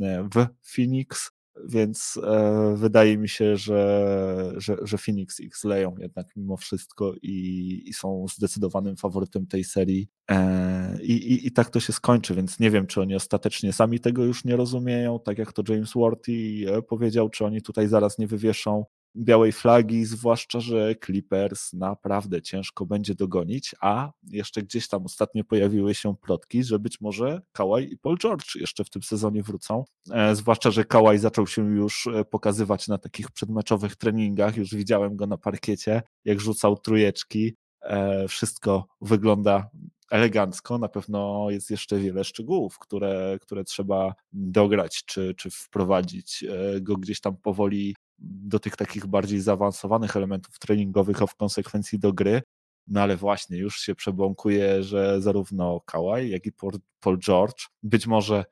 e, 0.02 0.28
w 0.34 0.46
Phoenix, 0.74 1.30
więc 1.68 2.18
e, 2.22 2.74
wydaje 2.76 3.18
mi 3.18 3.28
się, 3.28 3.56
że, 3.56 4.52
że, 4.56 4.76
że 4.82 4.98
Phoenix 4.98 5.40
ich 5.40 5.56
zleją 5.56 5.94
jednak 5.98 6.36
mimo 6.36 6.56
wszystko 6.56 7.14
i, 7.22 7.82
i 7.86 7.92
są 7.92 8.26
zdecydowanym 8.36 8.96
faworytem 8.96 9.46
tej 9.46 9.64
serii. 9.64 10.08
E, 10.30 11.02
i, 11.02 11.12
i, 11.12 11.46
i 11.46 11.52
tak 11.52 11.70
to 11.70 11.80
się 11.80 11.92
skończy, 11.92 12.34
więc 12.34 12.60
nie 12.60 12.70
wiem, 12.70 12.86
czy 12.86 13.00
oni 13.00 13.14
ostatecznie 13.14 13.72
sami 13.72 14.00
tego 14.00 14.24
już 14.24 14.44
nie 14.44 14.56
rozumieją, 14.56 15.20
tak 15.24 15.38
jak 15.38 15.52
to 15.52 15.62
James 15.68 15.92
Worthy 15.94 16.32
e, 16.66 16.82
powiedział, 16.82 17.28
czy 17.28 17.44
oni 17.44 17.62
tutaj 17.62 17.88
zaraz 17.88 18.18
nie 18.18 18.26
wywieszą 18.26 18.84
białej 19.16 19.52
flagi, 19.52 20.04
zwłaszcza, 20.04 20.60
że 20.60 20.94
Clippers 21.04 21.72
naprawdę 21.72 22.42
ciężko 22.42 22.86
będzie 22.86 23.14
dogonić, 23.14 23.74
a 23.80 24.10
jeszcze 24.22 24.62
gdzieś 24.62 24.88
tam 24.88 25.04
ostatnio 25.04 25.44
pojawiły 25.44 25.94
się 25.94 26.16
plotki, 26.16 26.64
że 26.64 26.78
być 26.78 27.00
może 27.00 27.40
Kawhi 27.52 27.92
i 27.92 27.98
Paul 27.98 28.18
George 28.18 28.54
jeszcze 28.54 28.84
w 28.84 28.90
tym 28.90 29.02
sezonie 29.02 29.42
wrócą, 29.42 29.84
e, 30.10 30.36
zwłaszcza, 30.36 30.70
że 30.70 30.84
Kawhi 30.84 31.18
zaczął 31.18 31.46
się 31.46 31.74
już 31.74 32.06
e, 32.06 32.24
pokazywać 32.24 32.88
na 32.88 32.98
takich 32.98 33.30
przedmeczowych 33.30 33.96
treningach, 33.96 34.56
już 34.56 34.74
widziałem 34.74 35.16
go 35.16 35.26
na 35.26 35.36
parkiecie, 35.38 36.02
jak 36.24 36.40
rzucał 36.40 36.76
trujeczki, 36.76 37.54
e, 37.82 38.28
wszystko 38.28 38.86
wygląda 39.00 39.70
elegancko. 40.10 40.78
Na 40.78 40.88
pewno 40.88 41.46
jest 41.50 41.70
jeszcze 41.70 41.98
wiele 41.98 42.24
szczegółów, 42.24 42.78
które, 42.78 43.38
które 43.40 43.64
trzeba 43.64 44.14
dograć, 44.32 45.04
czy, 45.04 45.34
czy 45.34 45.50
wprowadzić 45.50 46.44
e, 46.44 46.80
go 46.80 46.96
gdzieś 46.96 47.20
tam 47.20 47.36
powoli 47.36 47.94
do 48.20 48.58
tych 48.58 48.76
takich 48.76 49.06
bardziej 49.06 49.40
zaawansowanych 49.40 50.16
elementów 50.16 50.58
treningowych, 50.58 51.22
a 51.22 51.26
w 51.26 51.34
konsekwencji 51.34 51.98
do 51.98 52.12
gry. 52.12 52.42
No 52.86 53.00
ale 53.00 53.16
właśnie 53.16 53.58
już 53.58 53.80
się 53.80 53.94
przebąkuje, 53.94 54.82
że 54.82 55.22
zarówno 55.22 55.80
Kawhi, 55.80 56.30
jak 56.30 56.46
i 56.46 56.52
Paul 57.00 57.18
George, 57.18 57.68
być 57.82 58.06
może 58.06 58.44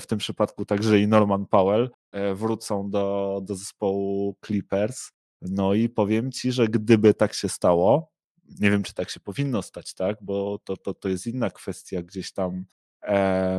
w 0.00 0.06
tym 0.06 0.18
przypadku 0.18 0.64
także 0.64 1.00
i 1.00 1.08
Norman 1.08 1.46
Powell 1.46 1.90
e, 2.12 2.34
wrócą 2.34 2.90
do, 2.90 3.40
do 3.44 3.54
zespołu 3.54 4.36
Clippers. 4.46 5.10
No 5.42 5.74
i 5.74 5.88
powiem 5.88 6.32
ci, 6.32 6.52
że 6.52 6.68
gdyby 6.68 7.14
tak 7.14 7.34
się 7.34 7.48
stało, 7.48 8.12
nie 8.60 8.70
wiem, 8.70 8.82
czy 8.82 8.94
tak 8.94 9.10
się 9.10 9.20
powinno 9.20 9.62
stać, 9.62 9.94
tak? 9.94 10.16
Bo 10.22 10.58
to, 10.64 10.76
to, 10.76 10.94
to 10.94 11.08
jest 11.08 11.26
inna 11.26 11.50
kwestia 11.50 12.02
gdzieś 12.02 12.32
tam 12.32 12.54
e, 12.54 12.64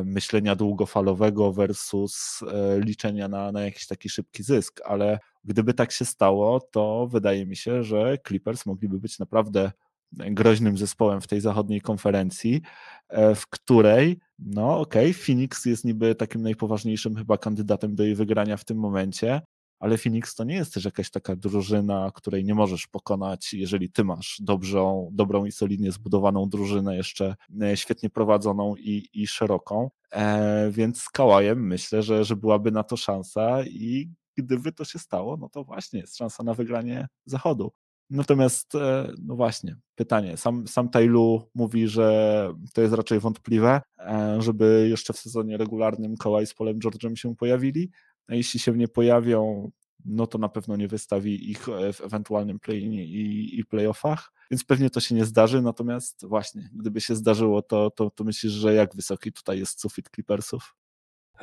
myślenia 0.06 0.56
długofalowego 0.56 1.54
versus 1.54 2.40
e, 2.54 2.80
liczenia 2.80 3.28
na, 3.28 3.52
na 3.52 3.62
jakiś 3.62 3.88
taki 3.88 4.10
szybki 4.10 4.44
zysk, 4.44 4.82
ale 4.86 5.20
gdyby 5.44 5.74
tak 5.74 5.92
się 5.92 6.06
stało, 6.06 6.60
to 6.60 7.08
wydaje 7.12 7.46
mi 7.46 7.56
się, 7.56 7.84
że 7.84 8.18
Clippers 8.28 8.66
mogliby 8.66 9.00
być 9.00 9.20
naprawdę 9.20 9.72
groźnym 10.12 10.78
zespołem 10.78 11.22
w 11.22 11.28
tej 11.28 11.42
zachodniej 11.42 11.82
konferencji, 11.82 12.62
e, 13.10 13.36
w 13.36 13.48
której, 13.48 14.20
no 14.40 14.80
okej, 14.80 15.12
okay, 15.12 15.24
Phoenix 15.24 15.66
jest 15.66 15.86
niby 15.86 16.16
takim 16.16 16.42
najpoważniejszym 16.42 17.16
chyba 17.16 17.38
kandydatem 17.38 17.96
do 17.96 18.04
jej 18.04 18.16
wygrania 18.16 18.58
w 18.58 18.66
tym 18.66 18.78
momencie, 18.78 19.42
ale 19.80 19.98
Phoenix 19.98 20.36
to 20.36 20.44
nie 20.44 20.56
jest 20.56 20.74
też 20.74 20.86
jakaś 20.86 21.10
taka 21.10 21.36
drużyna, 21.36 22.12
której 22.16 22.46
nie 22.46 22.56
możesz 22.56 22.88
pokonać, 22.88 23.54
jeżeli 23.54 23.90
ty 23.90 24.04
masz 24.04 24.38
dobrą, 24.42 25.10
dobrą 25.12 25.46
i 25.46 25.52
solidnie 25.52 25.92
zbudowaną 25.92 26.50
drużynę, 26.50 26.96
jeszcze 26.96 27.36
e, 27.62 27.78
świetnie 27.78 28.10
prowadzoną 28.10 28.76
i, 28.76 29.10
i 29.14 29.28
szeroką. 29.28 29.90
E, 30.12 30.72
więc 30.72 31.02
z 31.02 31.10
Kałajem 31.10 31.68
myślę, 31.68 32.04
że, 32.04 32.24
że 32.24 32.36
byłaby 32.36 32.72
na 32.72 32.84
to 32.84 32.98
szansa 32.98 33.64
i 33.64 34.10
gdyby 34.38 34.72
to 34.72 34.86
się 34.86 35.00
stało, 35.00 35.38
no 35.38 35.50
to 35.50 35.64
właśnie 35.64 36.00
jest 36.00 36.18
szansa 36.18 36.44
na 36.44 36.54
wygranie 36.54 37.08
zachodu. 37.26 37.72
Natomiast, 38.10 38.76
e, 38.76 39.12
no 39.22 39.36
właśnie, 39.36 39.76
pytanie. 39.96 40.38
Sam, 40.38 40.68
sam 40.68 40.90
Tailu 40.90 41.50
mówi, 41.56 41.88
że 41.88 42.50
to 42.74 42.82
jest 42.82 42.94
raczej 42.94 43.20
wątpliwe, 43.20 43.82
e, 44.00 44.38
żeby 44.42 44.88
jeszcze 44.90 45.14
w 45.14 45.18
sezonie 45.18 45.58
regularnym 45.58 46.18
Kawhi 46.18 46.46
z 46.46 46.54
Polem 46.54 46.80
George'em 46.80 47.16
się 47.16 47.36
pojawili, 47.36 47.92
a 48.28 48.36
jeśli 48.36 48.60
się 48.60 48.72
nie 48.72 48.88
pojawią, 48.88 49.72
no 50.06 50.28
to 50.28 50.38
na 50.38 50.50
pewno 50.50 50.76
nie 50.76 50.88
wystawi 50.88 51.52
ich 51.52 51.70
e, 51.70 51.94
w 51.94 52.02
ewentualnym 52.02 52.60
play-inie 52.60 53.06
i, 53.06 53.60
i 53.60 53.66
playoffach, 53.66 54.32
więc 54.52 54.64
pewnie 54.64 54.90
to 54.90 55.00
się 55.00 55.16
nie 55.16 55.26
zdarzy, 55.26 55.62
natomiast 55.62 56.26
właśnie, 56.26 56.70
gdyby 56.74 57.02
się 57.02 57.16
zdarzyło, 57.16 57.62
to, 57.62 57.92
to, 57.92 58.10
to 58.10 58.24
myślisz, 58.24 58.54
że 58.54 58.74
jak 58.74 58.96
wysoki 58.96 59.32
tutaj 59.32 59.60
jest 59.60 59.82
sufit 59.82 60.10
Clippersów? 60.16 60.76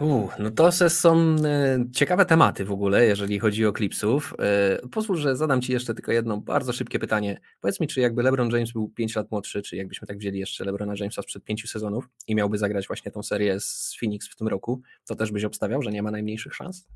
Uh, 0.01 0.39
no 0.39 0.51
to 0.51 0.73
są 0.73 1.37
e, 1.45 1.85
ciekawe 1.93 2.27
tematy 2.27 2.65
w 2.65 2.73
ogóle, 2.73 3.07
jeżeli 3.07 3.39
chodzi 3.39 3.67
o 3.67 3.73
Clipsów. 3.73 4.35
E, 4.39 4.89
pozwól, 4.89 5.17
że 5.17 5.37
zadam 5.37 5.61
Ci 5.61 5.73
jeszcze 5.73 5.95
tylko 5.95 6.13
jedno 6.13 6.37
bardzo 6.37 6.73
szybkie 6.73 6.99
pytanie. 6.99 7.41
Powiedz 7.61 7.81
mi, 7.81 7.87
czy 7.87 8.01
jakby 8.01 8.23
LeBron 8.23 8.51
James 8.51 8.73
był 8.73 8.89
5 8.89 9.17
lat 9.17 9.31
młodszy, 9.31 9.63
czy 9.63 9.77
jakbyśmy 9.77 10.07
tak 10.07 10.19
wzięli 10.19 10.39
jeszcze 10.39 10.65
LeBrona 10.65 10.95
Jamesa 10.99 11.23
sprzed 11.23 11.45
5 11.45 11.71
sezonów 11.71 12.09
i 12.27 12.35
miałby 12.35 12.59
zagrać 12.59 12.87
właśnie 12.87 13.13
tą 13.13 13.23
serię 13.23 13.61
z 13.61 13.97
Phoenix 14.01 14.29
w 14.29 14.37
tym 14.37 14.49
roku, 14.49 14.83
to 15.07 15.15
też 15.15 15.33
byś 15.33 15.45
obstawiał, 15.45 15.83
że 15.83 15.91
nie 15.91 16.03
ma 16.03 16.11
najmniejszych 16.11 16.55
szans? 16.55 16.87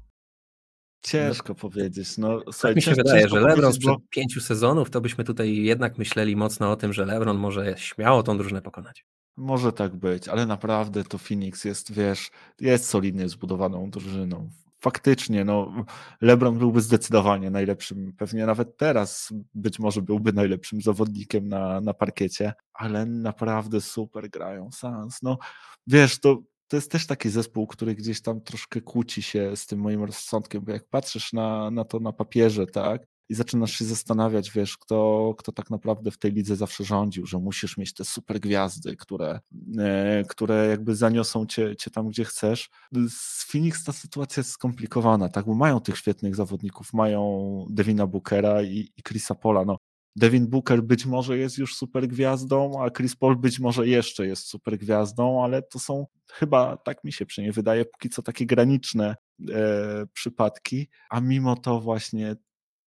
Ciężko 1.03 1.49
no, 1.49 1.55
powiedzieć. 1.55 2.19
No, 2.19 2.41
tak 2.41 2.55
słuchaj, 2.55 2.75
mi 2.75 2.83
się 2.83 2.95
wydaje, 2.95 3.29
że 3.29 3.41
LeBron 3.41 3.73
sprzed 3.73 3.91
bo... 3.91 4.01
pięciu 4.11 4.41
sezonów, 4.41 4.91
to 4.91 5.01
byśmy 5.01 5.25
tutaj 5.25 5.57
jednak 5.57 5.99
myśleli 5.99 6.37
mocno 6.37 6.71
o 6.71 6.77
tym, 6.77 6.93
że 6.93 7.07
LeBron 7.07 7.39
może 7.39 7.75
śmiało 7.77 8.23
tą 8.23 8.39
drużynę 8.39 8.63
pokonać. 8.63 9.05
Może 9.39 9.73
tak 9.73 9.97
być, 9.97 10.29
ale 10.29 10.47
naprawdę 10.47 11.05
to 11.05 11.19
Phoenix 11.19 11.65
jest, 11.65 11.93
wiesz, 11.93 12.31
jest 12.61 12.89
solidnie 12.89 13.29
zbudowaną 13.29 13.91
drużyną. 13.91 14.51
Faktycznie, 14.81 15.45
no, 15.45 15.85
LeBron 16.21 16.59
byłby 16.59 16.81
zdecydowanie 16.81 17.51
najlepszym, 17.51 18.13
pewnie 18.17 18.47
nawet 18.47 18.77
teraz 18.77 19.33
być 19.55 19.79
może 19.79 20.03
byłby 20.03 20.33
najlepszym 20.33 20.81
zawodnikiem 20.81 21.49
na, 21.49 21.81
na 21.81 21.95
parkiecie, 21.95 22.53
ale 22.73 23.07
naprawdę 23.07 23.81
super 23.81 24.31
grają 24.31 24.71
Sans. 24.73 25.23
No, 25.23 25.39
wiesz, 25.87 26.21
to, 26.21 26.43
to 26.69 26.77
jest 26.77 26.91
też 26.91 27.07
taki 27.07 27.31
zespół, 27.31 27.67
który 27.67 27.95
gdzieś 27.95 28.23
tam 28.23 28.41
troszkę 28.41 28.81
kłóci 28.81 29.23
się 29.23 29.57
z 29.57 29.67
tym 29.67 29.81
moim 29.81 30.05
rozsądkiem, 30.05 30.65
bo 30.65 30.73
jak 30.73 30.89
patrzysz 30.89 31.33
na, 31.33 31.71
na 31.71 31.85
to 31.85 32.01
na 32.01 32.13
papierze, 32.13 32.67
tak, 32.67 33.03
i 33.29 33.35
zaczynasz 33.35 33.73
się 33.73 33.85
zastanawiać, 33.85 34.51
wiesz, 34.51 34.77
kto, 34.77 35.35
kto 35.39 35.53
tak 35.53 35.71
naprawdę 35.71 36.11
w 36.11 36.19
tej 36.19 36.33
lidze 36.33 36.57
zawsze 36.57 36.85
rządził, 36.85 37.27
że 37.27 37.39
musisz 37.39 37.77
mieć 37.77 37.95
te 37.95 38.05
super 38.05 38.41
gwiazdy, 38.41 38.97
które, 38.97 39.41
e, 39.79 40.25
które 40.29 40.67
jakby 40.67 40.97
zaniosą 40.97 41.47
cię, 41.47 41.77
cię 41.77 41.91
tam, 41.91 42.09
gdzie 42.09 42.25
chcesz. 42.25 42.71
Z 43.09 43.45
Phoenix 43.53 43.85
ta 43.85 43.93
sytuacja 43.93 44.41
jest 44.41 44.51
skomplikowana, 44.51 45.29
tak, 45.29 45.47
bo 45.47 45.55
mają 45.55 45.81
tych 45.81 45.99
świetnych 45.99 46.37
zawodników, 46.37 46.93
mają 46.93 47.67
Devina 47.71 48.07
Bookera 48.07 48.63
i, 48.63 48.93
i 48.97 49.03
Chrisa 49.03 49.35
Pola, 49.35 49.65
no 49.65 49.77
Devin 50.19 50.47
Booker 50.47 50.83
być 50.83 51.07
może 51.07 51.39
jest 51.39 51.59
już 51.59 51.77
super 51.77 52.09
gwiazdą, 52.09 52.83
a 52.83 52.91
Chris 52.91 53.17
Paul 53.17 53.37
być 53.37 53.61
może 53.61 53.89
jeszcze 53.89 54.27
jest 54.27 54.47
super 54.47 54.79
gwiazdą, 54.79 55.45
ale 55.45 55.63
to 55.63 55.79
są 55.79 56.07
chyba, 56.33 56.77
tak 56.77 57.05
mi 57.05 57.13
się 57.13 57.27
przynajmniej 57.27 57.53
wydaje, 57.53 57.85
póki 57.85 58.09
co 58.09 58.23
takie 58.23 58.47
graniczne 58.47 59.17
e, 59.51 60.07
przypadki, 60.13 60.89
a 61.11 61.21
mimo 61.21 61.57
to 61.57 61.81
właśnie 61.81 62.37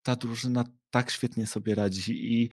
ta 0.04 0.16
drużyna 0.16 0.64
tak 0.90 1.12
świetnie 1.12 1.48
sobie 1.48 1.76
radzi 1.76 2.34
i 2.34 2.52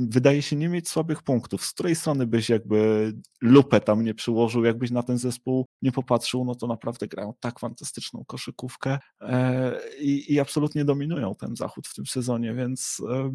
wydaje 0.00 0.42
się 0.42 0.56
nie 0.56 0.68
mieć 0.68 0.88
słabych 0.88 1.22
punktów. 1.22 1.64
Z 1.64 1.72
której 1.72 1.94
strony 1.94 2.26
byś 2.26 2.48
jakby 2.48 3.12
lupę 3.40 3.80
tam 3.80 4.04
nie 4.04 4.14
przyłożył, 4.14 4.64
jakbyś 4.64 4.90
na 4.90 5.02
ten 5.02 5.18
zespół 5.18 5.66
nie 5.82 5.92
popatrzył, 5.92 6.44
no 6.44 6.54
to 6.54 6.66
naprawdę 6.66 7.06
grają 7.08 7.34
tak 7.40 7.58
fantastyczną 7.58 8.24
koszykówkę 8.26 8.98
e, 9.20 9.72
i, 10.00 10.32
i, 10.34 10.40
absolutnie 10.40 10.84
dominują 10.84 11.34
ten 11.34 11.56
zachód 11.56 11.88
w 11.88 11.94
tym 11.94 12.06
sezonie, 12.06 12.54
więc 12.54 13.02
e, 13.10 13.30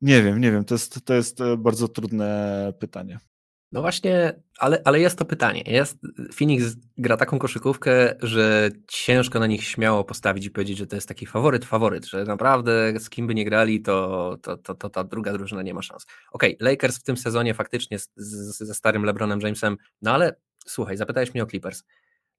nie 0.00 0.22
wiem, 0.22 0.40
nie 0.40 0.52
wiem, 0.52 0.64
to 0.64 0.74
jest, 0.74 1.04
to 1.04 1.14
jest 1.14 1.40
e, 1.40 1.56
bardzo 1.56 1.88
trudne 1.88 2.72
pytanie. 2.80 3.18
No 3.76 3.82
właśnie, 3.82 4.42
ale, 4.58 4.82
ale 4.84 5.00
jest 5.00 5.18
to 5.18 5.24
pytanie. 5.24 5.62
Jest, 5.66 5.98
Phoenix 6.38 6.76
gra 6.98 7.16
taką 7.16 7.38
koszykówkę, 7.38 8.14
że 8.22 8.70
ciężko 8.88 9.38
na 9.38 9.46
nich 9.46 9.64
śmiało 9.64 10.04
postawić 10.04 10.46
i 10.46 10.50
powiedzieć, 10.50 10.78
że 10.78 10.86
to 10.86 10.96
jest 10.96 11.08
taki 11.08 11.26
faworyt, 11.26 11.64
faworyt, 11.64 12.06
że 12.06 12.24
naprawdę 12.24 13.00
z 13.00 13.10
kim 13.10 13.26
by 13.26 13.34
nie 13.34 13.44
grali, 13.44 13.82
to, 13.82 14.36
to, 14.42 14.56
to, 14.56 14.74
to 14.74 14.90
ta 14.90 15.04
druga 15.04 15.32
drużyna 15.32 15.62
nie 15.62 15.74
ma 15.74 15.82
szans. 15.82 16.06
Okej, 16.32 16.56
okay, 16.56 16.70
Lakers 16.70 16.98
w 16.98 17.02
tym 17.02 17.16
sezonie 17.16 17.54
faktycznie 17.54 17.98
z, 17.98 18.10
z, 18.16 18.58
ze 18.58 18.74
starym 18.74 19.04
LeBronem 19.04 19.40
Jamesem, 19.40 19.76
no 20.02 20.10
ale 20.10 20.36
słuchaj, 20.66 20.96
zapytałeś 20.96 21.34
mnie 21.34 21.42
o 21.42 21.46
Clippers 21.46 21.82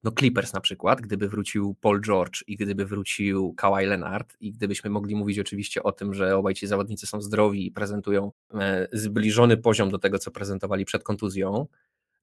no 0.04 0.12
Clippers 0.12 0.54
na 0.54 0.62
przykład, 0.62 1.02
gdyby 1.02 1.30
wrócił 1.30 1.76
Paul 1.82 2.02
George 2.02 2.43
i 2.48 2.56
gdyby 2.56 2.86
wrócił 2.86 3.54
Kawhi 3.54 3.86
Leonard 3.86 4.34
i 4.39 4.52
gdybyśmy 4.52 4.89
mogli 4.89 5.16
mówić 5.16 5.39
oczywiście 5.39 5.84
o 5.84 5.91
tym, 5.91 6.14
że 6.14 6.38
obaj 6.38 6.54
ci 6.54 6.68
zawodnicy 6.68 7.08
są 7.08 7.22
zdrowi 7.22 7.68
i 7.68 7.72
prezentują 7.72 8.32
e, 8.54 8.88
zbliżony 8.93 9.58
poziom 9.58 9.89
do 9.89 9.98
tego, 9.98 10.20
co 10.20 10.32
prezentowali 10.32 10.86
przed 10.86 11.04
kontuzją, 11.04 11.68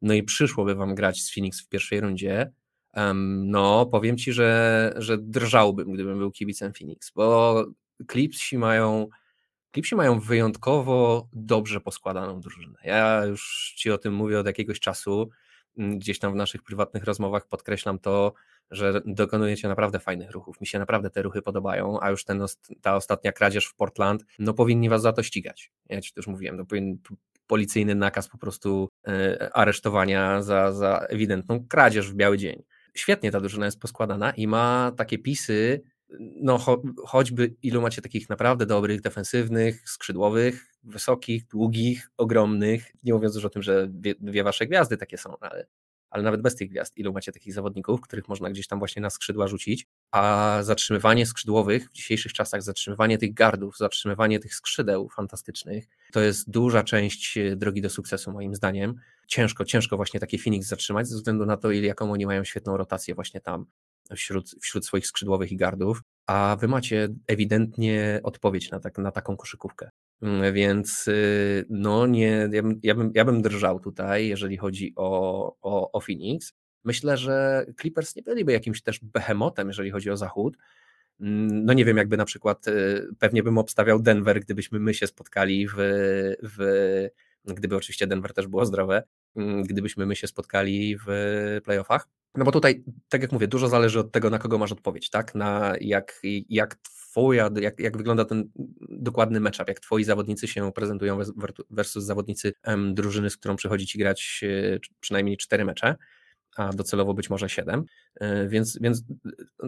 no 0.03 0.15
i 0.15 0.23
przyszłoby 0.23 0.75
wam 0.75 0.95
grać 0.95 1.23
z 1.23 1.35
Phoenix 1.35 1.61
w 1.61 1.69
pierwszej 1.69 2.01
rundzie, 2.01 2.53
no 3.45 3.87
powiem 3.87 4.17
ci, 4.17 4.33
że, 4.33 4.93
że 4.97 5.19
drżałbym, 5.19 5.93
gdybym 5.93 6.19
był 6.19 6.31
kibicem 6.31 6.73
Phoenix, 6.73 7.11
bo 7.11 7.65
Clipsi 8.11 8.59
mają 8.59 9.09
Clipsi 9.75 9.97
mają 9.97 10.21
wyjątkowo 10.21 11.29
dobrze 11.33 11.81
poskładaną 11.81 12.41
drużynę. 12.41 12.79
Ja 12.85 13.25
już 13.25 13.73
ci 13.77 13.91
o 13.91 13.99
tym 13.99 14.15
mówię 14.15 14.39
od 14.39 14.47
jakiegoś 14.47 14.81
czasu, 14.81 15.31
gdzieś 15.77 16.19
tam 16.19 16.33
w 16.33 16.37
naszych 16.37 16.63
prywatnych 16.63 17.05
rozmowach 17.05 17.49
podkreślam 17.49 17.99
to, 17.99 18.33
że 18.71 19.01
dokonujecie 19.07 19.69
naprawdę 19.69 19.99
fajnych 19.99 20.31
ruchów. 20.31 20.61
Mi 20.61 20.67
się 20.67 20.79
naprawdę 20.79 21.11
te 21.11 21.23
ruchy 21.23 21.43
podobają, 21.43 22.01
a 22.01 22.11
już 22.11 22.25
ten, 22.25 22.45
ta 22.81 22.97
ostatnia 22.97 23.33
kradzież 23.33 23.67
w 23.67 23.75
Portland, 23.75 24.25
no 24.39 24.55
powinni 24.55 24.89
was 24.89 25.03
za 25.03 25.13
to 25.13 25.23
ścigać. 25.23 25.73
Ja 25.89 26.01
ci 26.01 26.13
też 26.13 26.27
mówiłem, 26.27 26.57
no 26.57 26.65
powinien 26.65 26.99
policyjny 27.47 27.95
nakaz 27.95 28.29
po 28.29 28.39
prostu 28.39 28.89
e, 29.09 29.51
aresztowania 29.53 30.43
za, 30.43 30.73
za 30.73 30.99
ewidentną 30.99 31.67
kradzież 31.69 32.11
w 32.11 32.15
biały 32.15 32.39
dzień. 32.39 32.63
Świetnie 32.95 33.31
ta 33.31 33.41
drużyna 33.41 33.67
jest 33.67 33.81
poskładana 33.81 34.31
i 34.31 34.47
ma 34.47 34.93
takie 34.97 35.19
pisy, 35.19 35.83
no 36.21 36.59
cho, 36.59 36.83
choćby 37.07 37.55
ilu 37.63 37.83
macie 37.83 38.03
takich 38.03 38.29
naprawdę 38.29 38.67
dobrych, 38.67 39.01
defensywnych, 39.01 39.91
skrzydłowych, 39.91 40.75
wysokich, 40.83 41.47
długich, 41.47 42.11
ogromnych, 42.17 42.93
nie 43.03 43.15
mówiąc 43.15 43.35
już 43.35 43.45
o 43.45 43.51
tym, 43.51 43.63
że 43.63 43.89
dwie, 43.89 44.15
dwie 44.21 44.45
wasze 44.45 44.67
gwiazdy 44.67 44.97
takie 44.97 45.19
są, 45.19 45.37
ale 45.41 45.67
ale 46.15 46.23
nawet 46.23 46.43
bez 46.43 46.57
tych 46.57 46.71
gwiazd, 46.71 46.97
ilu 46.97 47.13
macie 47.13 47.33
takich 47.33 47.55
zawodników, 47.55 48.01
których 48.01 48.29
można 48.29 48.51
gdzieś 48.51 48.67
tam 48.67 48.79
właśnie 48.79 49.03
na 49.03 49.11
skrzydła 49.11 49.49
rzucić, 49.49 49.87
a 50.11 50.59
zatrzymywanie 50.63 51.27
skrzydłowych 51.27 51.89
w 51.89 51.93
dzisiejszych 51.93 52.33
czasach, 52.33 52.63
zatrzymywanie 52.63 53.19
tych 53.19 53.35
gardów, 53.35 53.77
zatrzymywanie 53.77 54.41
tych 54.41 54.55
skrzydeł 54.55 55.09
fantastycznych, 55.09 55.85
to 56.13 56.21
jest 56.21 56.51
duża 56.51 56.83
część 56.83 57.39
e, 57.39 57.57
drogi 57.57 57.83
do 57.83 57.91
sukcesu 57.91 58.33
moim 58.33 58.55
zdaniem. 58.55 58.95
Ciężko, 59.27 59.65
ciężko 59.65 59.97
właśnie 59.97 60.21
taki 60.21 60.39
Phoenix 60.39 60.69
zatrzymać 60.69 61.09
ze 61.09 61.17
względu 61.17 61.47
na 61.47 61.57
to, 61.57 61.71
jaką 61.71 62.13
oni 62.13 62.27
mają 62.27 62.45
świetną 62.45 62.77
rotację 62.77 63.15
właśnie 63.15 63.41
tam 63.41 63.67
wśród, 64.17 64.51
wśród 64.61 64.87
swoich 64.87 65.07
skrzydłowych 65.07 65.53
i 65.53 65.57
gardów, 65.57 66.03
a 66.27 66.57
wy 66.61 66.69
macie 66.69 67.09
ewidentnie 67.27 68.21
odpowiedź 68.23 68.71
na, 68.71 68.81
tak, 68.81 68.99
na 68.99 69.11
taką 69.11 69.37
koszykówkę. 69.37 69.91
Mm, 70.23 70.55
więc 70.55 71.09
y, 71.09 71.65
no 71.71 72.07
nie, 72.07 72.49
ja 72.53 72.63
bym, 72.63 72.81
ja 72.83 72.95
bym, 72.95 73.11
ja 73.15 73.25
bym 73.25 73.43
drżał 73.43 73.81
tutaj, 73.81 74.29
jeżeli 74.29 74.57
chodzi 74.57 74.93
o, 74.97 75.57
o, 75.63 75.93
o 75.93 76.01
Phoenix. 76.01 76.53
Myślę, 76.85 77.17
że 77.17 77.67
Clippers 77.81 78.17
nie 78.17 78.23
byliby 78.23 78.53
jakimś 78.53 78.83
też 78.83 79.01
behemotem, 79.03 79.69
jeżeli 79.69 79.91
chodzi 79.91 80.11
o 80.11 80.17
zachód. 80.17 80.57
Mm, 81.21 81.65
no 81.65 81.73
nie 81.73 81.85
wiem, 81.85 81.97
jakby 81.97 82.17
na 82.17 82.25
przykład 82.25 82.69
y, 82.69 83.07
pewnie 83.19 83.43
bym 83.43 83.59
obstawiał 83.59 84.03
Denver, 84.03 84.41
gdybyśmy 84.41 84.81
my 84.81 84.95
się 84.95 85.07
spotkali 85.07 85.69
w, 85.69 85.75
w 86.43 86.65
gdyby 87.45 87.77
oczywiście 87.77 88.07
Denver 88.07 88.33
też 88.33 88.47
było 88.47 88.67
zdrowe, 88.67 89.03
mm, 89.37 89.63
gdybyśmy 89.63 90.07
my 90.07 90.17
się 90.17 90.27
spotkali 90.27 90.97
w 91.07 91.61
playoffach. 91.65 92.09
No 92.37 92.45
bo 92.45 92.53
tutaj, 92.53 92.85
tak 93.09 93.23
jak 93.23 93.33
mówię, 93.33 93.49
dużo 93.49 93.69
zależy 93.69 94.01
od 94.01 94.13
tego, 94.13 94.31
na 94.31 94.39
kogo 94.39 94.59
masz 94.59 94.73
odpowiedź, 94.73 95.11
tak? 95.11 95.35
Na 95.35 95.75
jak, 95.81 96.21
jak 96.49 96.77
twoja, 96.77 97.51
jak, 97.61 97.81
jak 97.81 97.97
wygląda 97.97 98.25
ten 98.25 98.51
dokładny 98.89 99.41
matchup, 99.41 99.69
jak 99.69 99.81
twoi 99.81 100.05
zawodnicy 100.05 100.49
się 100.49 100.73
prezentują 100.73 101.19
versus 101.71 102.05
zawodnicy 102.05 102.53
um, 102.67 102.95
drużyny, 102.95 103.31
z 103.31 103.37
którą 103.37 103.57
przychodzi 103.57 103.87
ci 103.87 103.99
grać 103.99 104.41
e, 104.43 104.79
przynajmniej 105.01 105.37
cztery 105.37 105.65
mecze, 105.65 105.97
a 106.57 106.73
docelowo 106.73 107.15
być 107.15 107.31
może 107.31 107.49
siedem, 107.49 107.85
e, 108.21 108.49
więc, 108.49 108.79
więc 108.81 109.03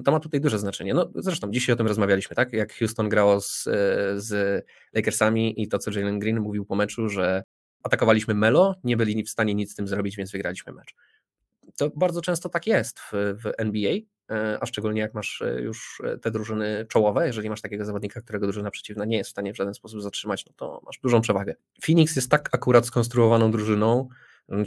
to 0.04 0.12
ma 0.12 0.20
tutaj 0.20 0.40
duże 0.40 0.58
znaczenie. 0.58 0.94
No 0.94 1.10
zresztą 1.14 1.50
dzisiaj 1.50 1.72
o 1.72 1.76
tym 1.76 1.86
rozmawialiśmy, 1.86 2.36
tak? 2.36 2.52
Jak 2.52 2.74
Houston 2.74 3.08
grało 3.08 3.40
z, 3.40 3.66
e, 3.66 3.72
z 4.20 4.64
Lakersami 4.94 5.62
i 5.62 5.68
to, 5.68 5.78
co 5.78 5.90
Jalen 5.90 6.18
Green 6.18 6.40
mówił 6.40 6.64
po 6.64 6.74
meczu, 6.74 7.08
że 7.08 7.42
atakowaliśmy 7.82 8.34
Melo, 8.34 8.74
nie 8.84 8.96
byli 8.96 9.22
w 9.22 9.30
stanie 9.30 9.54
nic 9.54 9.72
z 9.72 9.74
tym 9.74 9.88
zrobić, 9.88 10.16
więc 10.16 10.32
wygraliśmy 10.32 10.72
mecz 10.72 10.94
to 11.76 11.90
bardzo 11.96 12.22
często 12.22 12.48
tak 12.48 12.66
jest 12.66 13.00
w, 13.00 13.12
w 13.12 13.52
NBA, 13.58 13.92
e, 14.30 14.58
a 14.60 14.66
szczególnie 14.66 15.00
jak 15.00 15.14
masz 15.14 15.42
e, 15.42 15.60
już 15.60 16.02
e, 16.04 16.18
te 16.18 16.30
drużyny 16.30 16.86
czołowe, 16.88 17.26
jeżeli 17.26 17.50
masz 17.50 17.60
takiego 17.60 17.84
zawodnika, 17.84 18.20
którego 18.20 18.46
drużyna 18.46 18.70
przeciwna 18.70 19.04
nie 19.04 19.16
jest 19.16 19.28
w 19.28 19.30
stanie 19.30 19.52
w 19.52 19.56
żaden 19.56 19.74
sposób 19.74 20.02
zatrzymać, 20.02 20.46
no 20.46 20.52
to 20.56 20.82
masz 20.86 20.98
dużą 20.98 21.20
przewagę. 21.20 21.54
Phoenix 21.82 22.16
jest 22.16 22.30
tak 22.30 22.48
akurat 22.52 22.86
skonstruowaną 22.86 23.50
drużyną, 23.50 24.08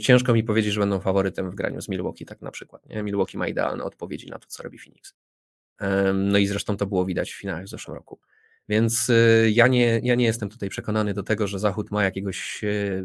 ciężko 0.00 0.34
mi 0.34 0.44
powiedzieć, 0.44 0.72
że 0.72 0.80
będą 0.80 1.00
faworytem 1.00 1.50
w 1.50 1.54
graniu 1.54 1.80
z 1.80 1.88
Milwaukee 1.88 2.24
tak 2.24 2.42
na 2.42 2.50
przykład. 2.50 2.86
Nie? 2.86 3.02
Milwaukee 3.02 3.38
ma 3.38 3.48
idealne 3.48 3.84
odpowiedzi 3.84 4.30
na 4.30 4.38
to, 4.38 4.46
co 4.48 4.62
robi 4.62 4.78
Phoenix. 4.78 5.14
No 6.14 6.38
i 6.38 6.46
zresztą 6.46 6.76
to 6.76 6.86
było 6.86 7.04
widać 7.04 7.32
w 7.32 7.40
finałach 7.40 7.64
w 7.64 7.68
zeszłym 7.68 7.96
roku. 7.96 8.20
Więc 8.70 9.08
y, 9.08 9.50
ja 9.54 9.66
nie, 9.66 10.00
ja 10.02 10.14
nie 10.14 10.24
jestem 10.24 10.48
tutaj 10.48 10.68
przekonany 10.68 11.14
do 11.14 11.22
tego, 11.22 11.46
że 11.46 11.58
Zachód 11.58 11.90
ma 11.90 12.04
jakiegoś 12.04 12.64
y, 12.64 13.04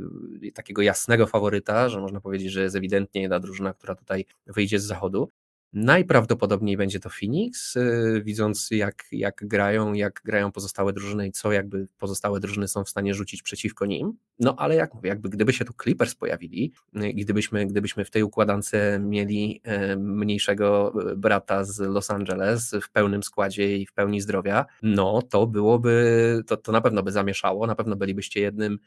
takiego 0.53 0.81
jasnego 0.81 1.27
faworyta, 1.27 1.89
że 1.89 2.01
można 2.01 2.21
powiedzieć, 2.21 2.51
że 2.51 2.63
jest 2.63 2.75
ewidentnie 2.75 3.21
jedna 3.21 3.39
drużyna, 3.39 3.73
która 3.73 3.95
tutaj 3.95 4.25
wyjdzie 4.47 4.79
z 4.79 4.83
Zachodu. 4.83 5.31
Najprawdopodobniej 5.75 6.77
będzie 6.77 6.99
to 6.99 7.09
Phoenix, 7.09 7.75
y, 7.75 8.21
widząc 8.25 8.67
jak, 8.71 9.05
jak 9.11 9.47
grają, 9.47 9.93
jak 9.93 10.21
grają 10.25 10.51
pozostałe 10.51 10.93
drużyny 10.93 11.27
i 11.27 11.31
co 11.31 11.51
jakby 11.51 11.87
pozostałe 11.97 12.39
drużyny 12.39 12.67
są 12.67 12.83
w 12.83 12.89
stanie 12.89 13.13
rzucić 13.13 13.41
przeciwko 13.41 13.85
nim. 13.85 14.13
No 14.39 14.55
ale 14.55 14.75
jak 14.75 14.93
mówię, 14.93 15.09
jakby 15.09 15.29
gdyby 15.29 15.53
się 15.53 15.65
tu 15.65 15.73
Clippers 15.83 16.15
pojawili 16.15 16.73
y, 16.95 17.13
gdybyśmy, 17.13 17.65
gdybyśmy 17.65 18.05
w 18.05 18.11
tej 18.11 18.23
układance 18.23 18.71
mieli 18.99 19.61
y, 19.93 19.97
mniejszego 19.97 20.93
brata 21.17 21.63
z 21.63 21.79
Los 21.79 22.11
Angeles 22.11 22.75
w 22.81 22.89
pełnym 22.89 23.23
składzie 23.23 23.77
i 23.77 23.85
w 23.85 23.93
pełni 23.93 24.21
zdrowia, 24.21 24.65
no 24.81 25.21
to 25.21 25.47
byłoby, 25.47 26.43
to, 26.47 26.57
to 26.57 26.71
na 26.71 26.81
pewno 26.81 27.03
by 27.03 27.11
zamieszało, 27.11 27.67
na 27.67 27.75
pewno 27.75 27.95
bylibyście 27.95 28.41
jednym 28.41 28.79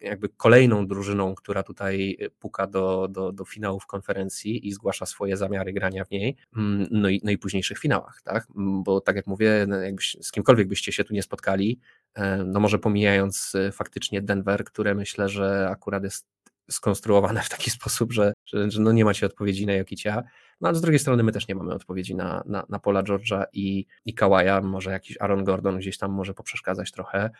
jakby 0.00 0.28
kolejną 0.28 0.86
drużyną, 0.86 1.34
która 1.34 1.62
tutaj 1.62 2.18
puka 2.38 2.66
do, 2.66 3.08
do, 3.10 3.32
do 3.32 3.44
finałów 3.44 3.86
konferencji 3.86 4.68
i 4.68 4.72
zgłasza 4.72 5.06
swoje 5.06 5.36
zamiary 5.36 5.72
grania 5.72 5.95
w 6.04 6.10
niej, 6.10 6.36
mm, 6.56 6.88
no 6.90 7.08
i, 7.08 7.20
no 7.24 7.30
i 7.30 7.38
późniejszych 7.38 7.78
finałach, 7.78 8.22
tak? 8.24 8.46
Mm, 8.56 8.82
bo 8.82 9.00
tak 9.00 9.16
jak 9.16 9.26
mówię, 9.26 9.64
no 9.68 9.76
jakbyś, 9.76 10.16
z 10.22 10.32
kimkolwiek 10.32 10.68
byście 10.68 10.92
się 10.92 11.04
tu 11.04 11.14
nie 11.14 11.22
spotkali, 11.22 11.80
e, 12.14 12.44
no 12.44 12.60
może 12.60 12.78
pomijając 12.78 13.54
e, 13.54 13.72
faktycznie 13.72 14.22
Denver, 14.22 14.64
które 14.64 14.94
myślę, 14.94 15.28
że 15.28 15.68
akurat 15.70 16.04
jest 16.04 16.26
skonstruowane 16.70 17.42
w 17.42 17.48
taki 17.48 17.70
sposób, 17.80 18.12
że, 18.12 18.32
że, 18.46 18.70
że 18.70 18.80
no 18.80 18.92
nie 18.92 19.04
macie 19.04 19.26
odpowiedzi 19.26 19.66
na 19.66 19.72
Jokicia, 19.72 20.22
no 20.60 20.68
ale 20.68 20.76
z 20.76 20.80
drugiej 20.80 20.98
strony 20.98 21.22
my 21.22 21.32
też 21.32 21.48
nie 21.48 21.54
mamy 21.54 21.74
odpowiedzi 21.74 22.14
na, 22.14 22.42
na, 22.46 22.66
na 22.68 22.78
Pola 22.78 23.02
George'a 23.02 23.44
i, 23.52 23.86
i 24.04 24.14
Kawaja, 24.14 24.60
może 24.60 24.90
jakiś 24.90 25.16
Aaron 25.20 25.44
Gordon 25.44 25.78
gdzieś 25.78 25.98
tam 25.98 26.12
może 26.12 26.34
poprzeszkadzać 26.34 26.92
trochę, 26.92 27.30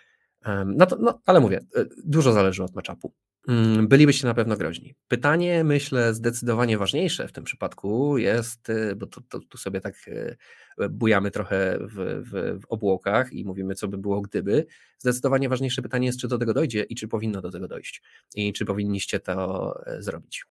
no, 0.66 0.86
to, 0.86 0.96
no 1.00 1.20
ale 1.26 1.40
mówię, 1.40 1.60
e, 1.76 1.84
dużo 2.04 2.32
zależy 2.32 2.64
od 2.64 2.74
matchupu. 2.74 3.12
Mm, 3.48 3.88
bylibyście 3.88 4.26
na 4.26 4.34
pewno 4.34 4.56
groźni. 4.56 4.94
Pytanie, 5.08 5.64
myślę, 5.64 6.14
zdecydowanie 6.14 6.78
ważniejsze 6.78 7.28
w 7.28 7.32
tym 7.32 7.44
przypadku 7.44 8.18
jest, 8.18 8.70
e, 8.70 8.96
bo 8.96 9.06
tu, 9.06 9.20
tu, 9.20 9.40
tu 9.40 9.58
sobie 9.58 9.80
tak 9.80 9.94
e, 10.08 10.88
bujamy 10.88 11.30
trochę 11.30 11.78
w, 11.80 11.94
w, 12.30 12.60
w, 12.60 12.66
obłokach 12.68 13.32
i 13.32 13.44
mówimy, 13.44 13.74
co 13.74 13.88
by 13.88 13.98
było 13.98 14.20
gdyby. 14.20 14.66
Zdecydowanie 14.98 15.48
ważniejsze 15.48 15.82
pytanie 15.82 16.06
jest, 16.06 16.20
czy 16.20 16.28
do 16.28 16.38
tego 16.38 16.54
dojdzie 16.54 16.82
i 16.82 16.94
czy 16.94 17.08
powinno 17.08 17.42
do 17.42 17.50
tego 17.50 17.68
dojść 17.68 18.02
i 18.34 18.52
czy 18.52 18.64
powinniście 18.64 19.20
to 19.20 19.74
zrobić. 19.98 20.44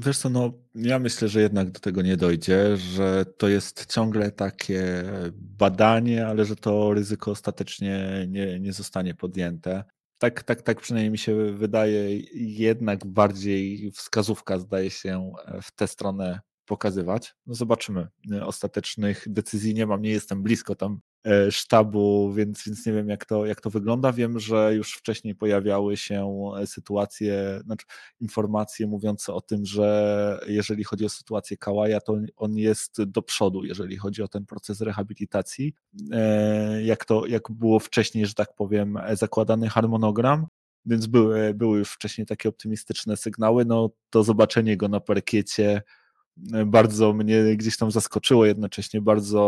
Wiesz 0.00 0.18
co, 0.18 0.30
no 0.30 0.52
ja 0.74 0.98
myślę, 0.98 1.28
że 1.28 1.40
jednak 1.40 1.70
do 1.70 1.80
tego 1.80 2.02
nie 2.02 2.16
dojdzie, 2.16 2.76
że 2.76 3.24
to 3.38 3.48
jest 3.48 3.86
ciągle 3.94 4.30
takie 4.30 5.02
badanie, 5.32 6.26
ale 6.26 6.44
że 6.44 6.56
to 6.56 6.94
ryzyko 6.94 7.30
ostatecznie 7.30 8.26
nie, 8.28 8.60
nie 8.60 8.72
zostanie 8.72 9.14
podjęte. 9.14 9.84
Tak, 10.18 10.42
tak, 10.42 10.62
tak 10.62 10.80
przynajmniej 10.80 11.10
mi 11.10 11.18
się 11.18 11.52
wydaje, 11.52 12.20
jednak 12.34 13.06
bardziej 13.06 13.90
wskazówka 13.92 14.58
zdaje 14.58 14.90
się 14.90 15.32
w 15.62 15.72
tę 15.72 15.88
stronę 15.88 16.40
pokazywać. 16.68 17.34
No 17.46 17.54
zobaczymy. 17.54 18.08
Ostatecznych 18.42 19.24
decyzji 19.26 19.74
nie 19.74 19.86
mam, 19.86 20.02
nie 20.02 20.10
jestem 20.10 20.42
blisko 20.42 20.74
tam 20.74 21.00
E, 21.24 21.52
sztabu, 21.52 22.32
więc, 22.32 22.64
więc 22.66 22.86
nie 22.86 22.92
wiem, 22.92 23.08
jak 23.08 23.24
to, 23.24 23.46
jak 23.46 23.60
to 23.60 23.70
wygląda. 23.70 24.12
Wiem, 24.12 24.38
że 24.40 24.74
już 24.74 24.92
wcześniej 24.92 25.34
pojawiały 25.34 25.96
się 25.96 26.32
e, 26.60 26.66
sytuacje, 26.66 27.60
znaczy 27.64 27.86
informacje 28.20 28.86
mówiące 28.86 29.32
o 29.32 29.40
tym, 29.40 29.66
że 29.66 30.40
jeżeli 30.46 30.84
chodzi 30.84 31.04
o 31.04 31.08
sytuację 31.08 31.56
Kałaja, 31.56 32.00
to 32.00 32.16
on 32.36 32.56
jest 32.56 33.02
do 33.02 33.22
przodu, 33.22 33.64
jeżeli 33.64 33.96
chodzi 33.96 34.22
o 34.22 34.28
ten 34.28 34.46
proces 34.46 34.80
rehabilitacji. 34.80 35.74
E, 36.12 36.82
jak 36.82 37.04
to, 37.04 37.26
jak 37.26 37.42
było 37.50 37.80
wcześniej, 37.80 38.26
że 38.26 38.34
tak 38.34 38.54
powiem, 38.54 38.98
zakładany 39.12 39.68
harmonogram. 39.68 40.46
Więc 40.86 41.06
były, 41.06 41.54
były 41.54 41.78
już 41.78 41.90
wcześniej 41.90 42.26
takie 42.26 42.48
optymistyczne 42.48 43.16
sygnały. 43.16 43.64
No 43.64 43.90
to 44.10 44.24
zobaczenie 44.24 44.76
go 44.76 44.88
na 44.88 45.00
parkiecie 45.00 45.82
bardzo 46.66 47.12
mnie 47.12 47.56
gdzieś 47.56 47.76
tam 47.76 47.90
zaskoczyło, 47.90 48.46
jednocześnie 48.46 49.00
bardzo 49.00 49.42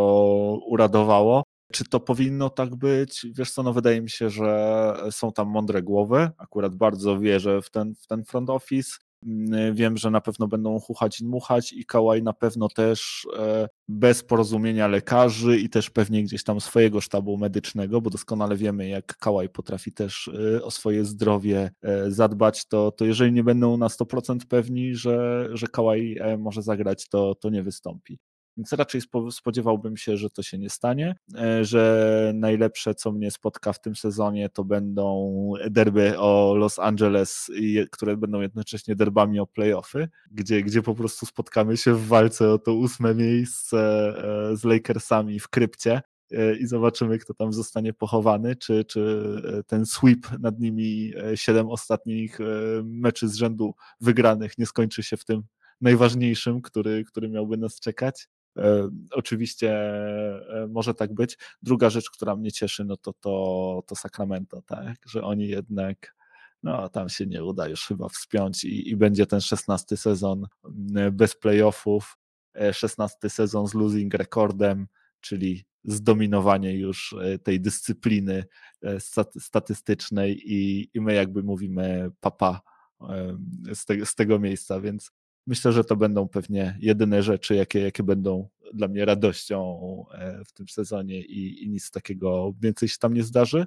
uradowało. 0.66 1.43
Czy 1.72 1.84
to 1.84 2.01
powinno 2.01 2.51
tak 2.51 2.76
być? 2.76 3.26
Wiesz 3.34 3.51
co, 3.51 3.62
no 3.62 3.72
wydaje 3.72 4.01
mi 4.03 4.11
się, 4.11 4.30
że 4.30 4.95
są 5.11 5.32
tam 5.32 5.49
mądre 5.49 5.82
głowy. 5.82 6.30
Akurat 6.38 6.74
bardzo 6.74 7.18
wierzę 7.18 7.62
w 7.62 7.70
ten, 7.70 7.95
w 7.95 8.07
ten 8.07 8.24
front 8.24 8.51
office. 8.51 8.91
Mm, 9.27 9.75
wiem, 9.75 9.97
że 9.97 10.11
na 10.11 10.21
pewno 10.21 10.49
będą 10.49 10.81
chuchać 10.81 11.21
i 11.21 11.27
muchać 11.27 11.73
i 11.73 11.85
Kałaj 11.85 12.23
na 12.23 12.33
pewno 12.33 12.68
też 12.68 13.27
e, 13.39 13.68
bez 13.89 14.23
porozumienia 14.23 14.89
lekarzy 14.89 15.59
i 15.59 15.68
też 15.68 15.91
pewnie 15.91 16.23
gdzieś 16.23 16.45
tam 16.45 16.61
swojego 16.61 17.01
sztabu 17.01 17.37
medycznego, 17.37 18.01
bo 18.01 18.11
doskonale 18.11 18.57
wiemy, 18.57 18.89
jak 18.89 19.16
Kałaj 19.16 19.49
potrafi 19.49 19.93
też 19.93 20.31
e, 20.57 20.62
o 20.62 20.71
swoje 20.71 21.05
zdrowie 21.05 21.71
e, 21.83 22.11
zadbać, 22.11 22.66
to, 22.66 22.93
to 22.93 23.05
jeżeli 23.05 23.33
nie 23.33 23.45
będą 23.45 23.77
na 23.77 23.89
100% 23.89 24.39
pewni, 24.49 24.95
że, 24.95 25.49
że 25.53 25.66
Kałaj 25.66 26.16
może 26.39 26.62
zagrać, 26.62 27.09
to, 27.09 27.35
to 27.35 27.51
nie 27.51 27.62
wystąpi. 27.62 28.18
Więc 28.61 28.73
raczej 28.73 29.01
spodziewałbym 29.31 29.97
się, 29.97 30.17
że 30.17 30.31
to 30.31 30.43
się 30.43 30.59
nie 30.59 30.71
stanie, 30.71 31.15
e, 31.35 31.65
że 31.65 32.33
najlepsze, 32.35 32.95
co 32.95 33.13
mnie 33.13 33.31
spotka 33.31 33.73
w 33.73 33.81
tym 33.81 33.97
sezonie, 33.97 34.49
to 34.49 34.65
będą 34.65 35.53
derby 35.71 36.19
o 36.19 36.55
Los 36.55 36.79
Angeles, 36.79 37.51
które 37.91 38.17
będą 38.17 38.41
jednocześnie 38.41 38.97
derbami 38.97 39.41
o 39.41 39.47
playoffy, 39.47 40.09
gdzie, 40.31 40.63
gdzie 40.63 40.83
po 40.83 40.95
prostu 40.95 41.27
spotkamy 41.27 41.77
się 41.77 41.95
w 41.95 42.07
walce 42.07 42.53
o 42.53 42.59
to 42.59 42.75
ósme 42.75 43.15
miejsce 43.15 43.79
e, 44.53 44.57
z 44.57 44.65
Lakersami 44.65 45.41
w 45.41 45.49
krypcie 45.49 46.03
e, 46.33 46.57
i 46.57 46.67
zobaczymy, 46.67 47.19
kto 47.19 47.35
tam 47.35 47.53
zostanie 47.53 47.93
pochowany, 47.93 48.57
czy, 48.57 48.85
czy 48.85 49.25
ten 49.67 49.87
sweep 49.87 50.39
nad 50.41 50.61
nimi 50.61 51.13
siedem 51.35 51.69
ostatnich 51.69 52.39
meczy 52.85 53.29
z 53.29 53.35
rzędu 53.35 53.75
wygranych 54.01 54.59
nie 54.59 54.67
skończy 54.67 55.03
się 55.03 55.17
w 55.17 55.25
tym 55.25 55.43
najważniejszym, 55.81 56.63
który, 56.63 57.05
który 57.05 57.29
miałby 57.29 57.57
nas 57.57 57.81
czekać. 57.81 58.29
E, 58.57 58.90
oczywiście 59.11 59.72
e, 59.72 60.66
może 60.70 60.94
tak 60.94 61.14
być. 61.14 61.38
Druga 61.62 61.90
rzecz, 61.90 62.11
która 62.11 62.36
mnie 62.36 62.53
cieszy, 62.53 62.84
no 62.84 62.96
to, 62.96 63.12
to, 63.12 63.82
to 63.86 63.96
Sacramento, 63.96 64.62
tak? 64.62 64.96
że 65.07 65.22
oni 65.22 65.48
jednak 65.48 66.14
no 66.62 66.88
tam 66.88 67.09
się 67.09 67.26
nie 67.26 67.44
uda 67.44 67.68
już 67.68 67.86
chyba 67.86 68.09
wspiąć 68.09 68.64
i, 68.64 68.90
i 68.90 68.96
będzie 68.96 69.26
ten 69.26 69.40
szesnasty 69.40 69.96
sezon 69.96 70.46
bez 71.12 71.36
playoffów, 71.36 72.18
e, 72.61 72.72
szesnasty 72.72 73.30
sezon 73.30 73.66
z 73.66 73.74
losing 73.74 74.14
rekordem, 74.14 74.86
czyli 75.20 75.64
zdominowanie 75.84 76.78
już 76.78 77.14
tej 77.42 77.61
dyscypliny 77.61 78.44
statystycznej 79.38 80.53
i, 80.53 80.90
i 80.94 81.01
my 81.01 81.14
jakby 81.14 81.42
mówimy 81.42 82.11
papa 82.20 82.61
z, 83.74 83.84
te, 83.84 84.07
z 84.07 84.14
tego 84.14 84.38
miejsca, 84.38 84.80
więc 84.80 85.12
myślę, 85.51 85.72
że 85.72 85.84
to 85.84 85.96
będą 85.96 86.28
pewnie 86.28 86.78
jedyne 86.80 87.22
rzeczy, 87.22 87.55
jakie, 87.55 87.80
jakie 87.80 88.03
będą 88.03 88.48
dla 88.74 88.88
mnie 88.88 89.05
radością 89.05 89.78
e, 90.12 90.44
w 90.44 90.53
tym 90.53 90.68
sezonie 90.68 91.20
i, 91.20 91.64
i 91.64 91.68
nic 91.68 91.90
takiego 91.90 92.55
więcej 92.61 92.88
się 92.88 92.96
tam 92.98 93.14
nie 93.14 93.22
zdarzy. 93.22 93.66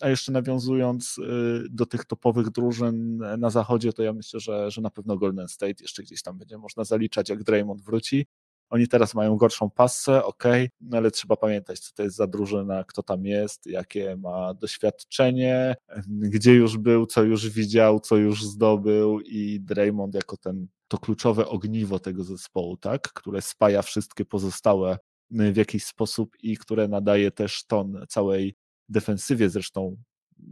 A 0.00 0.08
jeszcze 0.08 0.32
nawiązując 0.32 1.18
y, 1.18 1.22
do 1.70 1.86
tych 1.86 2.04
topowych 2.04 2.50
drużyn 2.50 3.16
na 3.38 3.50
zachodzie, 3.50 3.92
to 3.92 4.02
ja 4.02 4.12
myślę, 4.12 4.40
że, 4.40 4.70
że 4.70 4.80
na 4.80 4.90
pewno 4.90 5.16
Golden 5.16 5.48
State 5.48 5.74
jeszcze 5.80 6.02
gdzieś 6.02 6.22
tam 6.22 6.38
będzie 6.38 6.58
można 6.58 6.84
zaliczać, 6.84 7.28
jak 7.28 7.42
Draymond 7.42 7.82
wróci. 7.82 8.26
Oni 8.72 8.88
teraz 8.88 9.14
mają 9.14 9.36
gorszą 9.36 9.70
passę, 9.70 10.24
ok, 10.24 10.44
no 10.80 10.96
ale 10.96 11.10
trzeba 11.10 11.36
pamiętać, 11.36 11.80
co 11.80 11.92
to 11.94 12.02
jest 12.02 12.16
za 12.16 12.26
drużyna, 12.26 12.84
kto 12.84 13.02
tam 13.02 13.26
jest, 13.26 13.66
jakie 13.66 14.16
ma 14.16 14.54
doświadczenie, 14.54 15.74
gdzie 16.08 16.54
już 16.54 16.78
był, 16.78 17.06
co 17.06 17.22
już 17.22 17.50
widział, 17.50 18.00
co 18.00 18.16
już 18.16 18.44
zdobył 18.44 19.20
i 19.20 19.60
Draymond 19.60 20.14
jako 20.14 20.36
ten 20.36 20.66
to 20.88 20.98
kluczowe 20.98 21.48
ogniwo 21.48 21.98
tego 21.98 22.24
zespołu, 22.24 22.76
tak, 22.76 23.02
które 23.12 23.42
spaja 23.42 23.82
wszystkie 23.82 24.24
pozostałe 24.24 24.98
w 25.30 25.56
jakiś 25.56 25.84
sposób 25.84 26.36
i 26.42 26.56
które 26.56 26.88
nadaje 26.88 27.30
też 27.30 27.64
ton 27.66 28.06
całej 28.08 28.54
defensywie, 28.88 29.50
zresztą 29.50 29.96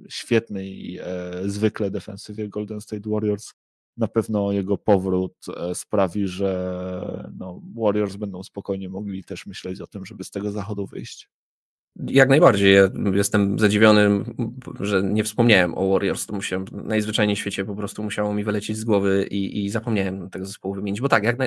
świetnej, 0.08 0.98
e, 1.02 1.32
zwykle 1.46 1.90
defensywie 1.90 2.48
Golden 2.48 2.80
State 2.80 3.10
Warriors, 3.10 3.52
na 4.00 4.08
pewno 4.08 4.52
jego 4.52 4.78
powrót 4.78 5.36
e, 5.56 5.74
sprawi, 5.74 6.26
że 6.26 7.30
no, 7.38 7.60
Warriors 7.76 8.16
będą 8.16 8.42
spokojnie 8.42 8.88
mogli 8.88 9.24
też 9.24 9.46
myśleć 9.46 9.80
o 9.80 9.86
tym, 9.86 10.06
żeby 10.06 10.24
z 10.24 10.30
tego 10.30 10.50
zachodu 10.50 10.86
wyjść. 10.86 11.28
Jak 11.96 12.28
najbardziej. 12.28 12.74
Ja 12.74 12.90
jestem 13.14 13.58
zadziwiony, 13.58 14.24
że 14.80 15.02
nie 15.02 15.24
wspomniałem 15.24 15.78
o 15.78 15.88
Warriors. 15.88 16.26
To 16.26 16.34
musiałem 16.34 16.64
najzwyczajniej 16.72 17.36
w 17.36 17.38
świecie 17.38 17.64
po 17.64 17.74
prostu 17.74 18.02
musiało 18.02 18.34
mi 18.34 18.44
wylecieć 18.44 18.76
z 18.76 18.84
głowy 18.84 19.26
i, 19.30 19.64
i 19.64 19.70
zapomniałem 19.70 20.30
tego 20.30 20.46
zespołu 20.46 20.74
wymienić. 20.74 21.00
Bo 21.00 21.08
tak, 21.08 21.24
jak 21.24 21.38
na, 21.38 21.46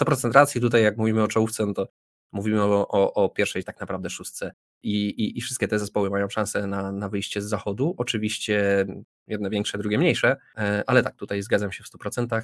100% 0.00 0.32
racji 0.32 0.60
tutaj, 0.60 0.82
jak 0.82 0.96
mówimy 0.96 1.22
o 1.22 1.28
czołówce, 1.28 1.66
no 1.66 1.74
to 1.74 1.88
mówimy 2.32 2.62
o, 2.62 2.88
o, 2.88 3.12
o 3.12 3.28
pierwszej 3.28 3.64
tak 3.64 3.80
naprawdę 3.80 4.10
szóstce 4.10 4.52
i, 4.82 5.08
i, 5.08 5.38
i 5.38 5.40
wszystkie 5.40 5.68
te 5.68 5.78
zespoły 5.78 6.10
mają 6.10 6.28
szansę 6.28 6.66
na, 6.66 6.92
na 6.92 7.08
wyjście 7.08 7.42
z 7.42 7.44
zachodu. 7.44 7.94
Oczywiście 7.98 8.86
jedne 9.26 9.50
większe, 9.50 9.78
drugie 9.78 9.98
mniejsze, 9.98 10.36
e, 10.58 10.82
ale 10.86 11.02
tak, 11.02 11.16
tutaj 11.16 11.42
zgadzam 11.42 11.72
się 11.72 11.84
w 11.84 11.86
100%. 11.86 12.42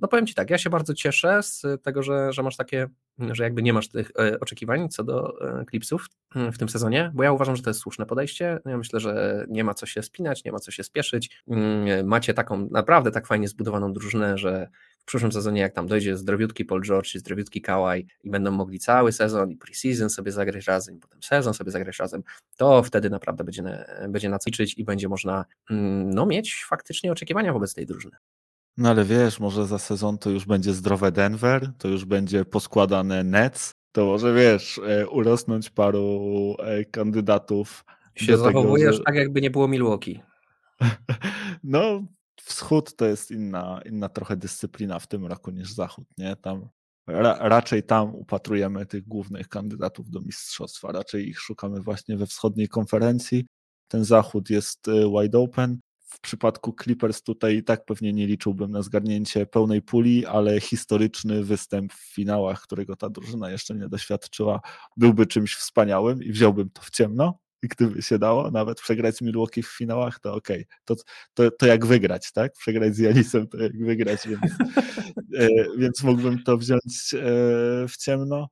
No 0.00 0.08
powiem 0.08 0.26
Ci 0.26 0.34
tak, 0.34 0.50
ja 0.50 0.58
się 0.58 0.70
bardzo 0.70 0.94
cieszę 0.94 1.42
z 1.42 1.62
tego, 1.82 2.02
że, 2.02 2.32
że 2.32 2.42
masz 2.42 2.56
takie, 2.56 2.88
że 3.18 3.44
jakby 3.44 3.62
nie 3.62 3.72
masz 3.72 3.88
tych 3.88 4.10
e, 4.18 4.40
oczekiwań 4.40 4.88
co 4.88 5.04
do 5.04 5.34
klipsów 5.66 6.06
mm, 6.34 6.52
w 6.52 6.58
tym 6.58 6.68
sezonie, 6.68 7.12
bo 7.14 7.22
ja 7.22 7.32
uważam, 7.32 7.56
że 7.56 7.62
to 7.62 7.70
jest 7.70 7.80
słuszne 7.80 8.06
podejście. 8.06 8.58
Ja 8.66 8.78
myślę, 8.78 9.00
że 9.00 9.44
nie 9.48 9.64
ma 9.64 9.74
co 9.74 9.86
się 9.86 10.02
spinać, 10.02 10.44
nie 10.44 10.52
ma 10.52 10.58
co 10.58 10.70
się 10.70 10.82
spieszyć. 10.82 11.42
Mm, 11.48 12.06
macie 12.06 12.34
taką 12.34 12.68
naprawdę 12.70 13.10
tak 13.10 13.26
fajnie 13.26 13.48
zbudowaną 13.48 13.92
drużynę, 13.92 14.38
że 14.38 14.68
w 15.02 15.04
przyszłym 15.04 15.32
sezonie, 15.32 15.60
jak 15.60 15.72
tam 15.72 15.86
dojdzie 15.86 16.16
zdrowiutki 16.16 16.64
Paul 16.64 16.82
George 16.82 17.14
i 17.14 17.18
zdrowiutki 17.18 17.62
Kawhi 17.62 18.06
i 18.24 18.30
będą 18.30 18.50
mogli 18.50 18.78
cały 18.78 19.12
sezon 19.12 19.50
i 19.50 19.56
preseason 19.56 20.10
sobie 20.10 20.32
zagrać 20.32 20.66
razem, 20.66 20.96
i 20.96 20.98
potem 20.98 21.22
sezon 21.22 21.54
sobie 21.54 21.70
zagrać 21.70 21.98
razem, 21.98 22.22
to 22.56 22.82
wtedy 22.82 23.10
naprawdę 23.10 23.44
będzie, 23.44 23.84
będzie 24.08 24.28
na 24.28 24.38
co 24.38 24.50
liczyć 24.50 24.78
i 24.78 24.84
będzie 24.84 25.08
można 25.08 25.44
mm, 25.70 26.10
no, 26.10 26.26
mieć 26.26 26.64
faktycznie 26.68 27.12
oczekiwania 27.12 27.52
wobec 27.52 27.74
tej 27.74 27.86
drużyny. 27.86 28.16
No 28.76 28.90
ale 28.90 29.04
wiesz, 29.04 29.40
może 29.40 29.66
za 29.66 29.78
sezon 29.78 30.18
to 30.18 30.30
już 30.30 30.44
będzie 30.44 30.72
zdrowe 30.72 31.12
Denver, 31.12 31.70
to 31.78 31.88
już 31.88 32.04
będzie 32.04 32.44
poskładane 32.44 33.24
Nets, 33.24 33.72
to 33.92 34.06
może 34.06 34.34
wiesz, 34.34 34.80
e, 34.86 35.08
urosnąć 35.08 35.70
paru 35.70 36.56
e, 36.58 36.84
kandydatów. 36.84 37.84
Się 38.14 38.36
zachowujesz 38.36 38.84
tego, 38.84 38.96
że... 38.96 39.04
tak, 39.04 39.14
jakby 39.14 39.40
nie 39.40 39.50
było 39.50 39.68
Milwaukee. 39.68 40.20
No, 41.64 42.04
wschód 42.42 42.96
to 42.96 43.06
jest 43.06 43.30
inna, 43.30 43.80
inna 43.86 44.08
trochę 44.08 44.36
dyscyplina 44.36 44.98
w 44.98 45.06
tym 45.06 45.26
roku 45.26 45.50
niż 45.50 45.72
zachód, 45.72 46.06
nie? 46.18 46.36
Tam 46.36 46.68
ra, 47.06 47.38
raczej 47.40 47.82
tam 47.82 48.14
upatrujemy 48.14 48.86
tych 48.86 49.08
głównych 49.08 49.48
kandydatów 49.48 50.10
do 50.10 50.20
mistrzostwa, 50.20 50.92
raczej 50.92 51.28
ich 51.28 51.40
szukamy 51.40 51.80
właśnie 51.80 52.16
we 52.16 52.26
wschodniej 52.26 52.68
konferencji. 52.68 53.46
Ten 53.88 54.04
zachód 54.04 54.50
jest 54.50 54.88
y, 54.88 54.92
wide 54.92 55.38
open. 55.38 55.80
W 55.98 56.20
przypadku 56.20 56.74
Clippers 56.82 57.22
tutaj 57.22 57.56
i 57.56 57.64
tak 57.64 57.84
pewnie 57.84 58.12
nie 58.12 58.26
liczyłbym 58.26 58.70
na 58.70 58.82
zgarnięcie 58.82 59.46
pełnej 59.46 59.82
puli, 59.82 60.26
ale 60.26 60.60
historyczny 60.60 61.44
występ 61.44 61.92
w 61.92 62.14
finałach, 62.14 62.62
którego 62.62 62.96
ta 62.96 63.10
drużyna 63.10 63.50
jeszcze 63.50 63.74
nie 63.74 63.88
doświadczyła, 63.88 64.60
byłby 64.96 65.26
czymś 65.26 65.54
wspaniałym 65.54 66.22
i 66.22 66.32
wziąłbym 66.32 66.70
to 66.70 66.82
w 66.82 66.90
ciemno 66.90 67.38
i 67.62 67.68
gdyby 67.68 68.02
się 68.02 68.18
dało 68.18 68.50
nawet 68.50 68.80
przegrać 68.80 69.16
z 69.16 69.20
Milwaukee 69.20 69.62
w 69.62 69.76
finałach, 69.76 70.20
to 70.20 70.34
okej, 70.34 70.56
okay. 70.62 70.78
to, 70.84 70.94
to, 71.34 71.50
to 71.50 71.66
jak 71.66 71.86
wygrać, 71.86 72.32
tak? 72.32 72.52
Przegrać 72.52 72.96
z 72.96 72.98
Janisem 72.98 73.48
to 73.48 73.58
jak 73.58 73.78
wygrać, 73.78 74.28
więc, 74.28 74.52
e, 75.38 75.48
więc 75.78 76.02
mógłbym 76.02 76.42
to 76.42 76.56
wziąć 76.58 77.14
e, 77.14 77.18
w 77.88 77.96
ciemno. 77.98 78.48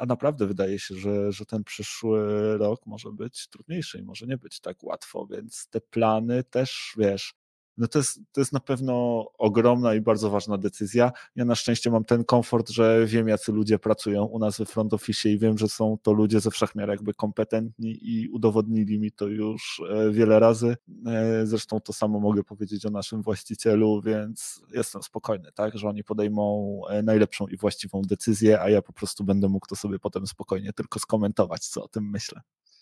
A 0.00 0.06
naprawdę 0.06 0.46
wydaje 0.46 0.78
się, 0.78 0.94
że, 0.94 1.32
że 1.32 1.46
ten 1.46 1.64
przyszły 1.64 2.18
rok 2.58 2.86
może 2.86 3.12
być 3.12 3.48
trudniejszy 3.48 3.98
i 3.98 4.02
może 4.02 4.26
nie 4.26 4.36
być 4.36 4.60
tak 4.60 4.82
łatwo, 4.82 5.26
więc 5.26 5.68
te 5.70 5.80
plany 5.80 6.44
też, 6.44 6.94
wiesz, 6.98 7.34
no 7.76 7.88
to 7.88 7.98
jest, 7.98 8.20
to 8.32 8.40
jest 8.40 8.52
na 8.52 8.60
pewno 8.60 9.24
ogromna 9.38 9.94
i 9.94 10.00
bardzo 10.00 10.30
ważna 10.30 10.58
decyzja. 10.58 11.12
Ja 11.36 11.44
na 11.44 11.54
szczęście 11.54 11.90
mam 11.90 12.04
ten 12.04 12.24
komfort, 12.24 12.70
że 12.70 13.06
wiem, 13.06 13.28
jacy 13.28 13.52
ludzie 13.52 13.78
pracują 13.78 14.24
u 14.24 14.38
nas 14.38 14.58
we 14.58 14.66
front 14.66 14.94
office 14.94 15.30
i 15.30 15.38
wiem, 15.38 15.58
że 15.58 15.68
są 15.68 15.98
to 16.02 16.12
ludzie 16.12 16.40
ze 16.40 16.50
wszechmiar 16.50 16.88
jakby 16.88 17.14
kompetentni 17.14 17.98
i 18.02 18.28
udowodnili 18.28 18.98
mi 18.98 19.12
to 19.12 19.26
już 19.26 19.82
e, 19.90 20.10
wiele 20.10 20.38
razy. 20.38 20.76
E, 21.06 21.46
zresztą 21.46 21.80
to 21.80 21.92
samo 21.92 22.20
mogę 22.20 22.44
powiedzieć 22.44 22.86
o 22.86 22.90
naszym 22.90 23.22
właścicielu, 23.22 24.02
więc 24.02 24.62
jestem 24.74 25.02
spokojny, 25.02 25.52
tak, 25.54 25.78
że 25.78 25.88
oni 25.88 26.04
podejmą 26.04 26.80
e, 26.90 27.02
najlepszą 27.02 27.46
i 27.46 27.56
właściwą 27.56 28.02
decyzję, 28.02 28.60
a 28.60 28.70
ja 28.70 28.82
po 28.82 28.92
prostu 28.92 29.24
będę 29.24 29.48
mógł 29.48 29.66
to 29.66 29.76
sobie 29.76 29.98
potem 29.98 30.26
spokojnie 30.26 30.72
tylko 30.72 30.98
skomentować, 30.98 31.66
co 31.66 31.84
o 31.84 31.88
tym 31.88 32.10
myślę. 32.10 32.40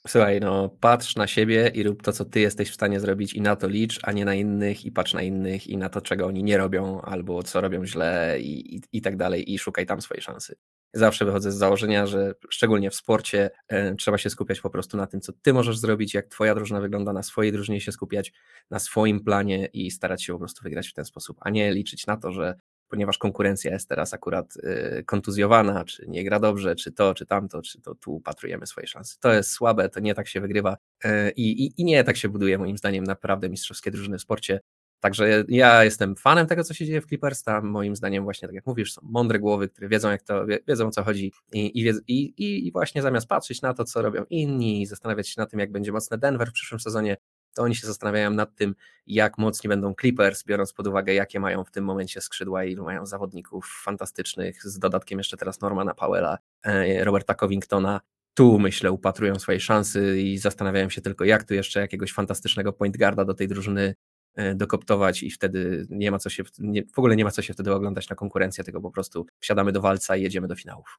Słuchaj, 0.08 0.40
no 0.40 0.68
patrz 0.68 1.16
na 1.16 1.26
siebie 1.26 1.70
i 1.74 1.82
rób 1.82 2.02
to, 2.02 2.12
co 2.12 2.24
ty 2.24 2.40
jesteś 2.40 2.70
w 2.70 2.74
stanie 2.74 3.00
zrobić 3.00 3.34
i 3.34 3.40
na 3.40 3.56
to 3.56 3.68
licz, 3.68 4.00
a 4.02 4.12
nie 4.12 4.24
na 4.24 4.34
innych 4.34 4.84
i 4.84 4.92
patrz 4.92 5.14
na 5.14 5.22
innych 5.22 5.66
i 5.66 5.76
na 5.76 5.88
to, 5.88 6.00
czego 6.00 6.26
oni 6.26 6.42
nie 6.42 6.58
robią 6.58 7.00
albo 7.00 7.42
co 7.42 7.60
robią 7.60 7.86
źle 7.86 8.36
i, 8.40 8.76
i, 8.76 8.80
i 8.92 9.02
tak 9.02 9.16
dalej 9.16 9.52
i 9.52 9.58
szukaj 9.58 9.86
tam 9.86 10.00
swojej 10.00 10.22
szansy. 10.22 10.56
Zawsze 10.94 11.24
wychodzę 11.24 11.52
z 11.52 11.54
założenia, 11.54 12.06
że 12.06 12.34
szczególnie 12.50 12.90
w 12.90 12.94
sporcie 12.94 13.50
e, 13.68 13.94
trzeba 13.94 14.18
się 14.18 14.30
skupiać 14.30 14.60
po 14.60 14.70
prostu 14.70 14.96
na 14.96 15.06
tym, 15.06 15.20
co 15.20 15.32
ty 15.32 15.52
możesz 15.52 15.78
zrobić, 15.78 16.14
jak 16.14 16.28
twoja 16.28 16.54
drużyna 16.54 16.80
wygląda, 16.80 17.12
na 17.12 17.22
swojej 17.22 17.52
drużynie 17.52 17.80
się 17.80 17.92
skupiać, 17.92 18.32
na 18.70 18.78
swoim 18.78 19.24
planie 19.24 19.66
i 19.66 19.90
starać 19.90 20.24
się 20.24 20.32
po 20.32 20.38
prostu 20.38 20.62
wygrać 20.62 20.88
w 20.88 20.94
ten 20.94 21.04
sposób, 21.04 21.36
a 21.40 21.50
nie 21.50 21.72
liczyć 21.72 22.06
na 22.06 22.16
to, 22.16 22.32
że 22.32 22.54
ponieważ 22.92 23.18
konkurencja 23.18 23.72
jest 23.72 23.88
teraz 23.88 24.14
akurat 24.14 24.56
y, 24.56 25.04
kontuzjowana, 25.06 25.84
czy 25.84 26.04
nie 26.08 26.24
gra 26.24 26.40
dobrze, 26.40 26.74
czy 26.74 26.92
to, 26.92 27.14
czy 27.14 27.26
tamto, 27.26 27.62
czy 27.62 27.80
to 27.80 27.94
tu 27.94 28.14
upatrujemy 28.14 28.66
swoje 28.66 28.86
szanse. 28.86 29.16
To 29.20 29.32
jest 29.32 29.50
słabe, 29.50 29.88
to 29.88 30.00
nie 30.00 30.14
tak 30.14 30.28
się 30.28 30.40
wygrywa 30.40 30.76
y, 31.04 31.08
i, 31.36 31.64
i, 31.64 31.80
i 31.80 31.84
nie 31.84 32.04
tak 32.04 32.16
się 32.16 32.28
buduje 32.28 32.58
moim 32.58 32.78
zdaniem 32.78 33.04
naprawdę 33.04 33.48
mistrzowskie 33.48 33.90
drużyny 33.90 34.18
w 34.18 34.22
sporcie. 34.22 34.60
Także 35.00 35.44
ja 35.48 35.84
jestem 35.84 36.16
fanem 36.16 36.46
tego, 36.46 36.64
co 36.64 36.74
się 36.74 36.86
dzieje 36.86 37.00
w 37.00 37.06
Clippers. 37.06 37.42
Tam 37.42 37.66
moim 37.66 37.96
zdaniem 37.96 38.24
właśnie, 38.24 38.48
tak 38.48 38.54
jak 38.54 38.66
mówisz, 38.66 38.92
są 38.92 39.00
mądre 39.04 39.38
głowy, 39.38 39.68
które 39.68 39.88
wiedzą, 39.88 40.10
jak 40.10 40.22
to, 40.22 40.46
wiedzą 40.68 40.86
o 40.86 40.90
co 40.90 41.02
chodzi 41.04 41.32
i, 41.52 41.90
i, 42.06 42.66
i, 42.66 42.72
właśnie 42.72 43.02
zamiast 43.02 43.28
patrzeć 43.28 43.62
na 43.62 43.74
to, 43.74 43.84
co 43.84 44.02
robią 44.02 44.24
inni 44.30 44.82
i 44.82 44.86
zastanawiać 44.86 45.28
się 45.28 45.40
na 45.40 45.46
tym, 45.46 45.60
jak 45.60 45.72
będzie 45.72 45.92
mocny 45.92 46.18
Denver 46.18 46.48
w 46.48 46.52
przyszłym 46.52 46.80
sezonie, 46.80 47.16
to 47.54 47.62
oni 47.62 47.74
się 47.74 47.86
zastanawiają 47.86 48.30
nad 48.30 48.54
tym, 48.54 48.74
jak 49.06 49.38
mocni 49.38 49.68
będą 49.68 49.94
Clippers, 50.00 50.44
biorąc 50.44 50.72
pod 50.72 50.86
uwagę, 50.86 51.14
jakie 51.14 51.40
mają 51.40 51.64
w 51.64 51.70
tym 51.70 51.84
momencie 51.84 52.20
skrzydła 52.20 52.64
i 52.64 52.72
ilu 52.72 52.84
mają 52.84 53.06
zawodników 53.06 53.80
fantastycznych, 53.84 54.62
z 54.62 54.78
dodatkiem 54.78 55.18
jeszcze 55.18 55.36
teraz 55.36 55.60
Normana 55.60 55.94
Powella, 55.94 56.38
e, 56.64 57.04
Roberta 57.04 57.34
Covingtona. 57.34 58.00
Tu, 58.34 58.58
myślę, 58.58 58.92
upatrują 58.92 59.38
swojej 59.38 59.60
szansy 59.60 60.20
i 60.20 60.38
zastanawiają 60.38 60.90
się 60.90 61.00
tylko, 61.00 61.24
jak 61.24 61.44
tu 61.44 61.54
jeszcze 61.54 61.80
jakiegoś 61.80 62.12
fantastycznego 62.12 62.72
point 62.72 62.96
guarda 62.96 63.24
do 63.24 63.34
tej 63.34 63.48
drużyny 63.48 63.94
e, 64.34 64.54
dokoptować 64.54 65.22
i 65.22 65.30
wtedy 65.30 65.86
nie 65.90 66.10
ma 66.10 66.18
co 66.18 66.30
się, 66.30 66.42
nie, 66.58 66.82
w 66.94 66.98
ogóle 66.98 67.16
nie 67.16 67.24
ma 67.24 67.30
co 67.30 67.42
się 67.42 67.52
wtedy 67.54 67.74
oglądać 67.74 68.08
na 68.08 68.16
konkurencję, 68.16 68.64
tylko 68.64 68.80
po 68.80 68.90
prostu 68.90 69.26
wsiadamy 69.40 69.72
do 69.72 69.80
walca 69.80 70.16
i 70.16 70.22
jedziemy 70.22 70.48
do 70.48 70.56
finałów. 70.56 70.98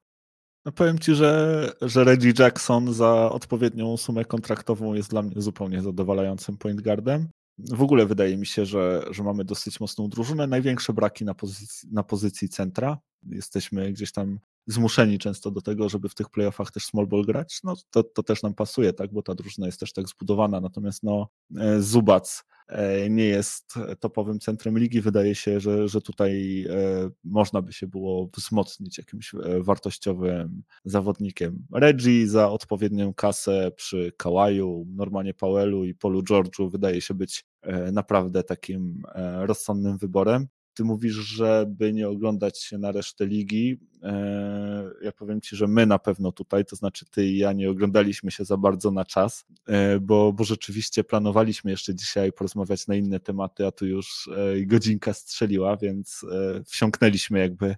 No 0.65 0.71
powiem 0.71 0.99
ci, 0.99 1.15
że, 1.15 1.69
że 1.81 2.03
Reggie 2.03 2.33
Jackson 2.39 2.93
za 2.93 3.29
odpowiednią 3.31 3.97
sumę 3.97 4.25
kontraktową 4.25 4.93
jest 4.93 5.09
dla 5.09 5.21
mnie 5.21 5.41
zupełnie 5.41 5.81
zadowalającym 5.81 6.57
point 6.57 6.81
guardem. 6.81 7.27
W 7.57 7.81
ogóle 7.81 8.05
wydaje 8.05 8.37
mi 8.37 8.45
się, 8.45 8.65
że, 8.65 9.05
że 9.11 9.23
mamy 9.23 9.45
dosyć 9.45 9.79
mocną 9.79 10.09
drużynę. 10.09 10.47
Największe 10.47 10.93
braki 10.93 11.25
na 11.25 11.33
pozycji, 11.33 11.89
na 11.91 12.03
pozycji 12.03 12.49
centra. 12.49 12.97
Jesteśmy 13.29 13.93
gdzieś 13.93 14.11
tam 14.11 14.39
zmuszeni 14.67 15.19
często 15.19 15.51
do 15.51 15.61
tego, 15.61 15.89
żeby 15.89 16.09
w 16.09 16.15
tych 16.15 16.29
playoffach 16.29 16.71
też 16.71 16.85
small 16.85 17.07
ball 17.07 17.25
grać. 17.25 17.59
No 17.63 17.75
to, 17.91 18.03
to 18.03 18.23
też 18.23 18.43
nam 18.43 18.53
pasuje, 18.53 18.93
tak, 18.93 19.13
bo 19.13 19.21
ta 19.21 19.35
drużyna 19.35 19.65
jest 19.65 19.79
też 19.79 19.93
tak 19.93 20.09
zbudowana. 20.09 20.61
Natomiast 20.61 21.03
no, 21.03 21.29
e, 21.57 21.81
Zubac 21.81 22.43
E, 22.67 23.09
nie 23.09 23.25
jest 23.25 23.73
topowym 23.99 24.39
centrum 24.39 24.77
ligi. 24.77 25.01
Wydaje 25.01 25.35
się, 25.35 25.59
że, 25.59 25.87
że 25.87 26.01
tutaj 26.01 26.63
e, 26.69 27.09
można 27.23 27.61
by 27.61 27.73
się 27.73 27.87
było 27.87 28.29
wzmocnić 28.37 28.97
jakimś 28.97 29.31
wartościowym 29.59 30.63
zawodnikiem. 30.85 31.65
Reggie 31.73 32.27
za 32.27 32.51
odpowiednią 32.51 33.13
kasę 33.13 33.71
przy 33.75 34.11
Kałaju, 34.17 34.85
Normanie 34.95 35.33
Powellu 35.33 35.85
i 35.85 35.95
Polu 35.95 36.21
George'u 36.21 36.71
wydaje 36.71 37.01
się 37.01 37.13
być 37.13 37.45
naprawdę 37.91 38.43
takim 38.43 39.03
rozsądnym 39.45 39.97
wyborem. 39.97 40.47
Ty 40.73 40.83
mówisz, 40.83 41.15
żeby 41.15 41.93
nie 41.93 42.09
oglądać 42.09 42.61
się 42.61 42.77
na 42.77 42.91
resztę 42.91 43.25
ligi. 43.25 43.79
E, 44.03 44.91
ja 45.01 45.11
powiem 45.11 45.41
ci, 45.41 45.55
że 45.55 45.67
my 45.67 45.85
na 45.85 45.99
pewno 45.99 46.31
tutaj, 46.31 46.65
to 46.65 46.75
znaczy 46.75 47.05
ty 47.11 47.25
i 47.25 47.37
ja 47.37 47.53
nie 47.53 47.69
oglądaliśmy 47.69 48.31
się 48.31 48.45
za 48.45 48.57
bardzo 48.57 48.91
na 48.91 49.05
czas, 49.05 49.45
e, 49.67 49.99
bo, 49.99 50.33
bo 50.33 50.43
rzeczywiście 50.43 51.03
planowaliśmy 51.03 51.71
jeszcze 51.71 51.95
dzisiaj 51.95 52.31
porozmawiać 52.31 52.87
na 52.87 52.95
inne 52.95 53.19
tematy, 53.19 53.65
a 53.65 53.71
tu 53.71 53.85
już 53.85 54.29
e, 54.35 54.65
godzinka 54.65 55.13
strzeliła, 55.13 55.77
więc 55.77 56.25
wsiąknęliśmy 56.65 57.39
jakby 57.39 57.75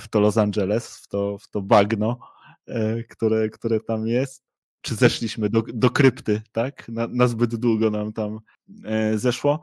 w 0.00 0.08
to 0.10 0.20
Los 0.20 0.38
Angeles, 0.38 0.96
w 0.96 1.08
to, 1.08 1.38
w 1.38 1.48
to 1.48 1.62
bagno, 1.62 2.18
które, 3.08 3.48
które 3.48 3.80
tam 3.80 4.06
jest 4.06 4.48
czy 4.80 4.94
zeszliśmy 4.94 5.50
do, 5.50 5.62
do 5.74 5.90
krypty, 5.90 6.42
tak? 6.52 6.88
Na, 6.88 7.08
na 7.08 7.26
zbyt 7.26 7.56
długo 7.56 7.90
nam 7.90 8.12
tam 8.12 8.40
zeszło 9.14 9.62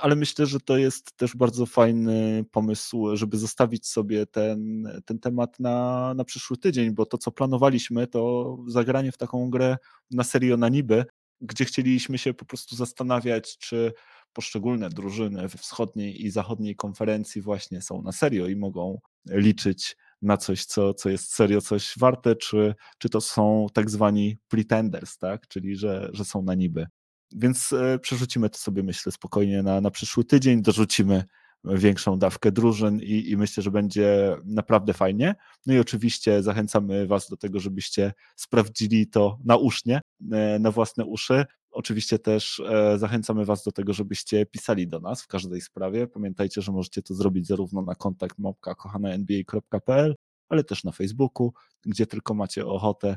ale 0.00 0.16
myślę, 0.16 0.46
że 0.46 0.60
to 0.60 0.76
jest 0.76 1.16
też 1.16 1.36
bardzo 1.36 1.66
fajny 1.66 2.44
pomysł, 2.50 3.16
żeby 3.16 3.38
zostawić 3.38 3.86
sobie 3.86 4.26
ten, 4.26 4.88
ten 5.04 5.18
temat 5.18 5.60
na, 5.60 6.14
na 6.14 6.24
przyszły 6.24 6.56
tydzień, 6.56 6.90
bo 6.90 7.06
to, 7.06 7.18
co 7.18 7.32
planowaliśmy, 7.32 8.06
to 8.06 8.56
zagranie 8.68 9.12
w 9.12 9.16
taką 9.16 9.50
grę 9.50 9.76
na 10.10 10.24
serio 10.24 10.56
na 10.56 10.68
niby, 10.68 11.04
gdzie 11.40 11.64
chcieliśmy 11.64 12.18
się 12.18 12.34
po 12.34 12.44
prostu 12.44 12.76
zastanawiać, 12.76 13.58
czy 13.58 13.92
poszczególne 14.32 14.88
drużyny 14.88 15.48
we 15.48 15.58
wschodniej 15.58 16.24
i 16.24 16.30
zachodniej 16.30 16.76
konferencji 16.76 17.42
właśnie 17.42 17.82
są 17.82 18.02
na 18.02 18.12
serio 18.12 18.46
i 18.46 18.56
mogą 18.56 19.00
liczyć 19.30 19.96
na 20.22 20.36
coś, 20.36 20.64
co, 20.64 20.94
co 20.94 21.10
jest 21.10 21.34
serio 21.34 21.60
coś 21.60 21.94
warte, 21.98 22.36
czy, 22.36 22.74
czy 22.98 23.08
to 23.08 23.20
są 23.20 23.66
tak 23.74 23.90
zwani 23.90 24.38
pretenders, 24.48 25.18
tak? 25.18 25.48
czyli 25.48 25.76
że, 25.76 26.10
że 26.12 26.24
są 26.24 26.42
na 26.42 26.54
niby. 26.54 26.86
Więc 27.32 27.72
e, 27.72 27.98
przerzucimy 27.98 28.50
to 28.50 28.58
sobie, 28.58 28.82
myślę, 28.82 29.12
spokojnie 29.12 29.62
na, 29.62 29.80
na 29.80 29.90
przyszły 29.90 30.24
tydzień, 30.24 30.62
dorzucimy 30.62 31.24
większą 31.64 32.18
dawkę 32.18 32.52
drużyn 32.52 33.00
i, 33.02 33.30
i, 33.30 33.36
myślę, 33.36 33.62
że 33.62 33.70
będzie 33.70 34.36
naprawdę 34.44 34.92
fajnie. 34.92 35.34
No 35.66 35.74
i 35.74 35.78
oczywiście 35.78 36.42
zachęcamy 36.42 37.06
Was 37.06 37.28
do 37.28 37.36
tego, 37.36 37.60
żebyście 37.60 38.12
sprawdzili 38.36 39.06
to 39.06 39.38
nausznie, 39.44 40.00
e, 40.32 40.58
na 40.58 40.70
własne 40.70 41.04
uszy. 41.04 41.44
Oczywiście 41.70 42.18
też 42.18 42.60
e, 42.60 42.98
zachęcamy 42.98 43.44
Was 43.44 43.64
do 43.64 43.72
tego, 43.72 43.92
żebyście 43.92 44.46
pisali 44.46 44.88
do 44.88 45.00
nas 45.00 45.22
w 45.22 45.26
każdej 45.26 45.60
sprawie. 45.60 46.06
Pamiętajcie, 46.06 46.62
że 46.62 46.72
możecie 46.72 47.02
to 47.02 47.14
zrobić 47.14 47.46
zarówno 47.46 47.82
na 47.82 47.94
kontakt 47.94 48.38
mopka 48.38 48.74
ale 50.48 50.64
też 50.64 50.84
na 50.84 50.92
Facebooku, 50.92 51.52
gdzie 51.86 52.06
tylko 52.06 52.34
macie 52.34 52.66
ochotę 52.66 53.16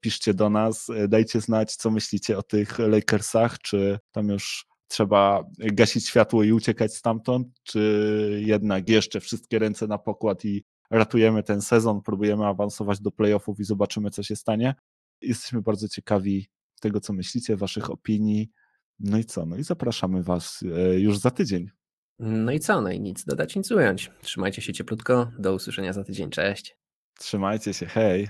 piszcie 0.00 0.34
do 0.34 0.50
nas, 0.50 0.90
e, 0.90 1.08
dajcie 1.08 1.40
znać, 1.40 1.76
co 1.76 1.90
myślicie 1.90 2.38
o 2.38 2.42
tych 2.42 2.78
Lakersach, 2.78 3.58
czy 3.58 3.98
tam 4.12 4.28
już 4.28 4.66
trzeba 4.88 5.44
gasić 5.58 6.08
światło 6.08 6.44
i 6.44 6.52
uciekać 6.52 6.94
stamtąd, 6.94 7.48
czy 7.62 8.42
jednak 8.46 8.88
jeszcze 8.88 9.20
wszystkie 9.20 9.58
ręce 9.58 9.86
na 9.86 9.98
pokład 9.98 10.44
i 10.44 10.64
ratujemy 10.90 11.42
ten 11.42 11.62
sezon, 11.62 12.02
próbujemy 12.02 12.46
awansować 12.46 13.00
do 13.00 13.10
playoffów 13.10 13.60
i 13.60 13.64
zobaczymy, 13.64 14.10
co 14.10 14.22
się 14.22 14.36
stanie. 14.36 14.74
Jesteśmy 15.20 15.62
bardzo 15.62 15.88
ciekawi 15.88 16.48
tego, 16.80 17.00
co 17.00 17.12
myślicie, 17.12 17.56
waszych 17.56 17.90
opinii. 17.90 18.50
No 19.00 19.18
i 19.18 19.24
co? 19.24 19.46
No 19.46 19.56
i 19.56 19.62
zapraszamy 19.62 20.22
was 20.22 20.64
e, 20.76 21.00
już 21.00 21.18
za 21.18 21.30
tydzień. 21.30 21.70
No 22.18 22.52
i 22.52 22.60
co? 22.60 22.80
No 22.80 22.90
i 22.90 23.00
nic 23.00 23.24
dodać, 23.24 23.56
nic 23.56 23.70
ująć. 23.70 24.10
Trzymajcie 24.22 24.62
się 24.62 24.72
cieplutko. 24.72 25.30
Do 25.38 25.54
usłyszenia 25.54 25.92
za 25.92 26.04
tydzień. 26.04 26.30
Cześć. 26.30 26.76
Trzymajcie 27.18 27.74
się. 27.74 27.86
Hej. 27.86 28.28